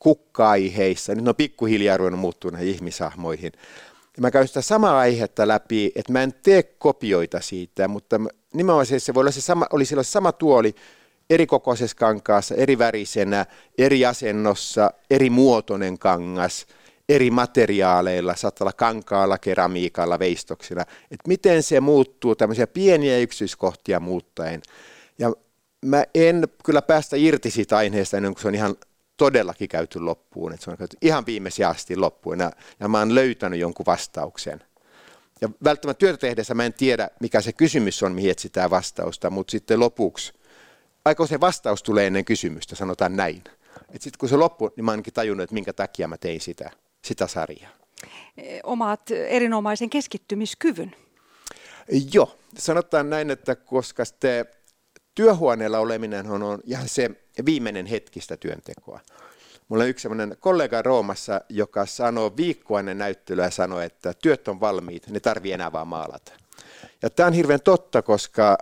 kukka-aiheissa. 0.00 1.14
Nyt 1.14 1.24
ne 1.24 1.28
on 1.28 1.36
pikkuhiljaa 1.36 1.96
ruvennut 1.96 2.20
muuttua 2.20 2.50
näihin 2.50 2.74
ihmisahmoihin. 2.74 3.52
Ja 4.16 4.20
mä 4.20 4.30
käyn 4.30 4.48
sitä 4.48 4.62
samaa 4.62 4.98
aihetta 4.98 5.48
läpi, 5.48 5.92
että 5.96 6.12
mä 6.12 6.22
en 6.22 6.34
tee 6.42 6.62
kopioita 6.62 7.40
siitä, 7.40 7.88
mutta 7.88 8.20
nimenomaan 8.54 8.86
se 8.86 9.14
voi 9.14 9.20
olla 9.20 9.30
se 9.30 9.40
sama, 9.40 9.66
oli 9.72 9.84
silloin 9.84 10.04
sama 10.04 10.32
tuoli 10.32 10.74
eri 11.30 11.46
kokoisessa 11.46 11.96
kankaassa, 11.96 12.54
eri 12.54 12.78
värisenä, 12.78 13.46
eri 13.78 14.06
asennossa, 14.06 14.90
eri 15.10 15.30
muotoinen 15.30 15.98
kangas– 15.98 16.66
eri 17.10 17.30
materiaaleilla, 17.30 18.36
saattaa 18.36 18.64
olla 18.64 18.72
kankaalla, 18.72 19.38
keramiikalla, 19.38 20.18
veistoksilla, 20.18 20.82
että 20.82 21.28
miten 21.28 21.62
se 21.62 21.80
muuttuu 21.80 22.34
tämmöisiä 22.34 22.66
pieniä 22.66 23.18
yksityiskohtia 23.18 24.00
muuttaen. 24.00 24.62
Ja 25.18 25.32
mä 25.84 26.04
en 26.14 26.48
kyllä 26.64 26.82
päästä 26.82 27.16
irti 27.16 27.50
siitä 27.50 27.76
aineesta 27.76 28.16
ennen 28.16 28.34
kuin 28.34 28.42
se 28.42 28.48
on 28.48 28.54
ihan 28.54 28.74
todellakin 29.20 29.68
käyty 29.68 30.00
loppuun, 30.00 30.52
että 30.52 30.64
se 30.64 30.70
on 30.70 30.76
käyty 30.76 30.96
ihan 31.02 31.26
viimeisiä 31.26 31.68
asti 31.68 31.96
loppuun 31.96 32.38
ja, 32.38 32.52
ja 32.80 32.88
mä 32.88 32.98
oon 32.98 33.14
löytänyt 33.14 33.60
jonkun 33.60 33.86
vastauksen. 33.86 34.62
Ja 35.40 35.48
välttämättä 35.64 35.98
työtä 35.98 36.18
tehdessä 36.18 36.54
mä 36.54 36.64
en 36.64 36.72
tiedä, 36.72 37.08
mikä 37.20 37.40
se 37.40 37.52
kysymys 37.52 38.02
on, 38.02 38.14
mihin 38.14 38.30
etsitään 38.30 38.70
vastausta, 38.70 39.30
mutta 39.30 39.50
sitten 39.50 39.80
lopuksi, 39.80 40.32
aika 41.04 41.26
se 41.26 41.40
vastaus 41.40 41.82
tulee 41.82 42.06
ennen 42.06 42.24
kysymystä, 42.24 42.76
sanotaan 42.76 43.16
näin. 43.16 43.44
Sitten 43.90 44.18
kun 44.18 44.28
se 44.28 44.36
loppuu, 44.36 44.72
niin 44.76 44.84
mä 44.84 44.90
ainakin 44.90 45.14
tajunnut, 45.14 45.44
että 45.44 45.54
minkä 45.54 45.72
takia 45.72 46.08
mä 46.08 46.16
tein 46.16 46.40
sitä 46.40 46.70
sitä 47.04 47.26
sarjaa. 47.26 47.70
Omaat 48.62 49.10
erinomaisen 49.10 49.90
keskittymiskyvyn. 49.90 50.96
Joo, 52.12 52.38
sanotaan 52.58 53.10
näin, 53.10 53.30
että 53.30 53.54
koska 53.56 54.04
te 54.20 54.46
työhuoneella 55.14 55.78
oleminen 55.78 56.30
on, 56.30 56.60
ihan 56.64 56.88
se 56.88 57.10
viimeinen 57.44 57.86
hetkistä 57.86 58.36
työntekoa. 58.36 59.00
Mulla 59.68 59.84
on 59.84 59.90
yksi 59.90 60.02
sellainen 60.02 60.36
kollega 60.40 60.82
Roomassa, 60.82 61.40
joka 61.48 61.86
sanoo 61.86 62.36
viikkoa 62.36 62.80
ennen 62.80 62.98
näyttelyä 62.98 63.50
sanoi, 63.50 63.84
että 63.84 64.14
työt 64.22 64.48
on 64.48 64.60
valmiit, 64.60 65.06
ne 65.08 65.20
tarvii 65.20 65.52
enää 65.52 65.72
vaan 65.72 65.88
maalata. 65.88 66.32
Ja 67.02 67.10
tämä 67.10 67.26
on 67.26 67.32
hirveän 67.32 67.60
totta, 67.60 68.02
koska 68.02 68.58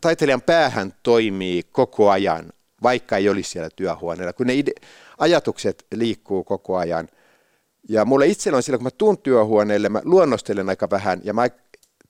taiteilijan 0.00 0.42
päähän 0.42 0.94
toimii 1.02 1.62
koko 1.62 2.10
ajan, 2.10 2.52
vaikka 2.82 3.16
ei 3.16 3.28
olisi 3.28 3.50
siellä 3.50 3.70
työhuoneella, 3.76 4.32
kun 4.32 4.46
ne 4.46 4.54
ide- 4.54 4.86
ajatukset 5.18 5.86
liikkuu 5.94 6.44
koko 6.44 6.76
ajan. 6.76 7.08
Ja 7.88 8.04
mulle 8.04 8.26
itsellä 8.26 8.56
on 8.56 8.62
silloin, 8.62 8.78
kun 8.78 8.86
mä 8.86 8.90
tuun 8.90 9.18
työhuoneelle, 9.18 9.88
mä 9.88 10.02
luonnostelen 10.04 10.68
aika 10.68 10.90
vähän 10.90 11.20
ja 11.24 11.34
mä 11.34 11.48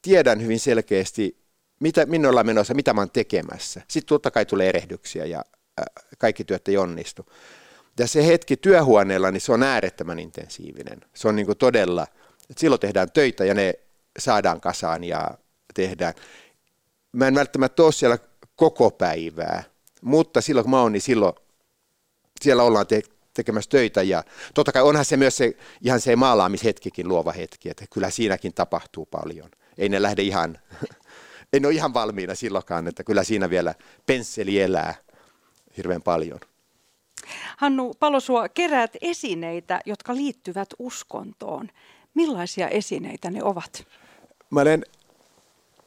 tiedän 0.02 0.42
hyvin 0.42 0.60
selkeästi, 0.60 1.36
mitä, 1.80 2.06
minne 2.06 2.28
ollaan 2.28 2.46
menossa, 2.46 2.74
mitä 2.74 2.94
mä 2.94 3.00
oon 3.00 3.10
tekemässä. 3.10 3.82
Sitten 3.88 4.08
totta 4.08 4.30
kai 4.30 4.46
tulee 4.46 4.68
erehdyksiä 4.68 5.24
ja 5.24 5.44
äh, 5.80 5.84
kaikki 6.18 6.44
työt 6.44 6.68
ei 6.68 6.76
onnistu. 6.76 7.26
Ja 7.98 8.06
se 8.06 8.26
hetki 8.26 8.56
työhuoneella, 8.56 9.30
niin 9.30 9.40
se 9.40 9.52
on 9.52 9.62
äärettömän 9.62 10.18
intensiivinen. 10.18 11.00
Se 11.14 11.28
on 11.28 11.36
niin 11.36 11.46
kuin 11.46 11.58
todella, 11.58 12.06
että 12.50 12.60
silloin 12.60 12.80
tehdään 12.80 13.12
töitä 13.12 13.44
ja 13.44 13.54
ne 13.54 13.74
saadaan 14.18 14.60
kasaan 14.60 15.04
ja 15.04 15.30
tehdään. 15.74 16.14
Mä 17.12 17.28
en 17.28 17.34
välttämättä 17.34 17.82
ole 17.82 17.92
siellä 17.92 18.18
koko 18.56 18.90
päivää, 18.90 19.64
mutta 20.02 20.40
silloin 20.40 20.64
kun 20.64 20.70
mä 20.70 20.82
oon, 20.82 20.92
niin 20.92 21.02
silloin 21.02 21.32
siellä 22.40 22.62
ollaan 22.62 22.86
te- 22.86 23.02
tekemässä 23.34 23.70
töitä 23.70 24.02
ja 24.02 24.24
totta 24.54 24.72
kai 24.72 24.82
onhan 24.82 25.04
se 25.04 25.16
myös 25.16 25.36
se, 25.36 25.56
ihan 25.80 26.00
se 26.00 26.16
maalaamishetkikin 26.16 27.08
luova 27.08 27.32
hetki, 27.32 27.70
että 27.70 27.84
kyllä 27.92 28.10
siinäkin 28.10 28.54
tapahtuu 28.54 29.06
paljon. 29.06 29.50
Ei 29.78 29.88
ne 29.88 30.02
lähde 30.02 30.22
ihan, 30.22 30.58
ei 31.52 31.60
ne 31.60 31.66
ole 31.66 31.74
ihan 31.74 31.94
valmiina 31.94 32.34
silloinkaan, 32.34 32.88
että 32.88 33.04
kyllä 33.04 33.24
siinä 33.24 33.50
vielä 33.50 33.74
pensseli 34.06 34.60
elää 34.60 34.94
hirveän 35.76 36.02
paljon. 36.02 36.40
Hannu 37.56 37.94
Palosua, 38.00 38.48
keräät 38.48 38.96
esineitä, 39.00 39.80
jotka 39.86 40.14
liittyvät 40.14 40.68
uskontoon. 40.78 41.68
Millaisia 42.14 42.68
esineitä 42.68 43.30
ne 43.30 43.42
ovat? 43.42 43.86
Mä 44.50 44.60
olen 44.60 44.84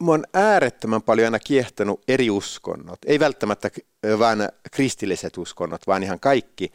Mä 0.01 0.11
on 0.11 0.23
äärettömän 0.33 1.01
paljon 1.01 1.25
aina 1.25 1.39
kiehtonut 1.39 2.01
eri 2.07 2.29
uskonnot. 2.29 2.99
Ei 3.05 3.19
välttämättä 3.19 3.69
vain 4.19 4.39
kristilliset 4.71 5.37
uskonnot, 5.37 5.87
vaan 5.87 6.03
ihan 6.03 6.19
kaikki 6.19 6.71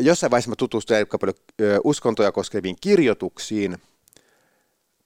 jossain 0.00 0.30
vaiheessa 0.30 0.50
mä 0.50 0.56
tutustuin 0.56 0.96
aika 0.96 1.18
paljon 1.18 1.36
uskontoja 1.84 2.32
koskeviin 2.32 2.76
kirjoituksiin, 2.80 3.78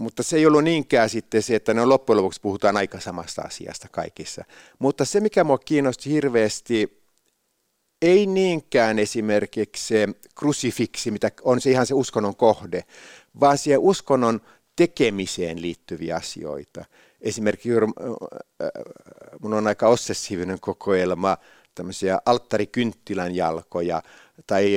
mutta 0.02 0.22
se 0.22 0.36
ei 0.36 0.46
ollut 0.46 0.64
niinkään 0.64 1.10
sitten 1.10 1.42
se, 1.42 1.54
että 1.54 1.74
ne 1.74 1.84
loppujen 1.84 2.16
lopuksi 2.16 2.40
puhutaan 2.40 2.76
aika 2.76 3.00
samasta 3.00 3.42
asiasta 3.42 3.88
kaikissa. 3.92 4.44
Mutta 4.78 5.04
se, 5.04 5.20
mikä 5.20 5.44
mua 5.44 5.58
kiinnosti 5.58 6.10
hirveästi, 6.10 7.02
ei 8.02 8.26
niinkään 8.26 8.98
esimerkiksi 8.98 9.86
se 9.86 10.08
krusifiksi, 10.34 11.10
mitä 11.10 11.30
on 11.42 11.60
se 11.60 11.70
ihan 11.70 11.86
se 11.86 11.94
uskonnon 11.94 12.36
kohde, 12.36 12.84
vaan 13.40 13.58
siihen 13.58 13.80
uskonnon 13.80 14.40
tekemiseen 14.76 15.62
liittyviä 15.62 16.16
asioita. 16.16 16.84
Esimerkiksi 17.20 17.68
mun 19.40 19.54
on 19.54 19.66
aika 19.66 19.88
obsessiivinen 19.88 20.60
kokoelma 20.60 21.36
tämmöisiä 21.74 22.18
alttarikynttilän 22.26 23.34
jalkoja 23.34 24.02
tai 24.46 24.72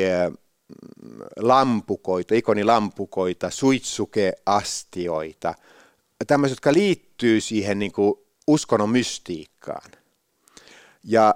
lampukoita, 1.39 2.35
ikonilampukoita, 2.35 3.49
suitsukeastioita, 3.49 5.53
tämmöiset, 6.27 6.55
jotka 6.55 6.73
liittyy 6.73 7.41
siihen 7.41 7.79
niin 7.79 7.91
kuin 7.91 8.15
uskonnon 8.47 8.89
mystiikkaan. 8.89 9.91
Ja 11.03 11.35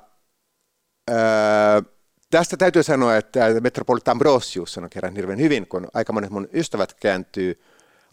ää, 1.09 1.83
tästä 2.29 2.57
täytyy 2.57 2.83
sanoa, 2.83 3.17
että 3.17 3.39
Metropolitan 3.61 4.11
Ambrosius 4.11 4.73
sanoi 4.73 4.89
kerran 4.89 5.15
hirveän 5.15 5.39
hyvin, 5.39 5.67
kun 5.67 5.87
aika 5.93 6.13
monet 6.13 6.29
mun 6.29 6.49
ystävät 6.53 6.93
kääntyy 6.93 7.61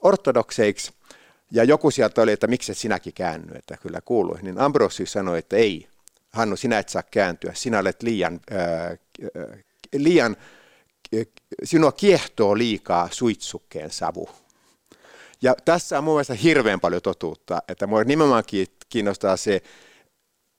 ortodokseiksi, 0.01 0.93
ja 1.51 1.65
joku 1.65 1.91
sieltä 1.91 2.23
oli, 2.23 2.33
että 2.33 2.47
miksi 2.47 2.73
et 2.73 2.79
sinäkin 2.79 3.13
käänny, 3.13 3.55
että 3.55 3.77
kyllä 3.77 4.01
kuului. 4.01 4.39
Niin 4.43 4.59
Ambrosius 4.59 5.13
sanoi, 5.13 5.39
että 5.39 5.57
ei, 5.57 5.89
Hannu, 6.33 6.57
sinä 6.57 6.79
et 6.79 6.89
saa 6.89 7.03
kääntyä, 7.03 7.53
sinä 7.55 7.79
olet 7.79 8.03
liian, 8.03 8.41
ää, 8.51 8.97
liian 9.95 10.37
sinua 11.65 11.93
kiehtoo 11.93 12.59
liikaa 12.59 13.09
suitsukkeen 13.13 13.91
savu. 13.91 14.29
Ja 15.43 15.55
tässä 15.65 15.99
on 15.99 16.05
mun 16.05 16.15
mielestä 16.15 16.35
hirveän 16.35 16.81
paljon 16.81 17.03
totuutta, 17.03 17.63
että 17.69 17.87
mua 17.87 18.05
nimenomaan 18.05 18.45
kiinnostaa 18.89 19.37
se 19.37 19.63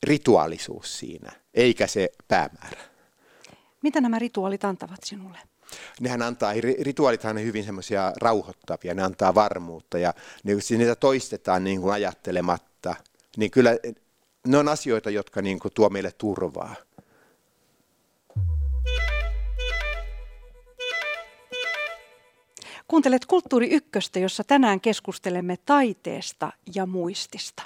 rituaalisuus 0.03 0.99
siinä, 0.99 1.31
eikä 1.53 1.87
se 1.87 2.09
päämäärä. 2.27 2.81
Mitä 3.81 4.01
nämä 4.01 4.19
rituaalit 4.19 4.63
antavat 4.63 5.03
sinulle? 5.03 5.37
Nehän 5.99 6.21
antaa, 6.21 6.53
rituaalithan 6.81 7.37
on 7.37 7.43
hyvin 7.43 7.63
semmoisia 7.63 8.13
rauhoittavia, 8.21 8.93
ne 8.93 9.03
antaa 9.03 9.35
varmuutta 9.35 9.97
ja 9.97 10.13
ne, 10.43 10.51
jos 10.51 10.71
niitä 10.71 10.95
toistetaan 10.95 11.63
niin 11.63 11.81
kuin 11.81 11.93
ajattelematta, 11.93 12.95
niin 13.37 13.51
kyllä 13.51 13.77
ne 14.47 14.57
on 14.57 14.67
asioita, 14.67 15.09
jotka 15.09 15.41
niin 15.41 15.59
kuin 15.59 15.73
tuo 15.73 15.89
meille 15.89 16.11
turvaa. 16.11 16.75
Kuuntelet 22.87 23.25
Kulttuuri 23.25 23.69
Ykköstä, 23.69 24.19
jossa 24.19 24.43
tänään 24.43 24.81
keskustelemme 24.81 25.57
taiteesta 25.65 26.51
ja 26.75 26.85
muistista. 26.85 27.63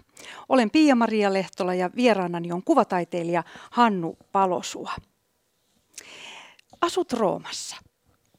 Olen 0.49 0.71
Pia-Maria 0.71 1.33
Lehtola 1.33 1.73
ja 1.73 1.89
vieraanani 1.95 2.51
on 2.51 2.63
kuvataiteilija 2.63 3.43
Hannu 3.71 4.17
Palosua. 4.31 4.91
Asut 6.81 7.13
Roomassa. 7.13 7.75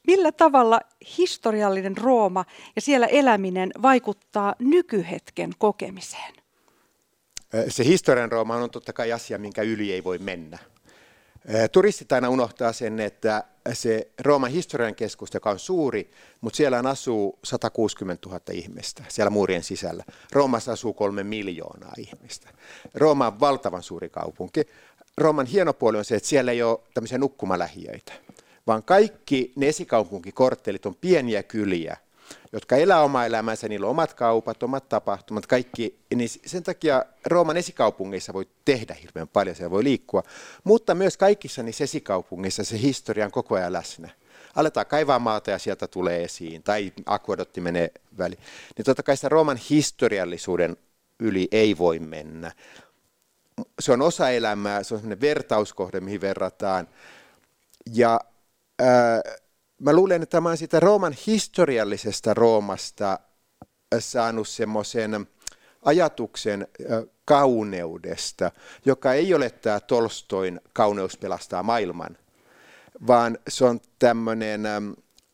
Millä 0.06 0.32
tavalla 0.32 0.80
historiallinen 1.18 1.96
Rooma 1.96 2.44
ja 2.76 2.82
siellä 2.82 3.06
eläminen 3.06 3.72
vaikuttaa 3.82 4.54
nykyhetken 4.58 5.50
kokemiseen? 5.58 6.34
Se 7.68 7.84
historian 7.84 8.32
Rooma 8.32 8.56
on 8.56 8.70
totta 8.70 8.92
kai 8.92 9.12
asia, 9.12 9.38
minkä 9.38 9.62
yli 9.62 9.92
ei 9.92 10.04
voi 10.04 10.18
mennä. 10.18 10.58
Turistit 11.72 12.12
aina 12.12 12.28
unohtaa 12.28 12.72
sen, 12.72 13.00
että 13.00 13.44
se 13.72 14.08
Rooman 14.18 14.50
historian 14.50 14.94
keskus, 14.94 15.34
joka 15.34 15.50
on 15.50 15.58
suuri, 15.58 16.10
mutta 16.40 16.56
siellä 16.56 16.78
asuu 16.78 17.38
160 17.44 18.28
000 18.28 18.40
ihmistä 18.52 19.04
siellä 19.08 19.30
muurien 19.30 19.62
sisällä. 19.62 20.04
Roomassa 20.32 20.72
asuu 20.72 20.92
kolme 20.92 21.22
miljoonaa 21.22 21.92
ihmistä. 21.98 22.48
Rooma 22.94 23.26
on 23.26 23.40
valtavan 23.40 23.82
suuri 23.82 24.08
kaupunki. 24.08 24.60
Rooman 25.16 25.46
hieno 25.46 25.72
puoli 25.72 25.98
on 25.98 26.04
se, 26.04 26.16
että 26.16 26.28
siellä 26.28 26.52
ei 26.52 26.62
ole 26.62 26.78
tämmöisiä 26.94 27.18
nukkumalähiöitä, 27.18 28.12
vaan 28.66 28.82
kaikki 28.82 29.52
ne 29.56 29.68
esikaupunkikorttelit 29.68 30.86
on 30.86 30.94
pieniä 30.94 31.42
kyliä, 31.42 31.96
jotka 32.52 32.76
elää 32.76 33.02
omaa 33.02 33.26
elämänsä, 33.26 33.68
niillä 33.68 33.86
on 33.86 33.90
omat 33.90 34.14
kaupat, 34.14 34.62
omat 34.62 34.88
tapahtumat, 34.88 35.46
kaikki, 35.46 35.98
niin 36.14 36.28
sen 36.46 36.62
takia 36.62 37.04
Rooman 37.26 37.56
esikaupungeissa 37.56 38.32
voi 38.32 38.48
tehdä 38.64 38.94
hirveän 38.94 39.28
paljon, 39.28 39.56
siellä 39.56 39.70
voi 39.70 39.84
liikkua, 39.84 40.22
mutta 40.64 40.94
myös 40.94 41.16
kaikissa 41.16 41.62
niissä 41.62 41.84
esikaupungeissa 41.84 42.64
se 42.64 42.80
historia 42.80 43.24
on 43.24 43.30
koko 43.30 43.54
ajan 43.54 43.72
läsnä. 43.72 44.08
Aletaan 44.54 44.86
kaivaa 44.86 45.18
maata 45.18 45.50
ja 45.50 45.58
sieltä 45.58 45.88
tulee 45.88 46.24
esiin, 46.24 46.62
tai 46.62 46.92
akvadotti 47.06 47.60
menee 47.60 47.90
väliin. 48.18 48.40
Niin 48.76 48.84
totta 48.84 49.02
kai 49.02 49.16
sitä 49.16 49.28
Rooman 49.28 49.60
historiallisuuden 49.70 50.76
yli 51.18 51.48
ei 51.52 51.78
voi 51.78 51.98
mennä. 51.98 52.52
Se 53.80 53.92
on 53.92 54.02
osa 54.02 54.30
elämää, 54.30 54.82
se 54.82 54.94
on 54.94 55.00
sellainen 55.00 55.20
vertauskohde, 55.20 56.00
mihin 56.00 56.20
verrataan. 56.20 56.88
Ja 57.94 58.20
ää, 58.78 59.22
mä 59.82 59.92
luulen, 59.92 60.22
että 60.22 60.40
mä 60.40 60.48
olen 60.48 60.58
siitä 60.58 60.80
Rooman 60.80 61.16
historiallisesta 61.26 62.34
Roomasta 62.34 63.18
saanut 63.98 64.48
semmoisen 64.48 65.26
ajatuksen 65.82 66.68
kauneudesta, 67.24 68.50
joka 68.84 69.12
ei 69.12 69.34
ole 69.34 69.50
tämä 69.50 69.80
Tolstoin 69.80 70.60
kauneus 70.72 71.16
pelastaa 71.16 71.62
maailman, 71.62 72.18
vaan 73.06 73.38
se 73.48 73.64
on 73.64 73.80
tämmöinen 73.98 74.62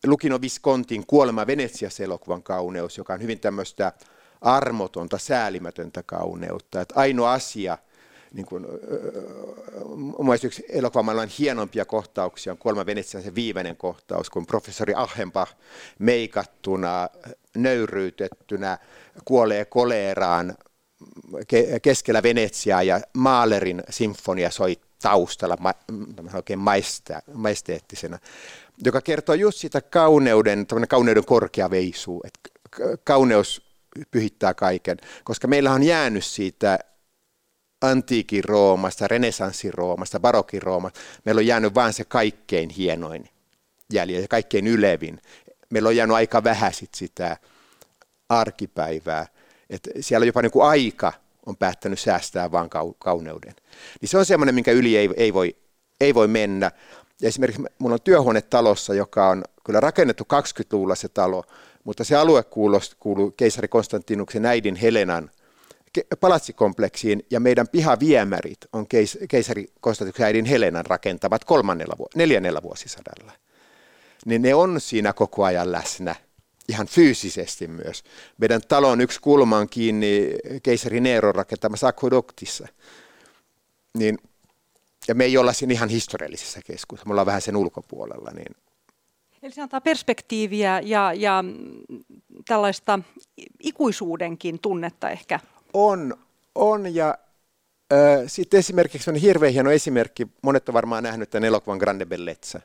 Lukino 0.06 0.40
Viscontin 0.40 1.06
Kuolema 1.06 1.46
Venetsiassa 1.46 2.04
elokuvan 2.04 2.42
kauneus, 2.42 2.98
joka 2.98 3.14
on 3.14 3.22
hyvin 3.22 3.40
tämmöistä 3.40 3.92
armotonta, 4.40 5.18
säälimätöntä 5.18 6.02
kauneutta. 6.02 6.80
Että 6.80 6.94
ainoa 6.96 7.32
asia, 7.32 7.78
niin 8.32 8.46
kuin, 8.46 8.66
mun 9.96 10.36
yksi 10.44 10.64
elokuvamaailman 10.68 11.28
hienompia 11.38 11.84
kohtauksia 11.84 12.52
on 12.52 12.58
Kuolema 12.58 12.86
Venetsian 12.86 13.22
se 13.22 13.34
viimeinen 13.34 13.76
kohtaus, 13.76 14.30
kun 14.30 14.46
professori 14.46 14.94
Ahenbach 14.96 15.52
meikattuna, 15.98 17.08
nöyryytettynä 17.56 18.78
kuolee 19.24 19.64
koleeraan 19.64 20.56
keskellä 21.82 22.22
Venetsiaa 22.22 22.82
ja 22.82 23.00
Maalerin 23.12 23.82
sinfonia 23.90 24.50
soi 24.50 24.76
taustalla 25.02 25.56
ma, 25.60 25.74
oikein 26.34 26.58
maiste, 26.58 27.18
majesteettisena, 27.34 28.18
joka 28.84 29.00
kertoo 29.00 29.34
just 29.34 29.58
sitä 29.58 29.80
kauneuden, 29.80 30.66
kauneuden 30.88 31.24
korkea 31.24 31.70
veisu, 31.70 32.20
että 32.24 32.50
kauneus 33.04 33.68
pyhittää 34.10 34.54
kaiken, 34.54 34.96
koska 35.24 35.48
meillä 35.48 35.72
on 35.72 35.82
jäänyt 35.82 36.24
siitä 36.24 36.78
antiikin 37.82 38.44
Roomasta, 38.44 39.08
renesanssin 39.08 39.74
Roomasta, 39.74 40.20
barokin 40.20 40.62
Roomasta, 40.62 41.00
meillä 41.24 41.38
on 41.38 41.46
jäänyt 41.46 41.74
vain 41.74 41.92
se 41.92 42.04
kaikkein 42.04 42.70
hienoin 42.70 43.28
jäljellä 43.92 44.22
ja 44.22 44.28
kaikkein 44.28 44.66
ylevin. 44.66 45.20
Meillä 45.70 45.88
on 45.88 45.96
jäänyt 45.96 46.16
aika 46.16 46.44
vähän 46.44 46.74
sit 46.74 46.94
sitä 46.94 47.36
arkipäivää. 48.28 49.26
Et 49.70 49.88
siellä 50.00 50.26
jopa 50.26 50.42
niin 50.42 50.50
kuin 50.50 50.66
aika 50.66 51.12
on 51.46 51.56
päättänyt 51.56 51.98
säästää 51.98 52.52
vain 52.52 52.70
kauneuden. 52.98 53.54
Niin 54.00 54.08
se 54.08 54.18
on 54.18 54.26
semmoinen, 54.26 54.54
minkä 54.54 54.72
yli 54.72 54.96
ei, 54.96 55.10
ei, 55.16 55.34
voi, 55.34 55.56
ei 56.00 56.14
voi 56.14 56.28
mennä. 56.28 56.70
Ja 57.20 57.28
esimerkiksi 57.28 57.62
minulla 57.78 57.94
on 57.94 58.02
työhuone 58.04 58.42
talossa, 58.42 58.94
joka 58.94 59.28
on 59.28 59.44
kyllä 59.64 59.80
rakennettu 59.80 60.24
20-luvulla 60.24 60.94
se 60.94 61.08
talo, 61.08 61.44
mutta 61.84 62.04
se 62.04 62.16
alue 62.16 62.44
kuuluu, 62.98 63.30
keisari 63.30 63.68
Konstantinuksen 63.68 64.46
äidin 64.46 64.76
Helenan 64.76 65.30
palatsikompleksiin 66.20 67.26
ja 67.30 67.40
meidän 67.40 67.68
pihaviemärit 67.68 68.58
on 68.72 68.86
keis, 68.86 69.18
keisari 69.28 69.66
Konstantinuksen 69.80 70.26
äidin 70.26 70.44
Helenan 70.44 70.86
rakentavat 70.86 71.44
kolmannella, 71.44 71.96
neljännellä 72.14 72.62
vuosisadalla. 72.62 73.32
Niin 74.24 74.42
ne 74.42 74.54
on 74.54 74.80
siinä 74.80 75.12
koko 75.12 75.44
ajan 75.44 75.72
läsnä, 75.72 76.14
ihan 76.68 76.86
fyysisesti 76.86 77.68
myös. 77.68 78.04
Meidän 78.38 78.60
talon 78.68 79.00
yksi 79.00 79.20
kulma 79.20 79.56
on 79.56 79.68
kiinni 79.68 80.30
keisari 80.62 81.00
Neeron 81.00 81.34
rakentamassa 81.34 81.88
akveduktissa. 81.88 82.68
Niin, 83.98 84.18
ja 85.08 85.14
me 85.14 85.24
ei 85.24 85.38
olla 85.38 85.52
siinä 85.52 85.72
ihan 85.72 85.88
historiallisessa 85.88 86.60
keskuudessa, 86.66 87.06
me 87.06 87.12
ollaan 87.12 87.26
vähän 87.26 87.42
sen 87.42 87.56
ulkopuolella. 87.56 88.30
Niin. 88.30 88.56
Eli 89.42 89.52
se 89.52 89.62
antaa 89.62 89.80
perspektiiviä 89.80 90.80
ja, 90.84 91.12
ja 91.12 91.44
tällaista 92.46 92.98
ikuisuudenkin 93.62 94.58
tunnetta 94.58 95.10
ehkä 95.10 95.40
on, 95.72 96.14
on 96.54 96.94
ja 96.94 97.18
äh, 97.92 97.98
sitten 98.26 98.58
esimerkiksi 98.58 99.10
on 99.10 99.16
hirveän 99.16 99.52
hieno 99.52 99.70
esimerkki, 99.70 100.28
monet 100.42 100.68
on 100.68 100.72
varmaan 100.72 101.02
nähnyt 101.02 101.30
tämän 101.30 101.44
elokuvan 101.44 101.78
Grande 101.78 102.06
Bellezza. 102.06 102.60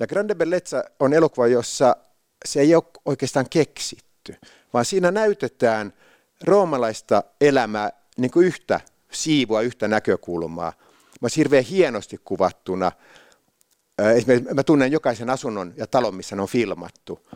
Ja 0.00 0.06
Grande 0.06 0.34
Bellezza 0.34 0.84
on 1.00 1.12
elokuva, 1.12 1.46
jossa 1.46 1.96
se 2.44 2.60
ei 2.60 2.74
ole 2.74 2.84
oikeastaan 3.04 3.46
keksitty, 3.50 4.36
vaan 4.72 4.84
siinä 4.84 5.10
näytetään 5.10 5.92
roomalaista 6.42 7.22
elämää 7.40 7.92
niin 8.16 8.30
kuin 8.30 8.46
yhtä 8.46 8.80
siivua, 9.10 9.60
yhtä 9.60 9.88
näkökulmaa. 9.88 10.72
Mä 11.20 11.28
hirveän 11.36 11.64
hienosti 11.64 12.20
kuvattuna. 12.24 12.92
Esimerkiksi 14.16 14.54
mä 14.54 14.62
tunnen 14.62 14.92
jokaisen 14.92 15.30
asunnon 15.30 15.72
ja 15.76 15.86
talon, 15.86 16.14
missä 16.14 16.36
ne 16.36 16.42
on 16.42 16.48
filmattu 16.48 17.26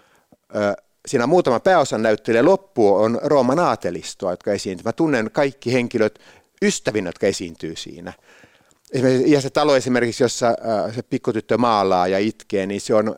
siinä 1.07 1.25
on 1.25 1.31
muutama 1.31 1.61
pääosan 1.61 2.03
näyttelijä, 2.03 2.45
loppu 2.45 2.95
on 2.95 3.21
Rooman 3.23 3.59
aatelistoa, 3.59 4.31
jotka 4.31 4.53
esiintyvät. 4.53 4.85
Mä 4.85 4.93
tunnen 4.93 5.31
kaikki 5.33 5.73
henkilöt 5.73 6.19
ystävin, 6.63 7.07
jotka 7.07 7.27
esiintyy 7.27 7.77
siinä. 7.77 8.13
Ja 9.27 9.41
se 9.41 9.51
talo 9.51 9.77
esimerkiksi, 9.77 10.25
jossa 10.25 10.49
äh, 10.49 10.95
se 10.95 11.03
pikkutyttö 11.03 11.59
maalaa 11.59 12.09
ja 12.09 12.19
itkee, 12.19 12.67
niin 12.67 12.81
se 12.81 12.95
on, 12.95 13.17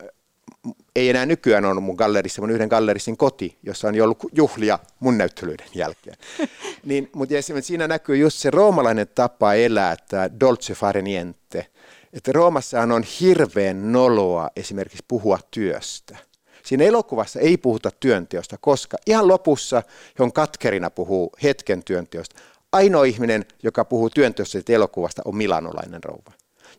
ei 0.95 1.09
enää 1.09 1.25
nykyään 1.25 1.65
ole 1.65 1.81
mun 1.81 1.95
gallerissa, 1.95 2.41
mun 2.41 2.51
yhden 2.51 2.67
gallerissin 2.67 3.17
koti, 3.17 3.57
jossa 3.63 3.87
on 3.87 3.95
jo 3.95 4.03
ollut 4.03 4.19
juhlia 4.33 4.79
mun 4.99 5.17
näyttelyiden 5.17 5.67
jälkeen. 5.75 6.15
niin, 6.85 7.09
mutta 7.15 7.35
esimerkiksi 7.35 7.67
siinä 7.67 7.87
näkyy 7.87 8.17
just 8.17 8.37
se 8.37 8.49
roomalainen 8.51 9.07
tapa 9.15 9.53
elää, 9.53 9.91
että 9.91 10.29
dolce 10.39 10.73
fare 10.73 11.01
niente. 11.01 11.67
Että 12.13 12.31
Roomassahan 12.31 12.91
on 12.91 13.03
hirveän 13.03 13.91
noloa 13.91 14.49
esimerkiksi 14.55 15.05
puhua 15.07 15.39
työstä 15.51 16.17
Siinä 16.63 16.83
elokuvassa 16.83 17.39
ei 17.39 17.57
puhuta 17.57 17.91
työnteosta, 17.99 18.57
koska 18.61 18.97
ihan 19.07 19.27
lopussa, 19.27 19.83
johon 20.19 20.33
Katkerina 20.33 20.89
puhuu 20.89 21.31
hetken 21.43 21.83
työnteosta, 21.83 22.39
ainoa 22.71 23.05
ihminen, 23.05 23.45
joka 23.63 23.85
puhuu 23.85 24.09
työnteosta 24.09 24.57
elokuvasta, 24.69 25.21
on 25.25 25.35
milanolainen 25.35 26.03
rouva. 26.03 26.31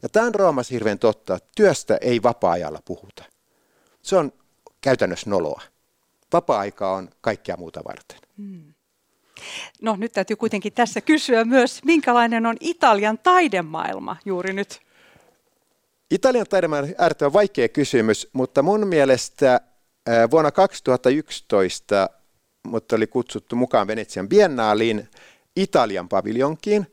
Ja 0.03 0.09
tämä 0.09 0.27
on 0.27 0.35
Roomassa 0.35 0.75
hirveän 0.75 0.99
totta, 0.99 1.35
että 1.35 1.49
työstä 1.57 1.99
ei 2.01 2.23
vapaa-ajalla 2.23 2.81
puhuta. 2.85 3.25
Se 4.03 4.17
on 4.17 4.33
käytännössä 4.81 5.31
noloa. 5.31 5.63
Vapaa-aika 6.33 6.93
on 6.93 7.09
kaikkea 7.21 7.57
muuta 7.57 7.81
varten. 7.85 8.19
Hmm. 8.39 8.75
No 9.83 9.97
nyt 9.97 10.13
täytyy 10.13 10.37
kuitenkin 10.37 10.73
tässä 10.73 11.01
kysyä 11.01 11.45
myös, 11.45 11.85
minkälainen 11.85 12.47
on 12.47 12.57
Italian 12.61 13.19
taidemaailma 13.19 14.17
juuri 14.25 14.53
nyt? 14.53 14.81
Italian 16.11 16.47
taidemaailma 16.51 16.89
on 16.89 16.95
äärettömän 16.99 17.33
vaikea 17.33 17.69
kysymys, 17.69 18.29
mutta 18.33 18.63
mun 18.63 18.87
mielestä 18.87 19.61
vuonna 20.31 20.51
2011 20.51 22.09
mutta 22.67 22.97
oli 22.97 23.07
kutsuttu 23.07 23.57
mukaan 23.57 23.87
Venetsian 23.87 24.29
biennaaliin 24.29 25.09
Italian 25.57 26.09
paviljonkiin. 26.09 26.87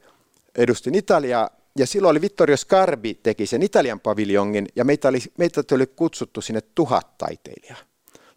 Edustin 0.56 0.96
Italiaa 0.96 1.50
ja 1.78 1.88
silloin 1.88 2.12
oli 2.12 2.22
Vittorio 2.22 2.58
Scarbi 2.58 3.14
teki 3.14 3.46
sen 3.46 3.64
Italian 3.64 4.00
paviljongin 4.00 4.68
ja 4.76 4.86
meitä 4.86 5.08
oli, 5.08 5.20
meitä 5.38 5.62
oli 5.72 5.88
kutsuttu 5.88 6.42
sinne 6.42 6.62
tuhat 6.76 7.18
taiteilijaa, 7.18 7.78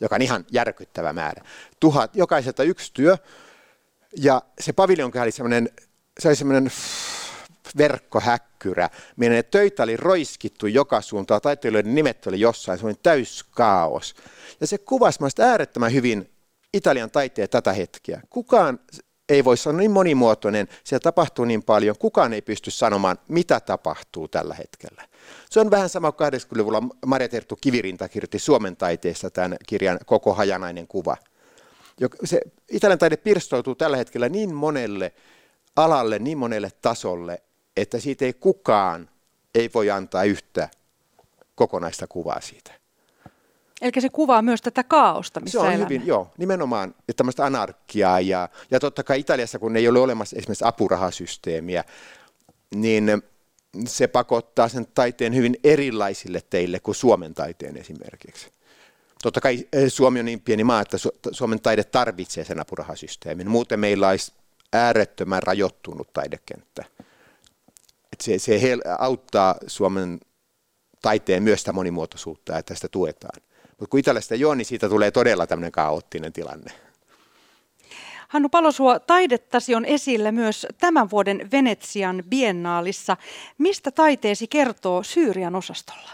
joka 0.00 0.14
on 0.14 0.22
ihan 0.22 0.46
järkyttävä 0.50 1.12
määrä. 1.12 1.44
Tuhat, 1.80 2.16
jokaiselta 2.16 2.62
yksi 2.62 2.90
työ 2.94 3.16
ja 4.16 4.42
se 4.60 4.72
paviljonki 4.72 5.18
oli 5.18 5.32
semmoinen, 5.32 5.70
se 6.20 6.28
oli 6.28 6.36
semmoinen 6.36 6.70
verkkohäkkyrä, 7.76 8.90
minne 9.16 9.42
töitä 9.42 9.82
oli 9.82 9.96
roiskittu 9.96 10.66
joka 10.66 11.00
suuntaan, 11.00 11.40
taiteilijoiden 11.40 11.94
nimet 11.94 12.26
oli 12.26 12.40
jossain, 12.40 12.78
semmoinen 12.78 13.02
täyskaos. 13.02 14.14
Ja 14.60 14.66
se 14.66 14.78
kuvasi 14.78 15.18
äärettömän 15.40 15.92
hyvin 15.92 16.30
Italian 16.74 17.10
taiteen 17.10 17.48
tätä 17.48 17.72
hetkeä. 17.72 18.20
Kukaan 18.30 18.80
ei 19.28 19.44
voi 19.44 19.56
sanoa 19.56 19.78
niin 19.78 19.90
monimuotoinen, 19.90 20.68
siellä 20.84 21.02
tapahtuu 21.02 21.44
niin 21.44 21.62
paljon, 21.62 21.96
kukaan 21.98 22.32
ei 22.32 22.42
pysty 22.42 22.70
sanomaan, 22.70 23.18
mitä 23.28 23.60
tapahtuu 23.60 24.28
tällä 24.28 24.54
hetkellä. 24.54 25.08
Se 25.50 25.60
on 25.60 25.70
vähän 25.70 25.88
sama 25.88 26.12
kuin 26.12 26.32
80-luvulla 26.32 26.82
Maria 27.06 27.28
Terttu 27.28 27.56
Kivirinta 27.60 28.08
kirjoitti 28.08 28.38
Suomen 28.38 28.76
taiteessa 28.76 29.30
tämän 29.30 29.56
kirjan 29.66 29.98
Koko 30.06 30.34
hajanainen 30.34 30.86
kuva. 30.86 31.16
Se 32.24 32.40
Italian 32.70 32.98
taide 32.98 33.16
pirstoutuu 33.16 33.74
tällä 33.74 33.96
hetkellä 33.96 34.28
niin 34.28 34.54
monelle 34.54 35.12
alalle, 35.76 36.18
niin 36.18 36.38
monelle 36.38 36.70
tasolle, 36.82 37.42
että 37.76 38.00
siitä 38.00 38.24
ei 38.24 38.32
kukaan 38.32 39.08
ei 39.54 39.70
voi 39.74 39.90
antaa 39.90 40.24
yhtä 40.24 40.68
kokonaista 41.54 42.06
kuvaa 42.06 42.40
siitä. 42.40 42.72
Eli 43.82 43.92
se 44.00 44.08
kuvaa 44.08 44.42
myös 44.42 44.62
tätä 44.62 44.84
kaaosta, 44.84 45.40
missä 45.40 45.52
Se 45.52 45.58
on 45.58 45.66
elämme. 45.66 45.84
hyvin, 45.84 46.06
joo, 46.06 46.30
nimenomaan 46.38 46.94
tämmöistä 47.16 47.44
anarkiaa. 47.44 48.20
Ja, 48.20 48.48
ja 48.70 48.80
totta 48.80 49.04
kai 49.04 49.20
Italiassa, 49.20 49.58
kun 49.58 49.76
ei 49.76 49.88
ole 49.88 49.98
olemassa 49.98 50.36
esimerkiksi 50.36 50.64
apurahasysteemiä, 50.64 51.84
niin 52.74 53.22
se 53.86 54.06
pakottaa 54.06 54.68
sen 54.68 54.86
taiteen 54.94 55.34
hyvin 55.34 55.56
erilaisille 55.64 56.40
teille 56.50 56.80
kuin 56.80 56.94
Suomen 56.94 57.34
taiteen 57.34 57.76
esimerkiksi. 57.76 58.52
Totta 59.22 59.40
kai 59.40 59.68
eh, 59.72 59.92
Suomi 59.92 60.18
on 60.20 60.26
niin 60.26 60.40
pieni 60.40 60.64
maa, 60.64 60.80
että 60.80 60.96
Suomen 61.32 61.60
taide 61.60 61.84
tarvitsee 61.84 62.44
sen 62.44 62.60
apurahasysteemin. 62.60 63.50
Muuten 63.50 63.80
meillä 63.80 64.08
olisi 64.08 64.32
äärettömän 64.72 65.42
rajoittunut 65.42 66.12
taidekenttä. 66.12 66.84
Et 68.12 68.20
se 68.20 68.38
se 68.38 68.60
auttaa 68.98 69.54
Suomen 69.66 70.20
taiteen 71.02 71.42
myös 71.42 71.60
sitä 71.60 71.72
monimuotoisuutta, 71.72 72.58
että 72.58 72.74
sitä 72.74 72.88
tuetaan. 72.88 73.42
Mutta 73.68 73.90
kun 73.90 74.00
Italiasta 74.00 74.34
ei 74.34 74.44
ole, 74.44 74.56
niin 74.56 74.66
siitä 74.66 74.88
tulee 74.88 75.10
todella 75.10 75.46
tämmöinen 75.46 75.72
kaoottinen 75.72 76.32
tilanne. 76.32 76.70
Hannu 78.28 78.48
Palosuo, 78.48 78.98
taidettasi 78.98 79.74
on 79.74 79.84
esillä 79.84 80.32
myös 80.32 80.66
tämän 80.78 81.10
vuoden 81.10 81.48
Venetsian 81.52 82.22
biennaalissa. 82.28 83.16
Mistä 83.58 83.90
taiteesi 83.90 84.46
kertoo 84.46 85.02
Syyrian 85.02 85.54
osastolla? 85.54 86.10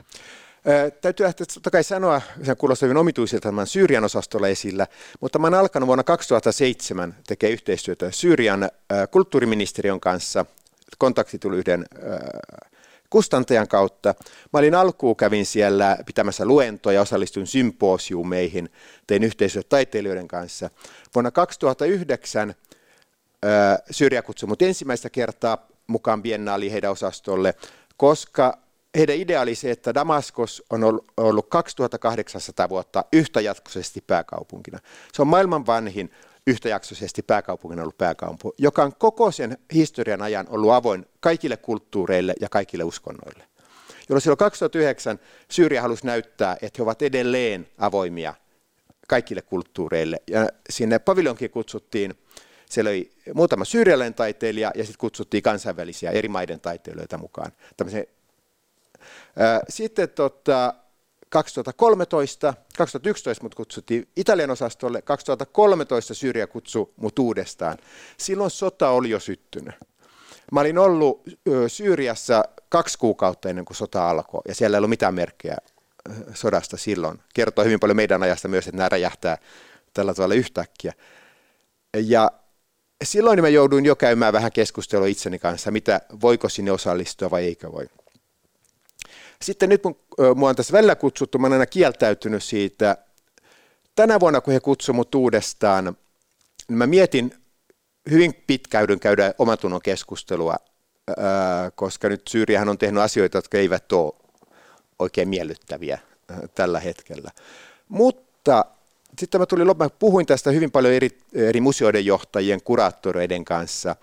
Ää, 0.66 0.90
täytyy 0.90 1.26
totta 1.54 1.70
kai 1.70 1.84
sanoa, 1.84 2.20
se 2.42 2.54
kuulostaa 2.54 2.86
hyvin 2.86 2.96
omituisilta 2.96 3.48
tämän 3.48 3.66
Syyrian 3.66 4.04
osastolla 4.04 4.48
esillä, 4.48 4.86
mutta 5.20 5.38
mä 5.38 5.46
olen 5.46 5.60
alkanut 5.60 5.86
vuonna 5.86 6.04
2007 6.04 7.16
tekemään 7.26 7.52
yhteistyötä 7.52 8.10
Syyrian 8.10 8.70
kulttuuriministeriön 9.10 10.00
kanssa. 10.00 10.46
Kontakti 10.98 11.38
tuli 11.38 11.56
yhden 11.56 11.86
kustantajan 13.10 13.68
kautta. 13.68 14.14
Mä 14.52 14.58
olin 14.58 14.74
alkuun, 14.74 15.16
kävin 15.16 15.46
siellä 15.46 15.98
pitämässä 16.06 16.44
luentoja, 16.44 17.00
osallistuin 17.00 17.46
symposiumeihin, 17.46 18.68
tein 19.06 19.24
yhteistyötä 19.24 19.68
taiteilijoiden 19.68 20.28
kanssa. 20.28 20.70
Vuonna 21.14 21.30
2009 21.30 22.54
Syyria 23.90 24.22
kutsui 24.22 24.48
mut 24.48 24.62
ensimmäistä 24.62 25.10
kertaa 25.10 25.66
mukaan 25.86 26.22
biennaaliin 26.22 26.72
heidän 26.72 26.90
osastolle, 26.90 27.54
koska 27.96 28.58
heidän 28.96 29.16
idea 29.16 29.40
oli 29.40 29.54
se, 29.54 29.70
että 29.70 29.94
Damaskos 29.94 30.62
on 30.70 30.84
ollut 31.16 31.48
2800 31.48 32.68
vuotta 32.68 33.04
yhtäjatkoisesti 33.12 34.00
pääkaupunkina. 34.06 34.78
Se 35.12 35.22
on 35.22 35.28
maailman 35.28 35.66
vanhin 35.66 36.10
yhtäjaksoisesti 36.48 37.22
pääkaupungina 37.22 37.82
ollut 37.82 37.98
pääkaupunki, 37.98 38.56
joka 38.62 38.82
on 38.82 38.94
koko 38.94 39.30
sen 39.30 39.58
historian 39.74 40.22
ajan 40.22 40.46
ollut 40.50 40.72
avoin 40.72 41.06
kaikille 41.20 41.56
kulttuureille 41.56 42.34
ja 42.40 42.48
kaikille 42.48 42.84
uskonnoille. 42.84 43.44
Jolloin 44.08 44.22
silloin 44.22 44.38
2009 44.38 45.18
Syyria 45.50 45.82
halusi 45.82 46.06
näyttää, 46.06 46.56
että 46.62 46.76
he 46.78 46.82
ovat 46.82 47.02
edelleen 47.02 47.68
avoimia 47.78 48.34
kaikille 49.08 49.42
kulttuureille. 49.42 50.22
Ja 50.30 50.48
sinne 50.70 50.98
paviljonkin 50.98 51.50
kutsuttiin, 51.50 52.14
siellä 52.70 52.88
oli 52.88 53.10
muutama 53.34 53.64
syyrialainen 53.64 54.14
taiteilija 54.14 54.70
ja 54.74 54.84
sitten 54.84 54.98
kutsuttiin 54.98 55.42
kansainvälisiä 55.42 56.10
eri 56.10 56.28
maiden 56.28 56.60
taiteilijoita 56.60 57.18
mukaan. 57.18 57.52
Sitten 59.68 60.08
tota, 60.08 60.74
2013, 61.28 62.54
2011 62.78 63.44
mut 63.44 63.54
kutsuttiin 63.54 64.08
Italian 64.16 64.50
osastolle, 64.50 65.02
2013 65.02 66.14
Syyria 66.14 66.46
kutsui 66.46 66.90
mut 66.96 67.18
uudestaan. 67.18 67.78
Silloin 68.16 68.50
sota 68.50 68.90
oli 68.90 69.10
jo 69.10 69.20
syttynyt. 69.20 69.74
Mä 70.52 70.60
olin 70.60 70.78
ollut 70.78 71.22
Syyriassa 71.68 72.44
kaksi 72.68 72.98
kuukautta 72.98 73.48
ennen 73.48 73.64
kuin 73.64 73.76
sota 73.76 74.10
alkoi, 74.10 74.40
ja 74.48 74.54
siellä 74.54 74.76
ei 74.76 74.78
ollut 74.78 74.90
mitään 74.90 75.14
merkkejä 75.14 75.56
sodasta 76.34 76.76
silloin. 76.76 77.20
Kertoo 77.34 77.64
hyvin 77.64 77.80
paljon 77.80 77.96
meidän 77.96 78.22
ajasta 78.22 78.48
myös, 78.48 78.66
että 78.66 78.76
nämä 78.76 78.88
räjähtää 78.88 79.38
tällä 79.94 80.14
tavalla 80.14 80.34
yhtäkkiä. 80.34 80.92
Ja 81.96 82.30
silloin 83.04 83.40
mä 83.40 83.48
jouduin 83.48 83.84
jo 83.84 83.96
käymään 83.96 84.32
vähän 84.32 84.52
keskustelua 84.52 85.06
itseni 85.06 85.38
kanssa, 85.38 85.70
mitä 85.70 86.00
voiko 86.20 86.48
sinne 86.48 86.72
osallistua 86.72 87.30
vai 87.30 87.44
eikö 87.44 87.72
voi. 87.72 87.86
Sitten 89.44 89.68
nyt 89.68 89.82
kun 89.82 89.96
mua 90.34 90.48
on 90.48 90.56
tässä 90.56 90.72
välillä 90.72 90.94
kutsuttu, 90.94 91.38
mä 91.38 91.46
olen 91.46 91.52
aina 91.52 91.66
kieltäytynyt 91.66 92.42
siitä. 92.42 92.96
Tänä 93.94 94.20
vuonna, 94.20 94.40
kun 94.40 94.52
he 94.52 94.60
kutsuivat 94.60 94.96
mut 94.96 95.14
uudestaan, 95.14 95.84
niin 95.84 96.78
mä 96.78 96.86
mietin 96.86 97.34
hyvin 98.10 98.34
pitkäydyn 98.46 99.00
käydä 99.00 99.34
omatunnon 99.38 99.82
keskustelua, 99.82 100.56
koska 101.74 102.08
nyt 102.08 102.28
Syyriähän 102.28 102.68
on 102.68 102.78
tehnyt 102.78 103.02
asioita, 103.02 103.38
jotka 103.38 103.58
eivät 103.58 103.92
ole 103.92 104.12
oikein 104.98 105.28
miellyttäviä 105.28 105.98
tällä 106.54 106.80
hetkellä. 106.80 107.30
Mutta 107.88 108.64
sitten 109.18 109.40
mä 109.40 109.46
tulin 109.46 109.66
mä 109.66 109.90
puhuin 109.98 110.26
tästä 110.26 110.50
hyvin 110.50 110.70
paljon 110.70 110.94
eri, 110.94 111.18
eri 111.32 111.60
museoiden 111.60 112.06
johtajien, 112.06 112.62
kuraattoreiden 112.62 113.44
kanssa. 113.44 113.96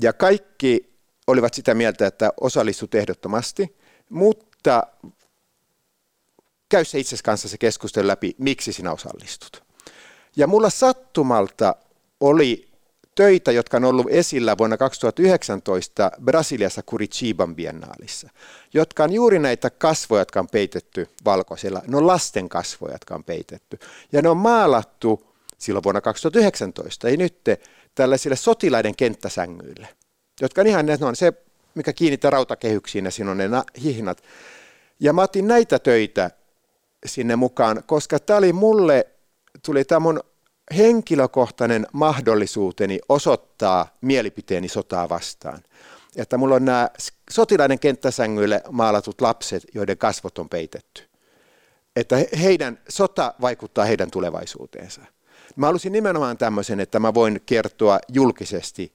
Ja 0.00 0.12
kaikki 0.12 0.93
olivat 1.26 1.54
sitä 1.54 1.74
mieltä, 1.74 2.06
että 2.06 2.30
osallistut 2.40 2.94
ehdottomasti, 2.94 3.76
mutta 4.10 4.82
käy 6.68 6.84
se 6.84 6.98
itse 6.98 7.16
kanssa 7.24 7.48
se 7.48 7.58
keskustelu 7.58 8.08
läpi, 8.08 8.34
miksi 8.38 8.72
sinä 8.72 8.92
osallistut. 8.92 9.64
Ja 10.36 10.46
mulla 10.46 10.70
sattumalta 10.70 11.76
oli 12.20 12.68
töitä, 13.14 13.52
jotka 13.52 13.76
on 13.76 13.84
ollut 13.84 14.06
esillä 14.10 14.58
vuonna 14.58 14.76
2019 14.76 16.10
Brasiliassa 16.24 16.82
Curitiban 16.82 17.56
biennaalissa, 17.56 18.28
jotka 18.74 19.04
on 19.04 19.12
juuri 19.12 19.38
näitä 19.38 19.70
kasvoja, 19.70 20.20
jotka 20.20 20.40
on 20.40 20.48
peitetty 20.48 21.08
valkoisella. 21.24 21.82
Ne 21.86 21.96
on 21.96 22.06
lasten 22.06 22.48
kasvoja, 22.48 22.94
jotka 22.94 23.14
on 23.14 23.24
peitetty. 23.24 23.78
Ja 24.12 24.22
ne 24.22 24.28
on 24.28 24.36
maalattu 24.36 25.34
silloin 25.58 25.84
vuonna 25.84 26.00
2019, 26.00 27.08
ei 27.08 27.16
nyt, 27.16 27.38
tällaisille 27.94 28.36
sotilaiden 28.36 28.96
kenttäsängyille 28.96 29.88
jotka 30.40 30.60
on 30.60 30.66
ihan, 30.66 30.86
ne 30.86 30.98
on 31.00 31.16
se, 31.16 31.32
mikä 31.74 31.92
kiinnittää 31.92 32.30
rautakehyksiin 32.30 33.04
ja 33.04 33.10
siinä 33.10 33.30
on 33.30 33.36
ne 33.36 33.48
hihnat. 33.82 34.22
Ja 35.00 35.12
mä 35.12 35.22
otin 35.22 35.48
näitä 35.48 35.78
töitä 35.78 36.30
sinne 37.06 37.36
mukaan, 37.36 37.82
koska 37.86 38.18
tämä 38.18 38.36
oli 38.36 38.52
mulle, 38.52 39.06
tuli 39.66 39.84
tämä 39.84 40.00
mun 40.00 40.20
henkilökohtainen 40.76 41.86
mahdollisuuteni 41.92 43.00
osoittaa 43.08 43.96
mielipiteeni 44.00 44.68
sotaa 44.68 45.08
vastaan. 45.08 45.62
Että 46.16 46.38
mulla 46.38 46.54
on 46.54 46.64
nämä 46.64 46.88
sotilaiden 47.30 47.78
kenttäsängyille 47.78 48.62
maalatut 48.70 49.20
lapset, 49.20 49.62
joiden 49.74 49.98
kasvot 49.98 50.38
on 50.38 50.48
peitetty. 50.48 51.02
Että 51.96 52.16
heidän, 52.42 52.78
sota 52.88 53.34
vaikuttaa 53.40 53.84
heidän 53.84 54.10
tulevaisuuteensa. 54.10 55.00
Mä 55.56 55.66
halusin 55.66 55.92
nimenomaan 55.92 56.38
tämmöisen, 56.38 56.80
että 56.80 57.00
mä 57.00 57.14
voin 57.14 57.40
kertoa 57.46 57.98
julkisesti 58.08 58.92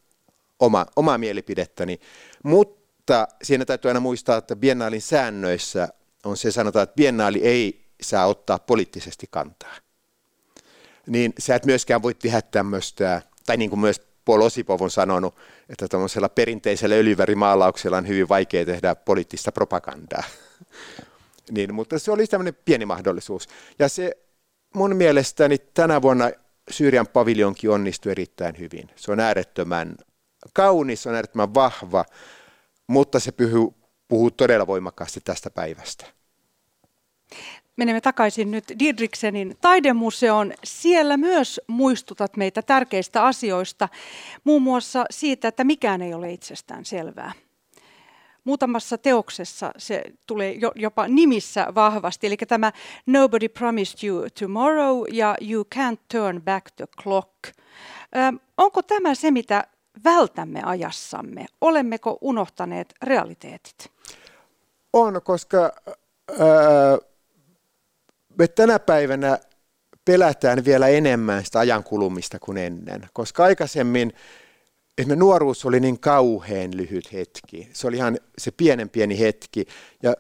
oma, 0.60 0.86
omaa 0.96 1.18
mielipidettäni, 1.18 2.00
mutta 2.44 3.28
siinä 3.44 3.66
täytyy 3.66 3.90
aina 3.90 4.00
muistaa, 4.00 4.38
että 4.38 4.56
biennaalin 4.56 5.02
säännöissä 5.02 5.90
on 6.26 6.38
se 6.38 6.52
sanotaan, 6.52 6.84
että 6.84 6.96
biennaali 6.96 7.40
ei 7.44 7.86
saa 8.02 8.26
ottaa 8.26 8.60
poliittisesti 8.60 9.28
kantaa. 9.32 9.76
Niin 11.08 11.34
sä 11.40 11.56
et 11.56 11.66
myöskään 11.66 12.04
voi 12.04 12.14
tehdä 12.14 12.42
tämmöistä, 12.42 13.22
tai 13.46 13.58
niin 13.58 13.70
kuin 13.70 13.80
myös 13.80 14.02
Paul 14.26 14.42
Osipov 14.42 14.82
on 14.82 14.92
sanonut, 14.92 15.36
että 15.70 15.88
tämmöisellä 15.88 16.30
perinteisellä 16.30 16.96
öljyvärimaalauksella 16.96 17.98
on 17.98 18.08
hyvin 18.08 18.30
vaikea 18.30 18.66
tehdä 18.66 18.96
poliittista 18.96 19.52
propagandaa. 19.52 20.24
niin, 21.52 21.74
mutta 21.74 22.00
se 22.00 22.12
oli 22.12 22.28
tämmöinen 22.28 22.58
pieni 22.66 22.86
mahdollisuus. 22.86 23.48
Ja 23.80 23.90
se 23.90 24.18
mun 24.76 24.96
mielestäni 24.96 25.58
tänä 25.58 26.02
vuonna 26.02 26.32
Syyrian 26.72 27.08
paviljonki 27.08 27.68
onnistui 27.68 28.12
erittäin 28.12 28.60
hyvin. 28.60 28.90
Se 28.96 29.12
on 29.12 29.20
äärettömän 29.20 29.96
kaunis, 30.54 31.08
on 31.08 31.16
äärettömän 31.16 31.54
vahva, 31.54 32.06
mutta 32.88 33.20
se 33.20 33.32
puhuu, 33.32 33.76
puhuu 34.08 34.32
todella 34.32 34.68
voimakkaasti 34.68 35.22
tästä 35.24 35.50
päivästä. 35.50 36.06
Menemme 37.76 38.02
takaisin 38.02 38.52
nyt 38.52 38.64
Didriksenin 38.80 39.58
taidemuseoon. 39.62 40.54
Siellä 40.64 41.18
myös 41.18 41.62
muistutat 41.68 42.38
meitä 42.38 42.62
tärkeistä 42.62 43.26
asioista, 43.26 43.90
muun 44.44 44.62
muassa 44.62 45.06
siitä, 45.10 45.48
että 45.48 45.64
mikään 45.64 46.02
ei 46.02 46.14
ole 46.14 46.32
itsestään 46.32 46.86
selvää. 46.86 47.32
Muutamassa 48.44 48.98
teoksessa 48.98 49.72
se 49.78 50.04
tulee 50.28 50.56
jopa 50.76 51.08
nimissä 51.08 51.68
vahvasti, 51.76 52.28
eli 52.28 52.38
tämä 52.38 52.72
Nobody 53.06 53.50
Promised 53.50 54.08
You 54.08 54.28
Tomorrow 54.40 55.04
ja 55.12 55.36
You 55.50 55.66
Can't 55.76 55.98
Turn 56.12 56.42
Back 56.42 56.66
the 56.76 56.86
Clock. 57.02 57.34
Ö, 57.48 58.40
onko 58.58 58.82
tämä 58.82 59.16
se, 59.16 59.32
mitä 59.32 59.64
vältämme 60.04 60.62
ajassamme? 60.64 61.46
Olemmeko 61.62 62.18
unohtaneet 62.22 62.94
realiteetit? 63.02 63.92
On, 64.94 65.22
koska... 65.24 65.72
Öö 66.40 66.98
me 68.40 68.48
tänä 68.48 68.80
päivänä 68.80 69.40
pelätään 70.06 70.66
vielä 70.66 70.88
enemmän 70.88 71.46
sitä 71.46 71.60
ajankulumista 71.60 72.40
kuin 72.40 72.58
ennen, 72.58 73.10
koska 73.14 73.44
aikaisemmin 73.44 74.14
esimerkiksi 74.98 75.20
nuoruus 75.20 75.66
oli 75.66 75.80
niin 75.80 76.00
kauhean 76.00 76.78
lyhyt 76.78 77.14
hetki. 77.14 77.70
Se 77.74 77.88
oli 77.88 77.96
ihan 77.96 78.18
se 78.38 78.52
pienen 78.52 78.90
pieni 78.90 79.20
hetki 79.20 79.66
ja 80.04 80.16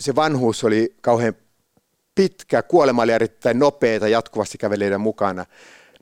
se 0.00 0.14
vanhuus 0.14 0.64
oli 0.64 0.94
kauhean 1.00 1.34
pitkä, 2.14 2.62
kuolema 2.62 3.02
oli 3.02 3.12
erittäin 3.12 3.58
nopeita 3.58 4.08
jatkuvasti 4.08 4.58
kävelijöiden 4.58 5.00
mukana. 5.00 5.46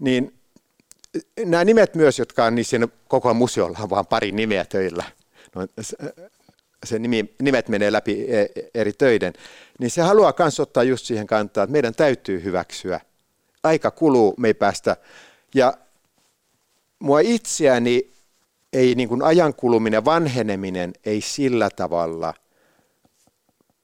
Niin 0.01 0.38
nämä 1.45 1.65
nimet 1.65 1.95
myös, 1.95 2.19
jotka 2.19 2.45
on 2.45 2.55
niin 2.55 2.65
siinä 2.65 2.89
koko 3.09 3.35
museolla 3.35 3.79
on 3.83 3.91
vain 3.91 4.07
pari 4.07 4.33
nimeä 4.33 4.65
töillä. 4.65 5.05
No, 5.55 5.67
se 6.87 6.99
nimi, 6.99 7.35
nimet 7.43 7.69
menee 7.69 7.93
läpi 7.93 8.27
e, 8.29 8.47
eri 8.75 8.93
töiden, 8.93 9.33
niin 9.79 9.91
se 9.91 10.03
haluaa 10.03 10.35
myös 10.39 10.61
ottaa 10.61 10.83
just 10.83 11.07
siihen 11.07 11.27
kantaa, 11.27 11.65
että 11.65 11.73
meidän 11.73 11.95
täytyy 11.95 12.45
hyväksyä. 12.45 13.01
Aika 13.63 13.91
kuluu, 13.91 14.35
me 14.39 14.49
ei 14.49 14.55
päästä. 14.55 14.97
Ja 15.55 15.75
mua 16.99 17.21
itseäni 17.21 18.11
ei 18.73 18.95
niin 18.95 19.09
kuin 19.09 19.23
ajan 19.23 19.55
kuluminen, 19.55 20.05
vanheneminen 20.05 20.93
ei 21.05 21.21
sillä 21.21 21.71
tavalla 21.71 22.35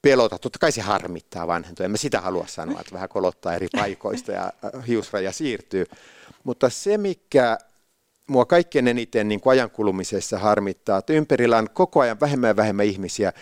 pelota. 0.05 0.39
Totta 0.39 0.59
kai 0.59 0.71
se 0.71 0.81
harmittaa 0.81 1.47
vanhentua. 1.47 1.85
En 1.85 1.91
mä 1.91 1.97
sitä 1.97 2.21
halua 2.21 2.47
sanoa, 2.47 2.79
että 2.79 2.93
vähän 2.93 3.09
kolottaa 3.09 3.55
eri 3.55 3.67
paikoista 3.75 4.31
ja 4.31 4.53
hiusraja 4.87 5.31
siirtyy. 5.31 5.85
Mutta 6.43 6.69
se, 6.69 6.97
mikä 6.97 7.57
mua 8.27 8.45
kaikkein 8.45 8.87
eniten 8.87 9.27
niin 9.27 9.41
ajankulumisessa 9.45 10.39
harmittaa, 10.39 10.97
että 10.97 11.13
ympärillä 11.13 11.57
on 11.57 11.69
koko 11.73 11.99
ajan 11.99 12.19
vähemmän 12.19 12.47
ja 12.47 12.55
vähemmän 12.55 12.85
ihmisiä, 12.85 13.33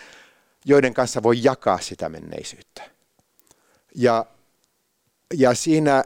joiden 0.65 0.93
kanssa 0.93 1.23
voi 1.23 1.35
jakaa 1.43 1.79
sitä 1.79 2.09
menneisyyttä. 2.09 2.83
Ja, 3.95 4.25
ja 5.33 5.53
siinä, 5.53 6.03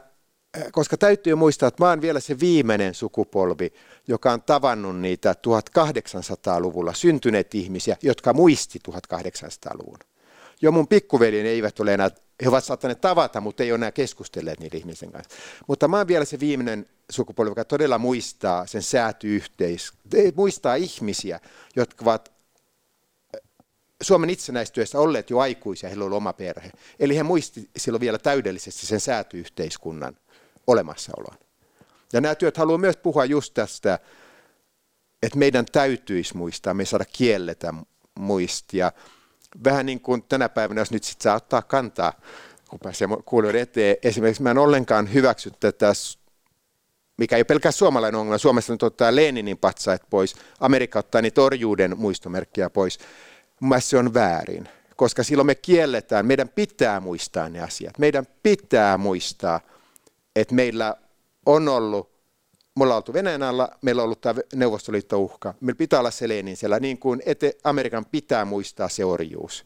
koska 0.72 0.97
täytyy 0.97 1.36
muistaa, 1.36 1.68
että 1.68 1.84
mä 1.84 1.89
oon 1.89 2.01
vielä 2.01 2.20
se 2.20 2.39
viimeinen 2.39 2.93
sukupolvi, 2.93 3.74
joka 4.08 4.32
on 4.32 4.41
tavannut 4.41 4.99
niitä 4.99 5.36
1800-luvulla 5.47 6.93
syntyneet 6.93 7.55
ihmisiä, 7.55 7.97
jotka 8.01 8.34
muisti 8.34 8.80
1800-luvun. 8.91 9.99
Jo 10.62 10.72
mun 10.72 10.88
pikkuveljeni 10.88 11.49
eivät 11.49 11.80
ole 11.80 11.93
enää, 11.93 12.10
he 12.43 12.49
ovat 12.49 12.64
saattaneet 12.64 13.01
tavata, 13.01 13.41
mutta 13.41 13.64
ei 13.64 13.72
ole 13.72 13.76
enää 13.76 13.91
keskustelleet 13.91 14.60
niiden 14.60 14.80
ihmisten 14.80 15.12
kanssa. 15.12 15.36
Mutta 15.68 15.88
mä 15.88 15.97
oon 15.97 16.08
vielä 16.08 16.26
se 16.26 16.39
viimeinen 16.39 16.86
sukupolvi, 17.10 17.51
joka 17.51 17.66
todella 17.66 17.97
muistaa 17.97 18.68
sen 18.68 18.84
säätyyhteis, 18.84 19.93
muistaa 20.36 20.76
ihmisiä, 20.76 21.39
jotka 21.76 22.05
ovat 22.05 22.32
eh, 23.34 23.41
Suomen 24.01 24.30
itsenäistyessä 24.30 24.99
olleet 24.99 25.30
jo 25.30 25.39
aikuisia, 25.39 25.89
heillä 25.89 26.05
oli 26.05 26.16
oma 26.16 26.34
perhe. 26.34 26.72
Eli 26.99 27.18
he 27.18 27.24
muisti 27.24 27.70
silloin 27.78 28.01
vielä 28.01 28.18
täydellisesti 28.18 28.86
sen 28.86 28.99
säätyyhteiskunnan 28.99 30.18
olemassaolon. 30.68 31.38
Ja 32.14 32.22
nämä 32.22 32.36
työt 32.36 32.58
haluaa 32.58 32.78
myös 32.78 32.97
puhua 32.97 33.26
just 33.26 33.53
tästä, 33.53 33.99
että 35.24 35.38
meidän 35.38 35.66
täytyisi 35.72 36.38
muistaa, 36.38 36.74
me 36.74 36.82
ei 36.82 36.86
saada 36.86 37.05
kielletä 37.05 37.74
muistia. 38.20 38.91
Vähän 39.64 39.86
niin 39.86 39.99
kuin 39.99 40.24
tänä 40.24 40.49
päivänä, 40.49 40.82
jos 40.82 40.91
nyt 40.91 41.03
sit 41.03 41.22
saa 41.22 41.36
ottaa 41.36 41.62
kantaa, 41.62 42.14
kun 42.70 42.80
pääsee 42.80 43.08
kuulijoiden 43.26 43.62
eteen. 43.62 43.97
Esimerkiksi 44.03 44.43
mä 44.43 44.51
en 44.51 44.58
ollenkaan 44.58 45.14
hyväksy 45.14 45.51
tätä 45.60 45.93
mikä 47.18 47.36
ei 47.36 47.39
ole 47.39 47.45
pelkästään 47.45 47.74
suomalainen 47.80 48.20
ongelma. 48.20 48.38
Suomessa 48.38 48.74
nyt 48.74 48.84
ottaa 48.84 49.16
Leninin 49.16 49.58
patsaat 49.58 50.01
pois, 50.10 50.36
Amerikka 50.60 50.99
ottaa 50.99 51.22
niitä 51.22 51.41
orjuuden 51.41 51.97
muistomerkkejä 51.97 52.70
pois. 52.70 52.99
Mun 53.60 53.82
se 53.82 53.97
on 53.97 54.14
väärin, 54.14 54.70
koska 54.95 55.24
silloin 55.24 55.47
me 55.47 55.55
kielletään, 55.55 56.26
meidän 56.26 56.49
pitää 56.49 56.99
muistaa 56.99 57.49
ne 57.49 57.62
asiat. 57.62 57.97
Meidän 57.97 58.28
pitää 58.43 58.97
muistaa, 58.97 59.60
että 60.36 60.55
meillä 60.55 60.95
on 61.45 61.68
ollut, 61.68 62.16
me 62.78 62.84
ollaan 62.84 62.97
oltu 62.97 63.13
Venäjän 63.13 63.43
alla, 63.43 63.69
meillä 63.82 64.01
on 64.01 64.03
ollut 64.03 64.21
tämä 64.21 64.41
Neuvostoliitto-uhka. 64.55 65.53
Meillä 65.61 65.78
pitää 65.78 65.99
olla 65.99 66.11
se 66.11 66.28
Lenin 66.28 66.57
siellä, 66.57 66.80
niin 66.80 66.97
kuin 66.97 67.21
ete, 67.25 67.53
Amerikan 67.63 68.05
pitää 68.05 68.45
muistaa 68.45 68.89
se 68.89 69.05
orjuus. 69.05 69.65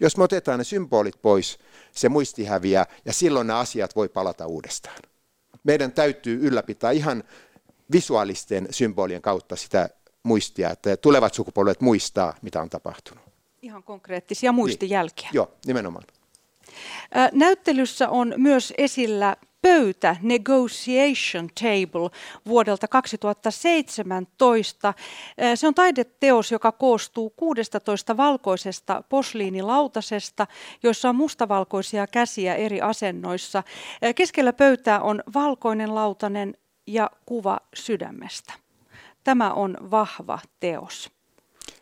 Jos 0.00 0.16
me 0.16 0.24
otetaan 0.24 0.58
ne 0.58 0.64
symbolit 0.64 1.22
pois, 1.22 1.58
se 1.92 2.08
muisti 2.08 2.44
häviää 2.44 2.86
ja 3.04 3.12
silloin 3.12 3.46
nämä 3.46 3.58
asiat 3.58 3.96
voi 3.96 4.08
palata 4.08 4.46
uudestaan 4.46 4.98
meidän 5.64 5.92
täytyy 5.92 6.38
ylläpitää 6.46 6.90
ihan 6.90 7.24
visuaalisten 7.92 8.68
symbolien 8.70 9.22
kautta 9.22 9.56
sitä 9.56 9.88
muistia, 10.22 10.70
että 10.70 10.96
tulevat 10.96 11.34
sukupolvet 11.34 11.80
muistaa, 11.80 12.34
mitä 12.42 12.60
on 12.60 12.70
tapahtunut. 12.70 13.24
Ihan 13.62 13.82
konkreettisia 13.82 14.52
muistijälkiä. 14.52 15.28
Niin. 15.28 15.36
Joo, 15.36 15.52
nimenomaan. 15.66 16.04
Näyttelyssä 17.32 18.08
on 18.08 18.34
myös 18.36 18.74
esillä 18.78 19.36
pöytä, 19.62 20.16
Negotiation 20.22 21.48
Table, 21.60 22.10
vuodelta 22.46 22.88
2017. 22.88 24.94
Se 25.54 25.66
on 25.66 25.74
taideteos, 25.74 26.52
joka 26.52 26.72
koostuu 26.72 27.30
16 27.30 28.16
valkoisesta 28.16 29.02
posliinilautasesta, 29.08 30.46
joissa 30.82 31.08
on 31.08 31.16
mustavalkoisia 31.16 32.06
käsiä 32.06 32.54
eri 32.54 32.80
asennoissa. 32.80 33.62
Keskellä 34.14 34.52
pöytää 34.52 35.00
on 35.00 35.22
valkoinen 35.34 35.94
lautanen 35.94 36.54
ja 36.86 37.10
kuva 37.26 37.60
sydämestä. 37.74 38.52
Tämä 39.24 39.52
on 39.52 39.76
vahva 39.90 40.38
teos. 40.60 41.10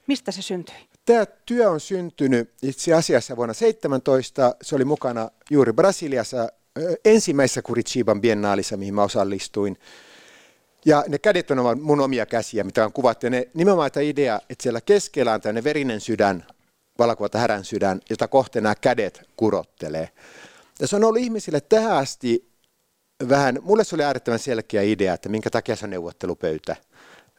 Mistä 0.07 0.33
se 0.33 0.43
syntyi? 0.43 0.75
Tämä 1.05 1.27
työ 1.27 1.71
on 1.71 1.81
syntynyt 1.81 2.53
itse 2.63 2.95
asiassa 2.95 3.37
vuonna 3.37 3.55
17. 3.55 4.55
Se 4.63 4.77
oli 4.77 4.85
mukana 4.85 5.31
juuri 5.51 5.73
Brasiliassa 5.73 6.49
ensimmäisessä 7.05 7.63
Curitiban 7.63 8.21
biennaalissa, 8.21 8.77
mihin 8.77 8.95
mä 8.95 9.03
osallistuin. 9.03 9.77
Ja 10.85 11.05
ne 11.09 11.19
kädet 11.19 11.51
on 11.51 11.81
mun 11.81 12.01
omia 12.01 12.27
käsiä, 12.27 12.65
mitä 12.65 12.85
on 12.85 12.93
kuvattu. 12.93 13.27
Ja 13.27 13.31
ne, 13.31 13.49
nimenomaan 13.55 13.93
tämä 13.93 14.05
idea, 14.05 14.41
että 14.51 14.63
siellä 14.63 14.81
keskellä 14.81 15.33
on 15.33 15.41
tämmöinen 15.41 15.65
verinen 15.65 16.01
sydän, 16.01 16.47
valakuota 16.99 17.39
härän 17.39 17.65
sydän, 17.65 18.01
jota 18.11 18.29
kohti 18.29 18.61
nämä 18.61 18.75
kädet 18.75 19.23
kurottelee. 19.37 20.09
Ja 20.81 20.87
se 20.87 20.97
on 20.97 21.05
ollut 21.05 21.23
ihmisille 21.23 21.61
tähän 21.61 21.93
asti 21.93 22.51
vähän, 23.29 23.59
mulle 23.63 23.85
se 23.85 23.95
oli 23.95 24.05
äärettömän 24.05 24.39
selkeä 24.39 24.83
idea, 24.83 25.15
että 25.15 25.29
minkä 25.29 25.51
takia 25.51 25.77
se 25.77 25.85
on 25.87 25.91
neuvottelupöytä. 25.91 26.77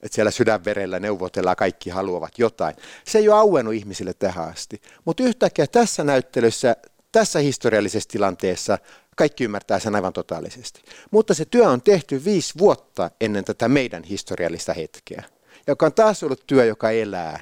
Että 0.03 0.15
siellä 0.15 0.31
sydänverellä 0.31 0.99
neuvotellaan, 0.99 1.55
kaikki 1.55 1.89
haluavat 1.89 2.39
jotain. 2.39 2.75
Se 3.07 3.17
ei 3.17 3.29
ole 3.29 3.39
auennut 3.39 3.73
ihmisille 3.73 4.13
tähän 4.13 4.49
asti. 4.49 4.81
Mutta 5.05 5.23
yhtäkkiä 5.23 5.67
tässä 5.67 6.03
näyttelyssä, 6.03 6.75
tässä 7.11 7.39
historiallisessa 7.39 8.09
tilanteessa 8.09 8.77
kaikki 9.15 9.43
ymmärtää 9.43 9.79
sen 9.79 9.95
aivan 9.95 10.13
totaalisesti. 10.13 10.81
Mutta 11.11 11.33
se 11.33 11.45
työ 11.45 11.69
on 11.69 11.81
tehty 11.81 12.25
viisi 12.25 12.53
vuotta 12.57 13.11
ennen 13.21 13.45
tätä 13.45 13.67
meidän 13.67 14.03
historiallista 14.03 14.73
hetkeä, 14.73 15.23
joka 15.67 15.85
on 15.85 15.93
taas 15.93 16.23
ollut 16.23 16.47
työ, 16.47 16.65
joka 16.65 16.91
elää 16.91 17.39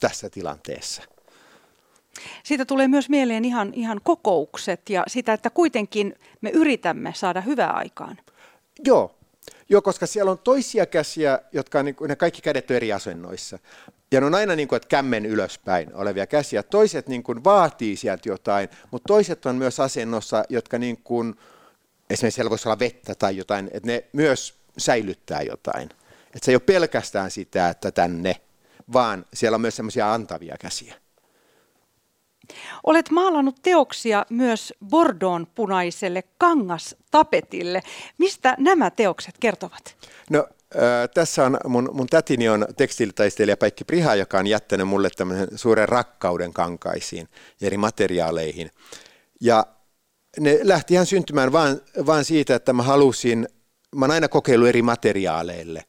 tässä 0.00 0.30
tilanteessa. 0.30 1.02
Siitä 2.42 2.64
tulee 2.64 2.88
myös 2.88 3.08
mieleen 3.08 3.44
ihan, 3.44 3.74
ihan 3.74 4.00
kokoukset 4.04 4.90
ja 4.90 5.04
sitä, 5.06 5.32
että 5.32 5.50
kuitenkin 5.50 6.14
me 6.40 6.50
yritämme 6.50 7.12
saada 7.16 7.40
hyvää 7.40 7.70
aikaan. 7.72 8.18
Joo, 8.84 9.14
Joo, 9.68 9.82
koska 9.82 10.06
siellä 10.06 10.30
on 10.30 10.38
toisia 10.38 10.86
käsiä, 10.86 11.38
jotka 11.52 11.78
on, 11.78 11.84
niin 11.84 11.96
ne 12.08 12.16
kaikki 12.16 12.42
kädet 12.42 12.70
eri 12.70 12.92
asennoissa. 12.92 13.58
Ja 14.14 14.20
ne 14.20 14.26
on 14.26 14.34
aina 14.34 14.56
niin 14.56 14.68
kuin, 14.68 14.76
että 14.76 14.88
kämmen 14.88 15.26
ylöspäin 15.26 15.94
olevia 15.94 16.26
käsiä. 16.26 16.62
Toiset 16.62 17.08
niin 17.08 17.22
kuin 17.22 17.44
vaatii 17.44 17.96
sieltä 17.96 18.28
jotain, 18.28 18.68
mutta 18.90 19.06
toiset 19.06 19.46
on 19.46 19.56
myös 19.56 19.80
asennossa, 19.80 20.44
jotka 20.48 20.78
niin 20.78 20.96
kuin, 21.04 21.34
esimerkiksi 22.10 22.34
siellä 22.34 22.50
voisi 22.50 22.68
olla 22.68 22.78
vettä 22.78 23.14
tai 23.14 23.36
jotain, 23.36 23.70
että 23.72 23.86
ne 23.86 24.04
myös 24.12 24.54
säilyttää 24.78 25.42
jotain. 25.42 25.88
Että 26.26 26.44
se 26.44 26.50
ei 26.50 26.54
ole 26.54 26.60
pelkästään 26.60 27.30
sitä, 27.30 27.68
että 27.68 27.90
tänne, 27.90 28.36
vaan 28.92 29.26
siellä 29.34 29.54
on 29.54 29.60
myös 29.60 29.76
semmoisia 29.76 30.14
antavia 30.14 30.56
käsiä. 30.60 30.94
Olet 32.84 33.10
maalannut 33.10 33.62
teoksia 33.62 34.26
myös 34.30 34.74
Bordeaux 34.88 35.48
punaiselle 35.54 36.22
kangastapetille. 36.38 37.82
Mistä 38.18 38.54
nämä 38.58 38.90
teokset 38.90 39.34
kertovat? 39.40 39.96
No 40.30 40.48
tässä 41.14 41.44
on 41.44 41.58
mun, 41.66 41.90
mun 41.92 42.06
tätini 42.06 42.48
on 42.48 42.66
tekstiilitaistelija 42.76 43.56
Päikki 43.56 43.84
Priha, 43.84 44.14
joka 44.14 44.38
on 44.38 44.46
jättänyt 44.46 44.88
mulle 44.88 45.10
tämmöisen 45.16 45.48
suuren 45.58 45.88
rakkauden 45.88 46.52
kankaisiin 46.52 47.28
ja 47.60 47.66
eri 47.66 47.76
materiaaleihin. 47.76 48.70
Ja 49.40 49.66
ne 50.40 50.58
lähti 50.62 50.94
ihan 50.94 51.06
syntymään 51.06 51.52
vaan, 51.52 51.80
vaan 52.06 52.24
siitä, 52.24 52.54
että 52.54 52.72
mä 52.72 52.82
halusin, 52.82 53.48
mä 53.94 54.04
oon 54.04 54.10
aina 54.10 54.28
kokeillut 54.28 54.68
eri 54.68 54.82
materiaaleille. 54.82 55.84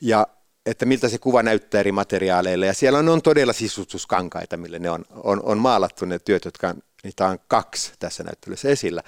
Ja 0.00 0.26
että 0.66 0.86
miltä 0.86 1.08
se 1.08 1.18
kuva 1.18 1.42
näyttää 1.42 1.80
eri 1.80 1.92
materiaaleilla. 1.92 2.66
Ja 2.66 2.74
siellä 2.74 2.98
on, 2.98 3.08
on 3.08 3.22
todella 3.22 3.52
sisustuskankaita, 3.52 4.56
millä 4.56 4.78
ne 4.78 4.90
on, 4.90 5.04
on, 5.10 5.40
on 5.42 5.58
maalattu 5.58 6.04
ne 6.04 6.18
työt, 6.18 6.44
jotka 6.44 6.68
on, 6.68 6.82
niitä 7.04 7.26
on 7.26 7.38
kaksi 7.48 7.92
tässä 7.98 8.24
näyttelyssä 8.24 8.68
esillä, 8.68 9.02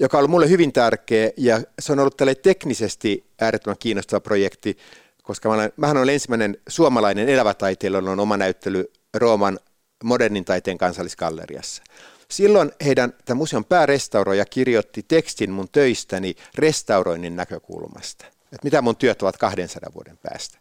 joka 0.00 0.16
on 0.16 0.20
ollut 0.20 0.30
mulle 0.30 0.48
hyvin 0.48 0.72
tärkeä 0.72 1.30
ja 1.36 1.60
se 1.78 1.92
on 1.92 1.98
ollut 1.98 2.16
tälle 2.16 2.34
teknisesti 2.34 3.26
äärettömän 3.40 3.78
kiinnostava 3.78 4.20
projekti, 4.20 4.76
koska 5.22 5.48
mä 5.48 5.54
olen, 5.54 5.72
mähän 5.76 5.96
olen 5.96 6.14
ensimmäinen 6.14 6.56
suomalainen 6.68 7.28
elävätaiteilija, 7.28 7.98
jolla 7.98 8.10
on 8.10 8.20
oma 8.20 8.36
näyttely 8.36 8.92
Rooman 9.14 9.58
modernin 10.04 10.44
taiteen 10.44 10.78
kansallisgalleriassa. 10.78 11.82
Silloin 12.30 12.72
heidän, 12.84 13.12
tämä 13.24 13.38
museon 13.38 13.64
päärestauroija 13.64 14.44
kirjoitti 14.44 15.04
tekstin 15.08 15.50
mun 15.50 15.68
töistäni 15.72 16.34
restauroinnin 16.54 17.36
näkökulmasta. 17.36 18.26
Että 18.26 18.64
mitä 18.64 18.82
mun 18.82 18.96
työt 18.96 19.22
ovat 19.22 19.36
200 19.36 19.90
vuoden 19.94 20.18
päästä. 20.22 20.58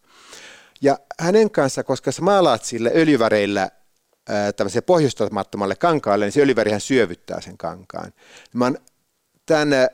Ja 0.82 0.98
hänen 1.20 1.52
kanssa, 1.52 1.84
koska 1.84 2.12
sä 2.12 2.22
maalaat 2.22 2.64
sille 2.64 2.92
öljyväreillä 2.96 3.70
tämmöiselle 4.56 4.86
pohjustamattomalle 4.86 5.76
kankaalle, 5.76 6.26
niin 6.26 6.32
se 6.32 6.42
öljyvärihän 6.42 6.82
syövyttää 6.82 7.42
sen 7.42 7.58
kankaan. 7.58 8.14
Mä 8.54 8.66
oon 8.66 8.78
tämän 9.50 9.90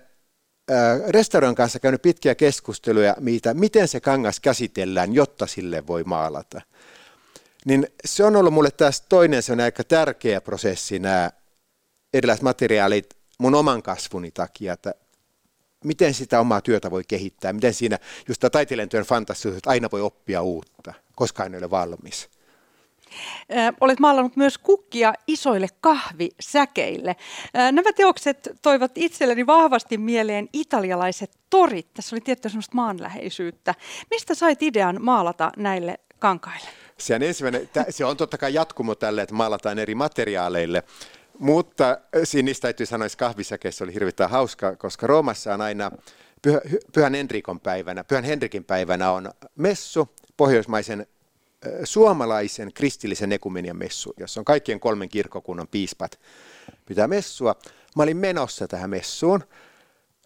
restauran 1.09 1.55
kanssa 1.55 1.79
käynyt 1.79 2.01
pitkiä 2.01 2.35
keskusteluja, 2.35 3.15
mitä, 3.19 3.53
miten 3.53 3.87
se 3.87 3.99
kangas 3.99 4.39
käsitellään, 4.39 5.13
jotta 5.13 5.47
sille 5.47 5.87
voi 5.87 6.03
maalata. 6.03 6.61
Niin 7.65 7.87
se 8.05 8.23
on 8.23 8.35
ollut 8.35 8.53
mulle 8.53 8.71
taas 8.71 9.01
toinen 9.01 9.43
se 9.43 9.51
on 9.51 9.59
aika 9.59 9.83
tärkeä 9.83 10.41
prosessi, 10.41 10.99
nämä 10.99 11.31
erilaiset 12.13 12.43
materiaalit 12.43 13.17
mun 13.39 13.55
oman 13.55 13.83
kasvuni 13.83 14.31
takia, 14.31 14.73
että 14.73 14.93
miten 15.83 16.13
sitä 16.13 16.39
omaa 16.39 16.61
työtä 16.61 16.91
voi 16.91 17.03
kehittää, 17.07 17.53
miten 17.53 17.73
siinä 17.73 17.99
just 18.27 18.43
taiteilijan 18.51 18.89
työn 18.89 19.05
fantastisuus, 19.05 19.57
että 19.57 19.69
aina 19.69 19.89
voi 19.91 20.01
oppia 20.01 20.41
uutta, 20.41 20.93
koska 21.15 21.43
ei 21.43 21.57
ole 21.57 21.69
valmis. 21.69 22.29
Olet 23.81 23.99
maalannut 23.99 24.35
myös 24.35 24.57
kukkia 24.57 25.13
isoille 25.27 25.67
kahvisäkeille. 25.81 27.15
Nämä 27.53 27.93
teokset 27.95 28.49
toivat 28.61 28.91
itselleni 28.95 29.47
vahvasti 29.47 29.97
mieleen 29.97 30.49
italialaiset 30.53 31.31
torit. 31.49 31.93
Tässä 31.93 32.15
oli 32.15 32.21
tiettyä 32.21 32.49
sellaista 32.49 32.75
maanläheisyyttä. 32.75 33.75
Mistä 34.11 34.35
sait 34.35 34.63
idean 34.63 34.97
maalata 35.01 35.51
näille 35.57 35.99
kankaille? 36.19 36.69
Se 36.97 37.15
on, 37.15 37.23
ensimmäinen, 37.23 37.69
se 37.89 38.05
on 38.05 38.17
totta 38.17 38.37
kai 38.37 38.53
jatkumo 38.53 38.95
tälle, 38.95 39.21
että 39.21 39.35
maalataan 39.35 39.79
eri 39.79 39.95
materiaaleille. 39.95 40.83
Mutta 41.39 41.97
siinä 42.23 42.45
niistä 42.45 42.61
täytyy 42.61 42.85
sanoa, 42.85 43.05
että 43.05 43.17
kahvisäkeissä 43.17 43.83
oli 43.83 43.93
hirvittävän 43.93 44.31
hauska, 44.31 44.75
koska 44.75 45.07
Roomassa 45.07 45.53
on 45.53 45.61
aina 45.61 45.91
Pyhä, 46.41 46.61
Pyhän 46.93 47.13
Henrikon 47.13 47.59
päivänä, 47.59 48.03
Pyhän 48.03 48.23
Henrikin 48.23 48.63
päivänä 48.63 49.11
on 49.11 49.31
messu, 49.55 50.09
pohjoismaisen 50.37 51.07
suomalaisen 51.83 52.73
kristillisen 52.73 53.31
ekumenian 53.31 53.77
messu, 53.77 54.13
jossa 54.19 54.41
on 54.41 54.45
kaikkien 54.45 54.79
kolmen 54.79 55.09
kirkkokunnan 55.09 55.67
piispat 55.67 56.19
pitää 56.85 57.07
messua. 57.07 57.55
Mä 57.95 58.03
olin 58.03 58.17
menossa 58.17 58.67
tähän 58.67 58.89
messuun, 58.89 59.43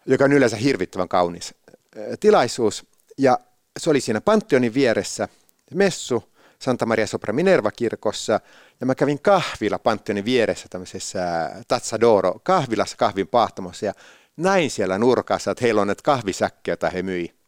joka 0.06 0.24
on 0.24 0.32
yleensä 0.32 0.56
hirvittävän 0.56 1.08
kaunis 1.08 1.54
äh, 1.74 2.04
tilaisuus, 2.20 2.86
ja 3.18 3.38
se 3.78 3.90
oli 3.90 4.00
siinä 4.00 4.20
Pantheonin 4.20 4.74
vieressä 4.74 5.28
messu, 5.74 6.24
Santa 6.58 6.86
Maria 6.86 7.06
Sopra 7.06 7.32
Minerva 7.32 7.70
kirkossa 7.70 8.40
ja 8.80 8.86
mä 8.86 8.94
kävin 8.94 9.22
kahvilla 9.22 9.78
Pantheonin 9.78 10.24
vieressä 10.24 10.66
tämmöisessä 10.70 11.50
Tazzadoro 11.68 12.40
kahvilassa 12.42 12.96
kahvin 12.96 13.28
pahtamossa 13.28 13.86
ja 13.86 13.92
näin 14.36 14.70
siellä 14.70 14.98
nurkassa, 14.98 15.50
että 15.50 15.64
heillä 15.64 15.80
on 15.80 15.86
näitä 15.86 16.02
kahvisäkkejä, 16.02 16.72
joita 16.72 16.90
he 16.90 17.02
myi. 17.02 17.39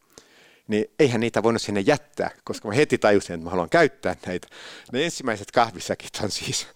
Niin 0.67 0.85
eihän 0.99 1.21
niitä 1.21 1.43
voinut 1.43 1.61
sinne 1.61 1.79
jättää, 1.79 2.31
koska 2.43 2.67
mä 2.67 2.73
heti 2.73 2.97
tajusin, 2.97 3.33
että 3.33 3.43
mä 3.43 3.49
haluan 3.49 3.69
käyttää 3.69 4.15
näitä. 4.25 4.47
Ne 4.91 5.05
ensimmäiset 5.05 5.51
kahvisäkit 5.51 6.19
on 6.23 6.31
siis 6.31 6.67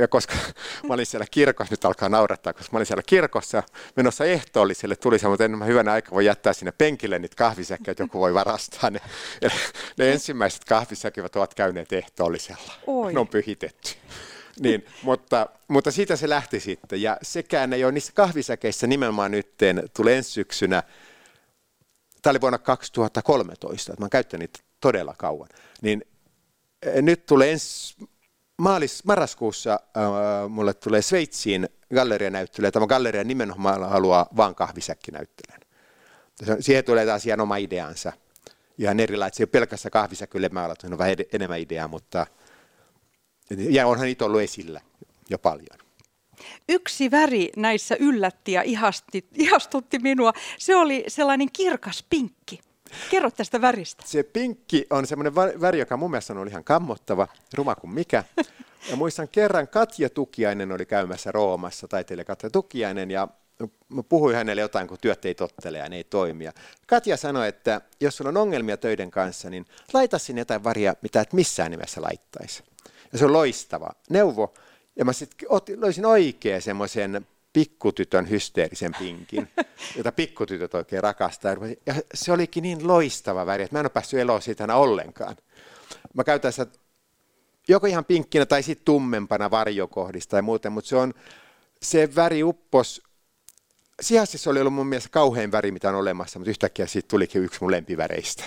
ja 0.00 0.08
koska 0.08 0.34
mä 0.88 0.94
olin 0.94 1.06
siellä 1.06 1.26
kirkossa, 1.30 1.72
nyt 1.72 1.84
alkaa 1.84 2.08
naurattaa, 2.08 2.52
koska 2.52 2.72
mä 2.72 2.78
olin 2.78 2.86
siellä 2.86 3.02
kirkossa 3.06 3.62
menossa 3.96 4.24
ehtoolliselle, 4.24 4.96
tuli 4.96 5.18
se, 5.18 5.28
mutta 5.28 5.44
enemmän 5.44 5.68
hyvänä 5.68 5.92
aika 5.92 6.10
voi 6.10 6.26
jättää 6.26 6.52
sinne 6.52 6.72
penkille 6.72 7.18
niitä 7.18 7.36
kahvisäkkejä, 7.36 7.92
että 7.92 8.02
joku 8.02 8.20
voi 8.20 8.34
varastaa 8.34 8.90
ne. 8.90 9.00
Ja 9.40 9.50
ne 9.98 10.12
ensimmäiset 10.12 10.64
kahvisäkivät 10.64 11.36
ovat 11.36 11.54
käyneet 11.54 11.92
ehtoollisella. 11.92 12.72
Oi. 12.86 13.12
Ne 13.12 13.20
on 13.20 13.28
pyhitetty. 13.28 13.90
Niin, 14.60 14.86
mutta, 15.02 15.46
mutta 15.68 15.90
siitä 15.90 16.16
se 16.16 16.28
lähti 16.28 16.60
sitten. 16.60 17.02
Ja 17.02 17.16
sekään 17.22 17.72
ei 17.72 17.84
ole 17.84 17.92
niissä 17.92 18.12
kahvisäkeissä 18.14 18.86
nimenomaan 18.86 19.30
nyt 19.30 19.50
tulee 19.96 20.16
ensi 20.16 20.30
syksynä. 20.30 20.82
Tämä 22.22 22.32
oli 22.32 22.40
vuonna 22.40 22.58
2013, 22.58 23.92
että 23.92 24.02
mä 24.02 24.04
oon 24.04 24.10
käyttänyt 24.10 24.50
niitä 24.50 24.68
todella 24.80 25.14
kauan. 25.18 25.48
Niin 25.82 26.04
eh, 26.82 27.02
nyt 27.02 27.26
tulee 27.26 27.52
ensi 27.52 27.96
maalis, 28.58 29.04
marraskuussa 29.04 29.72
äh, 29.72 30.50
mulle 30.50 30.74
tulee 30.74 31.02
Sveitsiin 31.02 31.68
gallerianäyttely, 31.94 32.66
ja 32.66 32.72
tämä 32.72 32.86
galleria 32.86 33.24
nimenomaan 33.24 33.88
haluaa 33.88 34.26
vaan 34.36 34.54
kahvisäkkinäyttelyn. 34.54 35.60
Siihen 36.60 36.84
tulee 36.84 37.06
taas 37.06 37.26
ihan 37.26 37.40
oma 37.40 37.56
ideansa. 37.56 38.12
Ihan 38.78 39.00
erilainen, 39.00 39.34
se 39.34 39.42
ei 39.42 39.44
ole 39.44 39.50
pelkästään 39.50 39.90
kahvisäkylle 39.90 40.48
maalattu, 40.48 40.86
on 40.86 40.98
vähän 40.98 41.16
enemmän 41.32 41.60
ideaa, 41.60 41.88
mutta 41.88 42.26
ja 43.50 43.86
onhan 43.86 44.06
niitä 44.06 44.24
ollut 44.24 44.40
esillä 44.40 44.80
jo 45.30 45.38
paljon. 45.38 45.89
Yksi 46.68 47.10
väri 47.10 47.50
näissä 47.56 47.96
yllätti 48.00 48.52
ja 48.52 48.62
ihasti, 48.62 49.28
ihastutti 49.34 49.98
minua. 49.98 50.32
Se 50.58 50.76
oli 50.76 51.04
sellainen 51.08 51.48
kirkas 51.52 52.04
pinkki. 52.10 52.60
Kerro 53.10 53.30
tästä 53.30 53.60
väristä. 53.60 54.02
Se 54.06 54.22
pinkki 54.22 54.86
on 54.90 55.06
semmoinen 55.06 55.34
väri, 55.34 55.78
joka 55.78 55.96
mun 55.96 56.10
mielestä 56.10 56.32
on 56.32 56.48
ihan 56.48 56.64
kammottava, 56.64 57.28
ruma 57.54 57.74
kuin 57.74 57.90
mikä. 57.90 58.24
Ja 58.90 58.96
muistan 58.96 59.28
kerran 59.28 59.68
Katja 59.68 60.10
Tukiainen 60.10 60.72
oli 60.72 60.86
käymässä 60.86 61.32
Roomassa, 61.32 61.88
taiteilija 61.88 62.24
Katja 62.24 62.50
Tukiainen, 62.50 63.10
ja 63.10 63.28
mä 63.88 64.02
puhuin 64.02 64.36
hänelle 64.36 64.60
jotain, 64.60 64.88
kun 64.88 64.98
työt 65.00 65.24
ei 65.24 65.34
tottele 65.34 65.78
ja 65.78 65.88
ne 65.88 65.96
ei 65.96 66.04
toimia. 66.04 66.52
Katja 66.86 67.16
sanoi, 67.16 67.48
että 67.48 67.80
jos 68.00 68.16
sulla 68.16 68.28
on 68.28 68.36
ongelmia 68.36 68.76
töiden 68.76 69.10
kanssa, 69.10 69.50
niin 69.50 69.66
laita 69.92 70.18
sinne 70.18 70.40
jotain 70.40 70.64
varia, 70.64 70.94
mitä 71.02 71.20
et 71.20 71.32
missään 71.32 71.70
nimessä 71.70 72.02
laittaisi. 72.02 72.62
Ja 73.12 73.18
se 73.18 73.24
on 73.24 73.32
loistava 73.32 73.90
neuvo. 74.10 74.54
Ja 74.96 75.04
mä 75.04 75.12
sitten 75.12 75.48
löysin 75.76 76.06
oikein 76.06 76.62
semmoisen 76.62 77.26
pikkutytön 77.52 78.30
hysteerisen 78.30 78.94
pinkin, 78.98 79.48
jota 79.96 80.12
pikkutytöt 80.12 80.74
oikein 80.74 81.02
rakastaa. 81.02 81.52
Ja 81.86 81.94
se 82.14 82.32
olikin 82.32 82.62
niin 82.62 82.86
loistava 82.86 83.46
väri, 83.46 83.62
että 83.62 83.74
mä 83.74 83.80
en 83.80 83.84
ole 83.84 83.90
päässyt 83.90 84.20
eloon 84.20 84.42
siitä 84.42 84.64
aina 84.64 84.76
ollenkaan. 84.76 85.36
Mä 86.14 86.24
käytän 86.24 86.52
sitä 86.52 86.66
joko 87.68 87.86
ihan 87.86 88.04
pinkkinä 88.04 88.46
tai 88.46 88.62
sitten 88.62 88.84
tummempana 88.84 89.50
varjokohdista 89.50 90.30
tai 90.30 90.42
muuten, 90.42 90.72
mutta 90.72 90.88
se 90.88 90.96
on 90.96 91.14
se 91.82 92.14
väri 92.14 92.42
uppos. 92.42 93.02
Sijassissa 94.00 94.50
oli 94.50 94.60
ollut 94.60 94.74
mun 94.74 94.86
mielestä 94.86 95.10
kauhein 95.10 95.52
väri, 95.52 95.72
mitä 95.72 95.88
on 95.88 95.94
olemassa, 95.94 96.38
mutta 96.38 96.50
yhtäkkiä 96.50 96.86
siitä 96.86 97.08
tulikin 97.08 97.42
yksi 97.42 97.58
mun 97.60 97.70
lempiväreistä. 97.70 98.44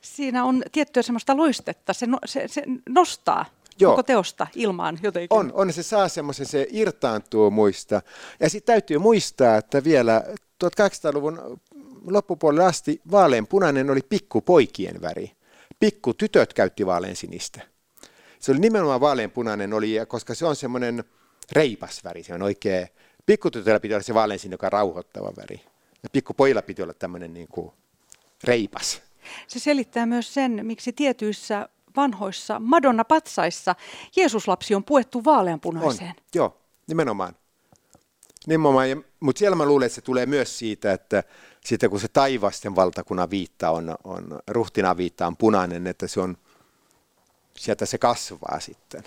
Siinä 0.00 0.44
on 0.44 0.62
tiettyä 0.72 1.02
semmoista 1.02 1.36
loistetta, 1.36 1.92
se, 1.92 2.06
no, 2.06 2.18
se, 2.24 2.48
se 2.48 2.62
nostaa 2.88 3.44
Joo. 3.80 3.92
koko 3.92 4.02
teosta 4.02 4.46
ilmaan 4.54 4.98
jotenkin. 5.02 5.38
On, 5.38 5.50
on 5.54 5.72
se 5.72 5.82
saa 5.82 6.08
semmoisen, 6.08 6.46
se 6.46 6.66
irtaantuu 6.70 7.50
muista. 7.50 8.02
Ja 8.40 8.50
sitten 8.50 8.72
täytyy 8.72 8.98
muistaa, 8.98 9.56
että 9.56 9.84
vielä 9.84 10.24
1800-luvun 10.64 11.60
loppupuolella 12.06 12.66
asti 12.66 13.00
vaaleanpunainen 13.10 13.90
oli 13.90 14.00
pikkupoikien 14.08 15.00
väri. 15.00 15.32
Pikkutytöt 15.80 16.54
käytti 16.54 16.86
vaaleansinistä. 16.86 17.60
Se 18.38 18.52
oli 18.52 18.58
nimenomaan 18.58 19.00
vaaleanpunainen, 19.00 19.72
oli, 19.72 19.96
koska 20.08 20.34
se 20.34 20.46
on 20.46 20.56
semmoinen 20.56 21.04
reipas 21.52 22.04
väri, 22.04 22.22
se 22.22 22.34
on 22.34 22.42
oikein, 22.42 22.88
pikkutytöllä 23.26 23.80
piti 23.80 23.94
olla 23.94 24.02
se 24.02 24.14
vaaleansin, 24.14 24.52
joka 24.52 24.66
on 24.66 24.72
rauhoittava 24.72 25.32
väri. 25.36 25.60
Ja 26.02 26.10
pikkupojilla 26.12 26.62
piti 26.62 26.82
olla 26.82 26.94
tämmöinen 26.94 27.34
niin 27.34 27.48
kuin 27.48 27.72
reipas. 28.44 29.02
Se 29.46 29.58
selittää 29.58 30.06
myös 30.06 30.34
sen, 30.34 30.66
miksi 30.66 30.92
tietyissä 30.92 31.68
vanhoissa 31.98 32.58
Madonna-patsaissa 32.58 33.74
Jeesuslapsi 34.16 34.74
on 34.74 34.84
puettu 34.84 35.24
vaaleanpunaiseen. 35.24 36.08
On, 36.08 36.14
joo, 36.34 36.56
nimenomaan. 36.86 37.34
nimenomaan. 38.46 39.04
Mutta 39.20 39.38
siellä 39.38 39.56
mä 39.56 39.66
luulen, 39.66 39.86
että 39.86 39.94
se 39.94 40.00
tulee 40.00 40.26
myös 40.26 40.58
siitä, 40.58 40.92
että 40.92 41.22
sitten 41.64 41.90
kun 41.90 42.00
se 42.00 42.08
taivasten 42.08 42.76
valtakunnan 42.76 43.30
viitta 43.30 43.70
on, 43.70 43.96
on 44.04 44.38
ruhtinaan 44.48 44.96
viitta 44.96 45.26
on 45.26 45.36
punainen, 45.36 45.86
että 45.86 46.06
se 46.06 46.20
on, 46.20 46.36
sieltä 47.56 47.86
se 47.86 47.98
kasvaa 47.98 48.60
sitten. 48.60 49.02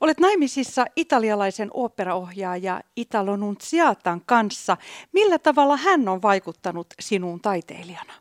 Olet 0.00 0.20
naimisissa 0.20 0.86
italialaisen 0.96 1.70
operaohjaaja 1.74 2.80
Italo 2.96 3.36
Nunziatan 3.36 4.22
kanssa. 4.26 4.76
Millä 5.12 5.38
tavalla 5.38 5.76
hän 5.76 6.08
on 6.08 6.22
vaikuttanut 6.22 6.86
sinuun 7.00 7.40
taiteilijana? 7.40 8.12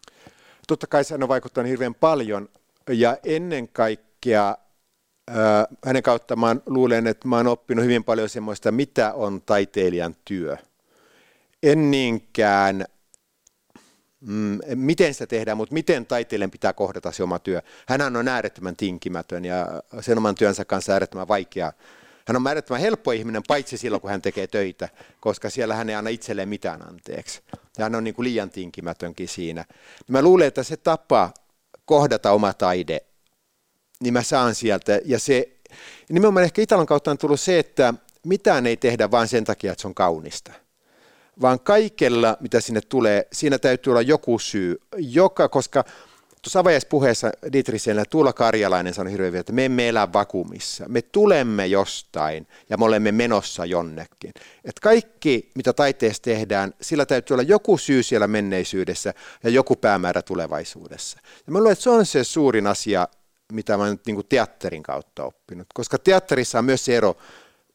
Totta 0.68 0.88
kai 0.88 1.04
hän 1.12 1.24
on 1.24 1.30
vaikuttanut 1.30 1.70
hirveän 1.70 1.96
paljon 1.96 2.50
ja 2.90 3.18
ennen 3.24 3.68
kaikkea 3.68 4.58
äh, 5.30 5.38
hänen 5.86 6.04
kautta 6.04 6.36
mä 6.36 6.56
luulen, 6.66 7.08
että 7.08 7.28
mä 7.28 7.38
oon 7.38 7.48
oppinut 7.48 7.86
hyvin 7.86 8.04
paljon 8.04 8.30
semmoista, 8.30 8.72
mitä 8.72 9.14
on 9.14 9.42
taiteilijan 9.42 10.16
työ. 10.26 10.58
En 11.64 11.92
niinkään 11.92 12.86
mm, 14.22 14.60
miten 14.76 15.14
sitä 15.14 15.28
tehdään, 15.28 15.58
mutta 15.58 15.74
miten 15.74 16.06
taiteilijan 16.06 16.52
pitää 16.52 16.74
kohdata 16.74 17.12
se 17.12 17.24
oma 17.24 17.40
työ. 17.40 17.62
Hänhän 17.88 18.16
on 18.16 18.28
äärettömän 18.28 18.76
tinkimätön 18.76 19.46
ja 19.46 19.68
sen 20.02 20.18
oman 20.18 20.36
työnsä 20.36 20.66
kanssa 20.66 20.94
äärettömän 20.94 21.28
vaikea. 21.28 21.74
Hän 22.28 22.36
on 22.36 22.48
äärettömän 22.48 22.82
helppo 22.82 23.12
ihminen, 23.12 23.44
paitsi 23.48 23.78
silloin, 23.78 24.02
kun 24.02 24.10
hän 24.10 24.22
tekee 24.22 24.48
töitä, 24.48 24.90
koska 25.20 25.50
siellä 25.50 25.76
hän 25.76 25.90
ei 25.90 25.96
anna 25.96 26.10
itselleen 26.10 26.50
mitään 26.50 26.88
anteeksi. 26.88 27.42
Ja 27.78 27.86
hän 27.86 27.96
on 27.96 28.04
niin 28.04 28.14
kuin 28.14 28.24
liian 28.24 28.50
tinkimätönkin 28.50 29.28
siinä. 29.28 29.66
Mä 30.08 30.22
luulen, 30.22 30.48
että 30.48 30.64
se 30.64 30.78
tapa 30.78 31.34
kohdata 31.90 32.32
oma 32.32 32.54
taide, 32.54 33.02
niin 34.00 34.14
mä 34.14 34.24
saan 34.24 34.56
sieltä. 34.56 35.00
Ja 35.06 35.20
se, 35.20 35.50
nimenomaan 36.10 36.44
ehkä 36.44 36.62
Italan 36.62 36.86
kautta 36.86 37.12
on 37.12 37.18
tullut 37.18 37.40
se, 37.40 37.60
että 37.60 37.94
mitään 38.26 38.66
ei 38.66 38.78
tehdä 38.78 39.12
vain 39.12 39.28
sen 39.28 39.44
takia, 39.44 39.72
että 39.72 39.82
se 39.82 39.88
on 39.88 39.96
kaunista 39.96 40.52
vaan 41.42 41.60
kaikella, 41.60 42.38
mitä 42.40 42.62
sinne 42.62 42.82
tulee, 42.82 43.28
siinä 43.34 43.60
täytyy 43.60 43.92
olla 43.92 44.02
joku 44.02 44.40
syy, 44.40 44.82
joka, 44.98 45.50
koska 45.50 45.84
tuossa 46.42 46.60
avajaispuheessa 46.60 47.32
Dietrichsellä 47.54 48.06
Tuula 48.10 48.34
Karjalainen 48.34 48.94
sanoi 48.94 49.12
hirveän 49.12 49.36
että 49.36 49.54
me 49.54 49.66
emme 49.66 49.90
elä 49.90 50.14
vakuumissa, 50.14 50.86
me 50.88 51.02
tulemme 51.02 51.68
jostain 51.68 52.48
ja 52.70 52.78
me 52.78 52.86
olemme 52.86 53.12
menossa 53.12 53.66
jonnekin. 53.66 54.32
Et 54.66 54.80
kaikki, 54.80 55.52
mitä 55.56 55.74
taiteessa 55.74 56.24
tehdään, 56.24 56.74
sillä 56.82 57.06
täytyy 57.06 57.34
olla 57.34 57.44
joku 57.44 57.78
syy 57.78 58.04
siellä 58.04 58.28
menneisyydessä 58.28 59.14
ja 59.44 59.50
joku 59.50 59.76
päämäärä 59.76 60.22
tulevaisuudessa. 60.22 61.18
Ja 61.48 61.52
mä 61.52 61.58
luulen, 61.60 61.72
että 61.72 61.84
se 61.84 61.90
on 61.90 62.06
se 62.06 62.24
suurin 62.24 62.68
asia, 62.68 63.08
mitä 63.54 63.78
mä 63.78 63.90
nyt 63.90 64.06
niin 64.06 64.22
teatterin 64.30 64.84
kautta 64.84 65.24
oppinut, 65.24 65.68
koska 65.74 65.98
teatterissa 65.98 66.60
on 66.60 66.66
myös 66.66 66.86
se 66.86 66.98
ero 66.98 67.18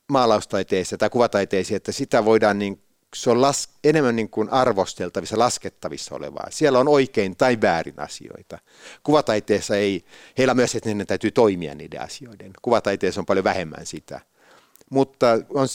maalaustaiteissa 0.08 0.98
tai 0.98 1.10
kuvataiteissa, 1.10 1.76
että 1.76 1.92
sitä 1.92 2.24
voidaan 2.24 2.58
niin 2.58 2.80
se 3.14 3.30
on 3.30 3.40
las, 3.40 3.68
enemmän 3.84 4.16
niin 4.16 4.30
kuin 4.30 4.50
arvosteltavissa, 4.50 5.38
laskettavissa 5.38 6.14
olevaa. 6.14 6.46
Siellä 6.50 6.78
on 6.78 6.88
oikein 6.88 7.36
tai 7.36 7.58
väärin 7.62 8.00
asioita. 8.00 8.58
Kuvataiteessa 9.02 9.76
ei, 9.76 10.04
heillä 10.38 10.54
myös, 10.54 10.74
että 10.74 10.94
ne 10.94 11.04
täytyy 11.04 11.30
toimia 11.30 11.74
niiden 11.74 12.00
asioiden. 12.00 12.50
Kuvataiteessa 12.62 13.20
on 13.20 13.26
paljon 13.26 13.44
vähemmän 13.44 13.86
sitä. 13.86 14.20
Mutta 14.90 15.26
on, 15.50 15.68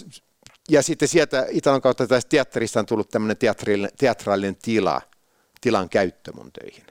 ja 0.70 0.84
sitten 0.84 1.08
sieltä 1.08 1.46
Italon 1.50 1.82
kautta 1.82 2.08
tästä 2.08 2.30
teatterista 2.30 2.80
on 2.80 2.86
tullut 2.86 3.10
tämmöinen 3.10 3.38
teatraalinen 3.98 4.56
tila, 4.56 5.02
tilan 5.62 5.90
käyttö 5.90 6.32
mun 6.34 6.52
töihin. 6.52 6.86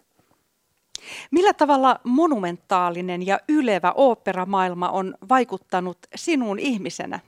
Millä 1.31 1.55
tavalla 1.55 2.01
monumentaalinen 2.05 3.27
ja 3.27 3.41
ylevä 3.49 3.93
oopperamaailma 3.97 4.89
on 4.89 5.15
vaikuttanut 5.29 5.99
sinuun 6.15 6.59
ihmisenä? 6.59 7.21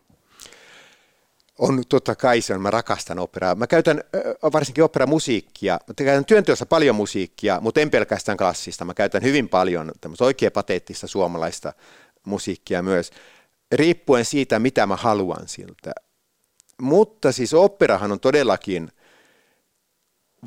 On 1.60 1.82
totta 1.88 2.14
kai 2.14 2.40
se 2.40 2.58
mä 2.58 2.70
rakastan 2.70 3.18
operaa. 3.18 3.54
Mä 3.54 3.66
käytän 3.66 4.04
varsinkin 4.52 4.84
operamusiikkia. 4.84 5.78
Mä 5.86 5.94
käytän 5.94 6.24
työnteossa 6.24 6.66
paljon 6.66 6.96
musiikkia, 6.96 7.60
mutta 7.60 7.80
en 7.80 7.90
pelkästään 7.90 8.38
klassista. 8.38 8.84
Mä 8.84 8.94
käytän 8.94 9.22
hyvin 9.22 9.48
paljon 9.48 9.92
tämmöistä 10.00 10.24
oikea 10.24 10.50
pateettista 10.50 11.06
suomalaista 11.06 11.72
musiikkia 12.24 12.82
myös, 12.82 13.10
riippuen 13.72 14.24
siitä, 14.24 14.58
mitä 14.58 14.86
mä 14.86 14.96
haluan 14.96 15.48
siltä. 15.48 15.92
Mutta 16.82 17.32
siis 17.32 17.54
operahan 17.54 18.12
on 18.12 18.20
todellakin 18.20 18.92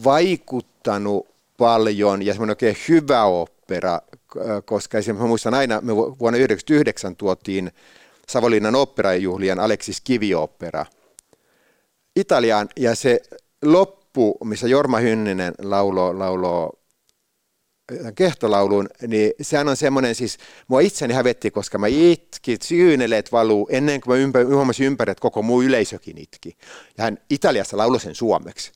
vaikuttanut 0.04 1.28
paljon 1.58 2.22
ja 2.22 2.34
semmoinen 2.34 2.52
oikein 2.52 2.78
hyvä 2.90 3.24
opera, 3.24 4.00
koska 4.66 4.98
esimerkiksi 4.98 5.24
mä 5.24 5.28
muistan 5.28 5.54
aina, 5.54 5.82
me 5.82 5.96
vuonna 5.96 6.16
1999 6.18 7.16
tuotiin 7.16 7.72
Savonlinnan 8.28 8.76
operajuhlien 8.76 9.60
Aleksis 9.60 10.02
Kivi-opera– 10.02 10.86
Italiaan 12.16 12.70
ja 12.80 12.96
se 12.96 13.22
loppu, 13.64 14.38
missä 14.44 14.68
Jorma 14.68 15.00
Hynninen 15.00 15.54
lauloo, 15.60 16.20
lauloo 16.20 16.80
äh, 17.92 18.14
kehtolaulun, 18.16 18.90
niin 19.08 19.32
sehän 19.42 19.68
on 19.68 19.78
semmoinen 19.78 20.16
siis, 20.16 20.38
mua 20.68 20.80
itseni 20.80 21.14
hävetti, 21.14 21.52
koska 21.52 21.78
mä 21.78 21.88
itkin, 21.88 22.58
syyneleet 22.64 23.32
valuu 23.32 23.68
ennen 23.72 24.02
kuin 24.02 24.18
mä 24.18 24.24
ympär, 24.24 24.46
huomasin 24.46 24.86
ympäri, 24.86 25.12
että 25.12 25.22
koko 25.22 25.42
muu 25.42 25.62
yleisökin 25.62 26.18
itki. 26.18 26.58
Ja 26.98 27.04
hän 27.04 27.18
Italiassa 27.30 27.78
lauloi 27.78 28.00
sen 28.00 28.16
suomeksi. 28.16 28.72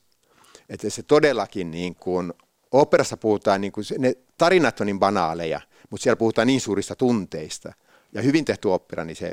Että 0.70 0.90
se 0.90 1.04
todellakin 1.04 1.72
niin 1.72 1.96
kuin, 1.96 2.34
operassa 2.72 3.18
puhutaan, 3.18 3.62
niin 3.62 3.72
kuin, 3.72 3.86
ne 3.98 4.14
tarinat 4.38 4.82
on 4.82 4.88
niin 4.88 5.00
banaaleja, 5.00 5.62
mutta 5.90 6.04
siellä 6.04 6.16
puhutaan 6.16 6.48
niin 6.48 6.62
suurista 6.62 6.96
tunteista. 6.96 7.74
Ja 8.14 8.22
hyvin 8.22 8.46
tehty 8.46 8.68
opera, 8.68 9.06
niin 9.06 9.16
se 9.16 9.32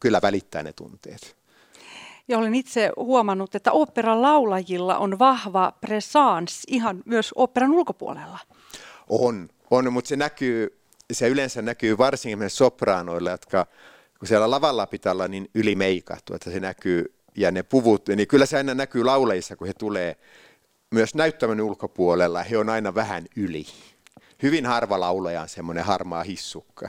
kyllä 0.00 0.22
välittää 0.22 0.62
ne 0.62 0.72
tunteet. 0.72 1.36
Ja 2.28 2.38
olen 2.38 2.54
itse 2.54 2.90
huomannut, 2.96 3.54
että 3.54 3.72
operan 3.72 4.22
laulajilla 4.22 4.98
on 4.98 5.18
vahva 5.18 5.72
presence 5.80 6.62
ihan 6.66 7.02
myös 7.04 7.32
operan 7.36 7.72
ulkopuolella. 7.72 8.38
On, 9.08 9.48
on 9.70 9.92
mutta 9.92 10.08
se 10.08 10.16
näkyy, 10.16 10.78
se 11.12 11.28
yleensä 11.28 11.62
näkyy 11.62 11.98
varsinkin 11.98 12.50
sopraanoilla, 12.50 13.30
jotka 13.30 13.66
kun 14.18 14.28
siellä 14.28 14.50
lavalla 14.50 14.86
pitää 14.86 15.12
olla 15.12 15.28
niin 15.28 15.50
ylimeikattu, 15.54 16.34
että 16.34 16.50
se 16.50 16.60
näkyy 16.60 17.14
ja 17.36 17.50
ne 17.50 17.62
puvut, 17.62 18.08
niin 18.08 18.28
kyllä 18.28 18.46
se 18.46 18.56
aina 18.56 18.74
näkyy 18.74 19.04
lauleissa, 19.04 19.56
kun 19.56 19.66
he 19.66 19.74
tulee 19.74 20.16
myös 20.90 21.14
näyttämön 21.14 21.60
ulkopuolella, 21.60 22.42
he 22.42 22.58
on 22.58 22.68
aina 22.68 22.94
vähän 22.94 23.26
yli. 23.36 23.66
Hyvin 24.42 24.66
harva 24.66 25.00
laulaja 25.00 25.42
on 25.42 25.48
semmoinen 25.48 25.84
harmaa 25.84 26.22
hissukka 26.22 26.88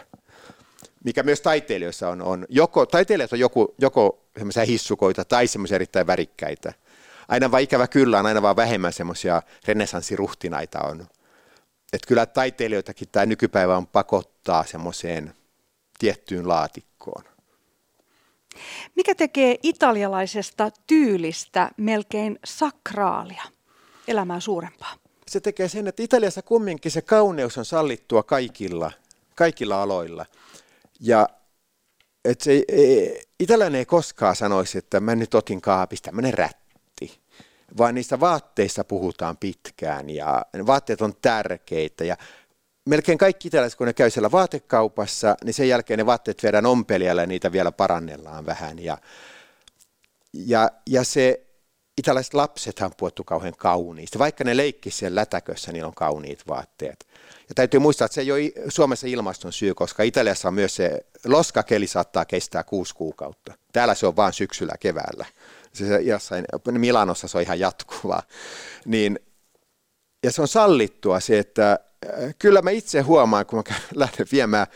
mikä 1.03 1.23
myös 1.23 1.41
taiteilijoissa 1.41 2.09
on, 2.09 2.21
on 2.21 2.45
joko, 2.49 2.85
taiteilijat 2.85 3.33
on 3.33 3.39
joku, 3.39 3.75
joko 3.77 4.25
semmoisia 4.37 4.65
hissukoita 4.65 5.25
tai 5.25 5.47
semmoisia 5.47 5.75
erittäin 5.75 6.07
värikkäitä. 6.07 6.73
Aina 7.27 7.51
vaan 7.51 7.63
ikävä 7.63 7.87
kyllä 7.87 8.19
on 8.19 8.25
aina 8.25 8.41
vaan 8.41 8.55
vähemmän 8.55 8.93
semmoisia 8.93 9.41
renessanssiruhtinaita 9.67 10.81
on. 10.81 11.07
Että 11.93 12.07
kyllä 12.07 12.25
taiteilijoitakin 12.25 13.07
tämä 13.11 13.25
nykypäivä 13.25 13.77
on 13.77 13.87
pakottaa 13.87 14.65
semmoiseen 14.65 15.33
tiettyyn 15.99 16.47
laatikkoon. 16.47 17.23
Mikä 18.95 19.15
tekee 19.15 19.55
italialaisesta 19.63 20.71
tyylistä 20.87 21.71
melkein 21.77 22.39
sakraalia, 22.45 23.43
elämää 24.07 24.39
suurempaa? 24.39 24.93
Se 25.27 25.39
tekee 25.39 25.69
sen, 25.69 25.87
että 25.87 26.03
Italiassa 26.03 26.41
kumminkin 26.41 26.91
se 26.91 27.01
kauneus 27.01 27.57
on 27.57 27.65
sallittua 27.65 28.23
kaikilla, 28.23 28.91
kaikilla 29.35 29.81
aloilla– 29.81 30.25
ja 31.03 31.29
et 32.25 32.41
se, 32.41 32.63
ei, 32.67 33.23
italialainen 33.39 33.79
ei 33.79 33.85
koskaan 33.85 34.35
sanoisi, 34.35 34.77
että 34.77 34.99
mä 34.99 35.15
nyt 35.15 35.33
otin 35.33 35.61
kaapista 35.61 36.05
tämmöinen 36.05 36.33
rätti, 36.33 37.19
vaan 37.77 37.95
niistä 37.95 38.19
vaatteista 38.19 38.83
puhutaan 38.83 39.37
pitkään 39.37 40.09
ja 40.09 40.45
vaatteet 40.65 41.01
on 41.01 41.13
tärkeitä 41.21 42.03
ja 42.03 42.17
melkein 42.89 43.17
kaikki 43.17 43.47
italialaiset, 43.47 43.77
kun 43.77 43.87
ne 43.87 43.93
käy 43.93 44.09
siellä 44.09 44.31
vaatekaupassa, 44.31 45.35
niin 45.43 45.53
sen 45.53 45.69
jälkeen 45.69 45.97
ne 45.97 46.05
vaatteet 46.05 46.43
viedään 46.43 46.65
ompelijalle 46.65 47.21
ja 47.21 47.27
niitä 47.27 47.51
vielä 47.51 47.71
parannellaan 47.71 48.45
vähän 48.45 48.79
ja, 48.79 48.97
ja, 50.33 50.69
ja 50.89 51.03
se 51.03 51.45
italaiset 51.97 52.33
lapsethan 52.33 52.91
puhuttu 52.97 53.23
kauhean 53.23 53.53
kauniisti. 53.57 54.19
Vaikka 54.19 54.43
ne 54.43 54.57
leikki 54.57 54.91
siellä 54.91 55.19
lätäkössä, 55.19 55.71
niillä 55.71 55.87
on 55.87 55.95
kauniit 55.95 56.47
vaatteet. 56.47 57.07
Ja 57.53 57.55
täytyy 57.55 57.79
muistaa, 57.79 58.05
että 58.05 58.15
se 58.15 58.21
ei 58.21 58.31
ole 58.31 58.51
Suomessa 58.69 59.07
ilmaston 59.07 59.53
syy, 59.53 59.73
koska 59.73 60.03
Italiassa 60.03 60.47
on 60.47 60.53
myös 60.53 60.75
se 60.75 61.05
loskakeli 61.25 61.87
saattaa 61.87 62.25
kestää 62.25 62.63
kuusi 62.63 62.95
kuukautta. 62.95 63.53
Täällä 63.73 63.95
se 63.95 64.07
on 64.07 64.15
vain 64.15 64.33
syksyllä 64.33 64.73
keväällä. 64.79 65.25
Se 65.73 66.01
jossain, 66.01 66.45
Milanossa 66.71 67.27
se 67.27 67.37
on 67.37 67.43
ihan 67.43 67.59
jatkuvaa. 67.59 68.23
Niin, 68.85 69.19
ja 70.23 70.31
se 70.31 70.41
on 70.41 70.47
sallittua 70.47 71.19
se, 71.19 71.39
että 71.39 71.71
äh, 71.71 72.35
kyllä 72.39 72.61
mä 72.61 72.71
itse 72.71 73.01
huomaan, 73.01 73.45
kun 73.45 73.63
mä 73.69 73.75
lähden 73.95 74.27
viemään 74.31 74.67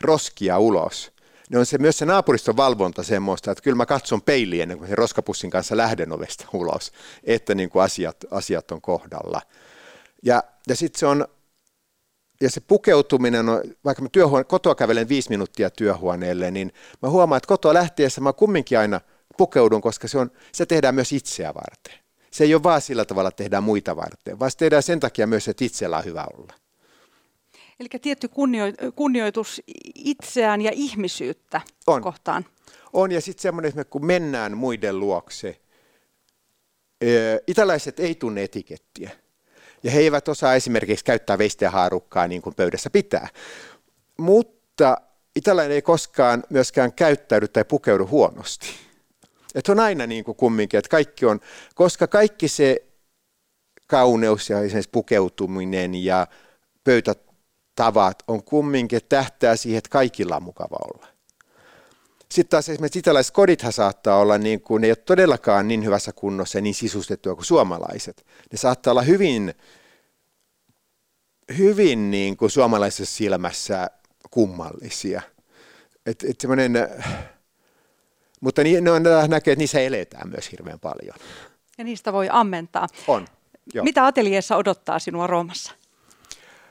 roskia 0.00 0.58
ulos, 0.58 1.12
niin 1.50 1.58
on 1.58 1.66
se 1.66 1.78
myös 1.78 1.98
se 1.98 2.04
naapuriston 2.04 2.56
valvonta 2.56 3.02
semmoista, 3.02 3.50
että 3.50 3.62
kyllä 3.62 3.76
mä 3.76 3.86
katson 3.86 4.22
peiliin 4.22 4.62
ennen 4.62 4.78
kuin 4.78 4.88
se 4.88 4.94
roskapussin 4.94 5.50
kanssa 5.50 5.76
lähden 5.76 6.12
ovesta 6.12 6.46
ulos, 6.52 6.92
että 7.24 7.54
niin 7.54 7.70
kuin 7.70 7.82
asiat, 7.82 8.16
asiat 8.30 8.70
on 8.70 8.80
kohdalla. 8.80 9.40
Ja, 10.22 10.42
ja 10.68 10.76
sitten 10.76 10.98
se 10.98 11.06
on 11.06 11.26
ja 12.44 12.50
se 12.50 12.60
pukeutuminen 12.60 13.48
on, 13.48 13.62
vaikka 13.84 14.02
mä 14.02 14.08
työhuone, 14.12 14.44
kotoa 14.44 14.74
kävelen 14.74 15.08
viisi 15.08 15.30
minuuttia 15.30 15.70
työhuoneelle, 15.70 16.50
niin 16.50 16.72
mä 17.02 17.10
huomaan, 17.10 17.36
että 17.36 17.48
kotoa 17.48 17.74
lähtiessä 17.74 18.20
mä 18.20 18.32
kumminkin 18.32 18.78
aina 18.78 19.00
pukeudun, 19.36 19.80
koska 19.80 20.08
se, 20.08 20.18
on, 20.18 20.30
se 20.52 20.66
tehdään 20.66 20.94
myös 20.94 21.12
itseä 21.12 21.54
varten. 21.54 21.94
Se 22.30 22.44
ei 22.44 22.54
ole 22.54 22.62
vaan 22.62 22.80
sillä 22.80 23.04
tavalla, 23.04 23.28
että 23.28 23.42
tehdään 23.42 23.62
muita 23.62 23.96
varten, 23.96 24.38
vaan 24.38 24.50
se 24.50 24.56
tehdään 24.56 24.82
sen 24.82 25.00
takia 25.00 25.26
myös, 25.26 25.48
että 25.48 25.64
itsellä 25.64 25.98
on 25.98 26.04
hyvä 26.04 26.26
olla. 26.38 26.52
Eli 27.80 27.88
tietty 28.02 28.28
kunnioitus 28.94 29.62
itseään 29.94 30.60
ja 30.60 30.70
ihmisyyttä 30.74 31.60
on. 31.86 32.02
kohtaan. 32.02 32.44
On, 32.92 33.12
ja 33.12 33.20
sitten 33.20 33.42
semmoinen, 33.42 33.68
että 33.68 33.84
kun 33.84 34.06
mennään 34.06 34.56
muiden 34.56 35.00
luokse, 35.00 35.60
italaiset 37.46 38.00
ei 38.00 38.14
tunne 38.14 38.42
etikettiä. 38.42 39.10
Ja 39.84 39.90
he 39.90 40.00
eivät 40.00 40.28
osaa 40.28 40.54
esimerkiksi 40.54 41.04
käyttää 41.04 41.38
veistä 41.38 41.64
ja 41.64 41.70
haarukkaa 41.70 42.28
niin 42.28 42.42
kuin 42.42 42.54
pöydässä 42.54 42.90
pitää. 42.90 43.28
Mutta 44.18 44.96
italainen 45.36 45.74
ei 45.74 45.82
koskaan 45.82 46.44
myöskään 46.50 46.92
käyttäydy 46.92 47.48
tai 47.48 47.64
pukeudu 47.64 48.06
huonosti. 48.06 48.66
Että 49.54 49.72
on 49.72 49.80
aina 49.80 50.06
niin 50.06 50.24
kuin 50.24 50.36
kumminkin, 50.36 50.78
että 50.78 50.88
kaikki 50.88 51.26
on, 51.26 51.40
koska 51.74 52.06
kaikki 52.06 52.48
se 52.48 52.76
kauneus 53.86 54.50
ja 54.50 54.60
esimerkiksi 54.60 54.90
pukeutuminen 54.90 55.94
ja 55.94 56.26
pöytätavat 56.84 58.22
on 58.28 58.44
kumminkin 58.44 59.00
tähtää 59.08 59.56
siihen, 59.56 59.78
että 59.78 59.90
kaikilla 59.90 60.36
on 60.36 60.42
mukava 60.42 60.76
olla. 60.94 61.13
Sitten 62.34 62.50
taas 62.50 62.68
esimerkiksi 62.68 62.98
italaiset 62.98 63.34
kodithan 63.34 63.72
saattaa 63.72 64.18
olla, 64.18 64.38
niin 64.38 64.60
kuin, 64.60 64.80
ne 64.80 64.86
ei 64.86 64.90
ole 64.90 64.96
todellakaan 64.96 65.68
niin 65.68 65.84
hyvässä 65.84 66.12
kunnossa 66.12 66.58
ja 66.58 66.62
niin 66.62 66.74
sisustettua 66.74 67.34
kuin 67.34 67.44
suomalaiset. 67.44 68.26
Ne 68.52 68.58
saattaa 68.58 68.90
olla 68.90 69.02
hyvin, 69.02 69.54
hyvin 71.58 72.10
niin 72.10 72.36
kuin 72.36 72.50
suomalaisessa 72.50 73.16
silmässä 73.16 73.90
kummallisia. 74.30 75.22
Et, 76.06 76.24
et 76.24 76.42
mutta 78.40 78.62
niin, 78.62 78.84
ne 78.84 78.90
on, 78.90 79.02
näkee, 79.28 79.52
että 79.52 79.62
niissä 79.62 79.80
eletään 79.80 80.28
myös 80.28 80.52
hirveän 80.52 80.80
paljon. 80.80 81.16
Ja 81.78 81.84
niistä 81.84 82.12
voi 82.12 82.28
ammentaa. 82.30 82.86
On. 83.08 83.26
Jo. 83.74 83.84
Mitä 83.84 84.06
ateljeessa 84.06 84.56
odottaa 84.56 84.98
sinua 84.98 85.26
Roomassa? 85.26 85.72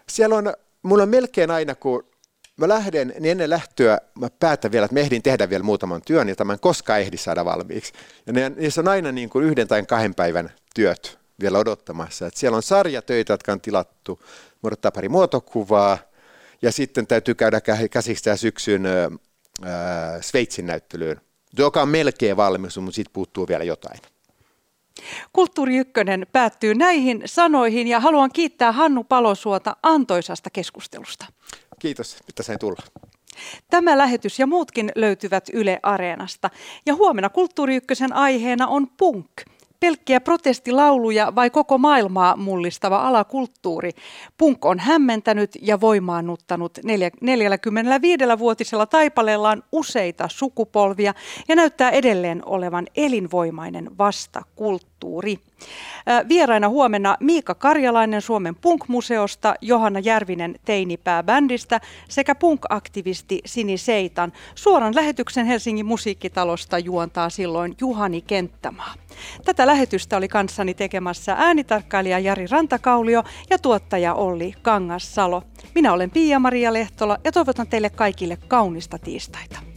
Siellä 0.10 0.36
on, 0.36 0.54
mulla 0.84 1.04
on 1.04 1.10
melkein 1.10 1.52
aina, 1.52 1.76
kun 1.76 2.13
mä 2.58 2.68
lähden, 2.68 3.08
niin 3.08 3.26
ennen 3.26 3.50
lähtöä 3.50 3.98
mä 4.20 4.30
päätän 4.40 4.72
vielä, 4.72 4.86
että 4.86 4.96
mä 4.96 5.00
ehdin 5.00 5.24
tehdä 5.24 5.50
vielä 5.50 5.64
muutaman 5.64 6.02
työn, 6.02 6.30
jota 6.30 6.46
mä 6.46 6.54
en 6.54 6.60
koskaan 6.60 7.02
ehdi 7.02 7.18
saada 7.18 7.46
valmiiksi. 7.46 7.94
Ja 8.28 8.34
ne, 8.34 8.50
niissä 8.50 8.82
on 8.82 8.88
aina 8.88 9.12
niin 9.12 9.30
kuin 9.30 9.46
yhden 9.46 9.68
tai 9.68 9.84
kahden 9.84 10.16
päivän 10.16 10.52
työt 10.76 11.20
vielä 11.42 11.58
odottamassa. 11.58 12.28
Et 12.28 12.36
siellä 12.36 12.56
on 12.56 12.64
sarjatöitä, 12.64 13.34
jotka 13.34 13.52
on 13.52 13.62
tilattu, 13.62 14.20
muodottaa 14.62 14.92
pari 14.92 15.10
muotokuvaa, 15.10 15.98
ja 16.62 16.72
sitten 16.72 17.08
täytyy 17.08 17.36
käydä 17.36 17.62
käsiksi 17.92 18.24
tämä 18.24 18.36
syksyn 18.36 18.86
äh, 18.86 19.12
Sveitsin 20.22 20.66
näyttelyyn, 20.66 21.22
joka 21.58 21.82
on 21.82 21.90
melkein 21.90 22.38
valmis, 22.38 22.78
mutta 22.78 22.96
siitä 22.96 23.12
puuttuu 23.14 23.48
vielä 23.48 23.64
jotain. 23.64 24.00
Kulttuuri 25.34 25.78
Ykkönen 25.78 26.28
päättyy 26.32 26.76
näihin 26.76 27.22
sanoihin 27.26 27.88
ja 27.88 28.00
haluan 28.00 28.30
kiittää 28.34 28.72
Hannu 28.72 29.04
Palosuota 29.04 29.76
antoisasta 29.84 30.50
keskustelusta. 30.50 31.26
Kiitos, 31.84 32.18
että 32.30 32.44
sain 32.44 32.60
tulla. 32.60 32.82
Tämä 33.70 33.98
lähetys 33.98 34.40
ja 34.40 34.48
muutkin 34.48 34.92
löytyvät 34.96 35.50
Yle 35.54 35.80
Areenasta. 35.84 36.50
Ja 36.86 36.96
huomenna 36.96 37.30
Kulttuuri 37.30 37.76
Ykkösen 37.76 38.14
aiheena 38.14 38.68
on 38.68 38.88
punk– 38.98 39.32
pelkkiä 39.84 40.22
protestilauluja 40.22 41.36
vai 41.36 41.50
koko 41.50 41.78
maailmaa 41.78 42.36
mullistava 42.36 43.08
alakulttuuri. 43.08 43.92
Punk 44.38 44.66
on 44.66 44.80
hämmentänyt 44.80 45.52
ja 45.62 45.82
voimaannuttanut 45.82 46.78
45-vuotisella 46.78 48.86
taipaleellaan 48.86 49.64
useita 49.72 50.28
sukupolvia 50.32 51.14
ja 51.48 51.56
näyttää 51.56 51.90
edelleen 51.90 52.42
olevan 52.46 52.88
elinvoimainen 52.96 53.98
vastakulttuuri. 53.98 54.93
Vieraina 56.30 56.70
huomenna 56.70 57.18
Miika 57.20 57.56
Karjalainen 57.56 58.22
Suomen 58.22 58.56
Punk-museosta, 58.56 59.54
Johanna 59.62 60.00
Järvinen 60.00 60.56
Teinipää-bändistä 60.66 61.82
sekä 62.10 62.36
punk-aktivisti 62.36 63.42
Sini 63.46 63.78
Seitan. 63.78 64.34
Suoran 64.56 64.96
lähetyksen 64.96 65.46
Helsingin 65.46 65.86
musiikkitalosta 65.86 66.80
juontaa 66.80 67.30
silloin 67.30 67.76
Juhani 67.82 68.22
Kenttämaa. 68.22 68.94
Tätä 69.46 69.68
lähetystä 69.68 70.18
oli 70.18 70.28
kanssani 70.28 70.74
tekemässä 70.74 71.36
äänitarkkailija 71.38 72.20
Jari 72.20 72.48
Rantakaulio 72.48 73.24
ja 73.50 73.60
tuottaja 73.60 74.14
Olli 74.14 74.54
Kangassalo. 74.62 75.44
Minä 75.76 75.94
olen 75.94 76.12
Pia-Maria 76.12 76.74
Lehtola 76.74 77.18
ja 77.24 77.32
toivotan 77.32 77.68
teille 77.68 77.90
kaikille 77.90 78.38
kaunista 78.48 78.98
tiistaita. 78.98 79.73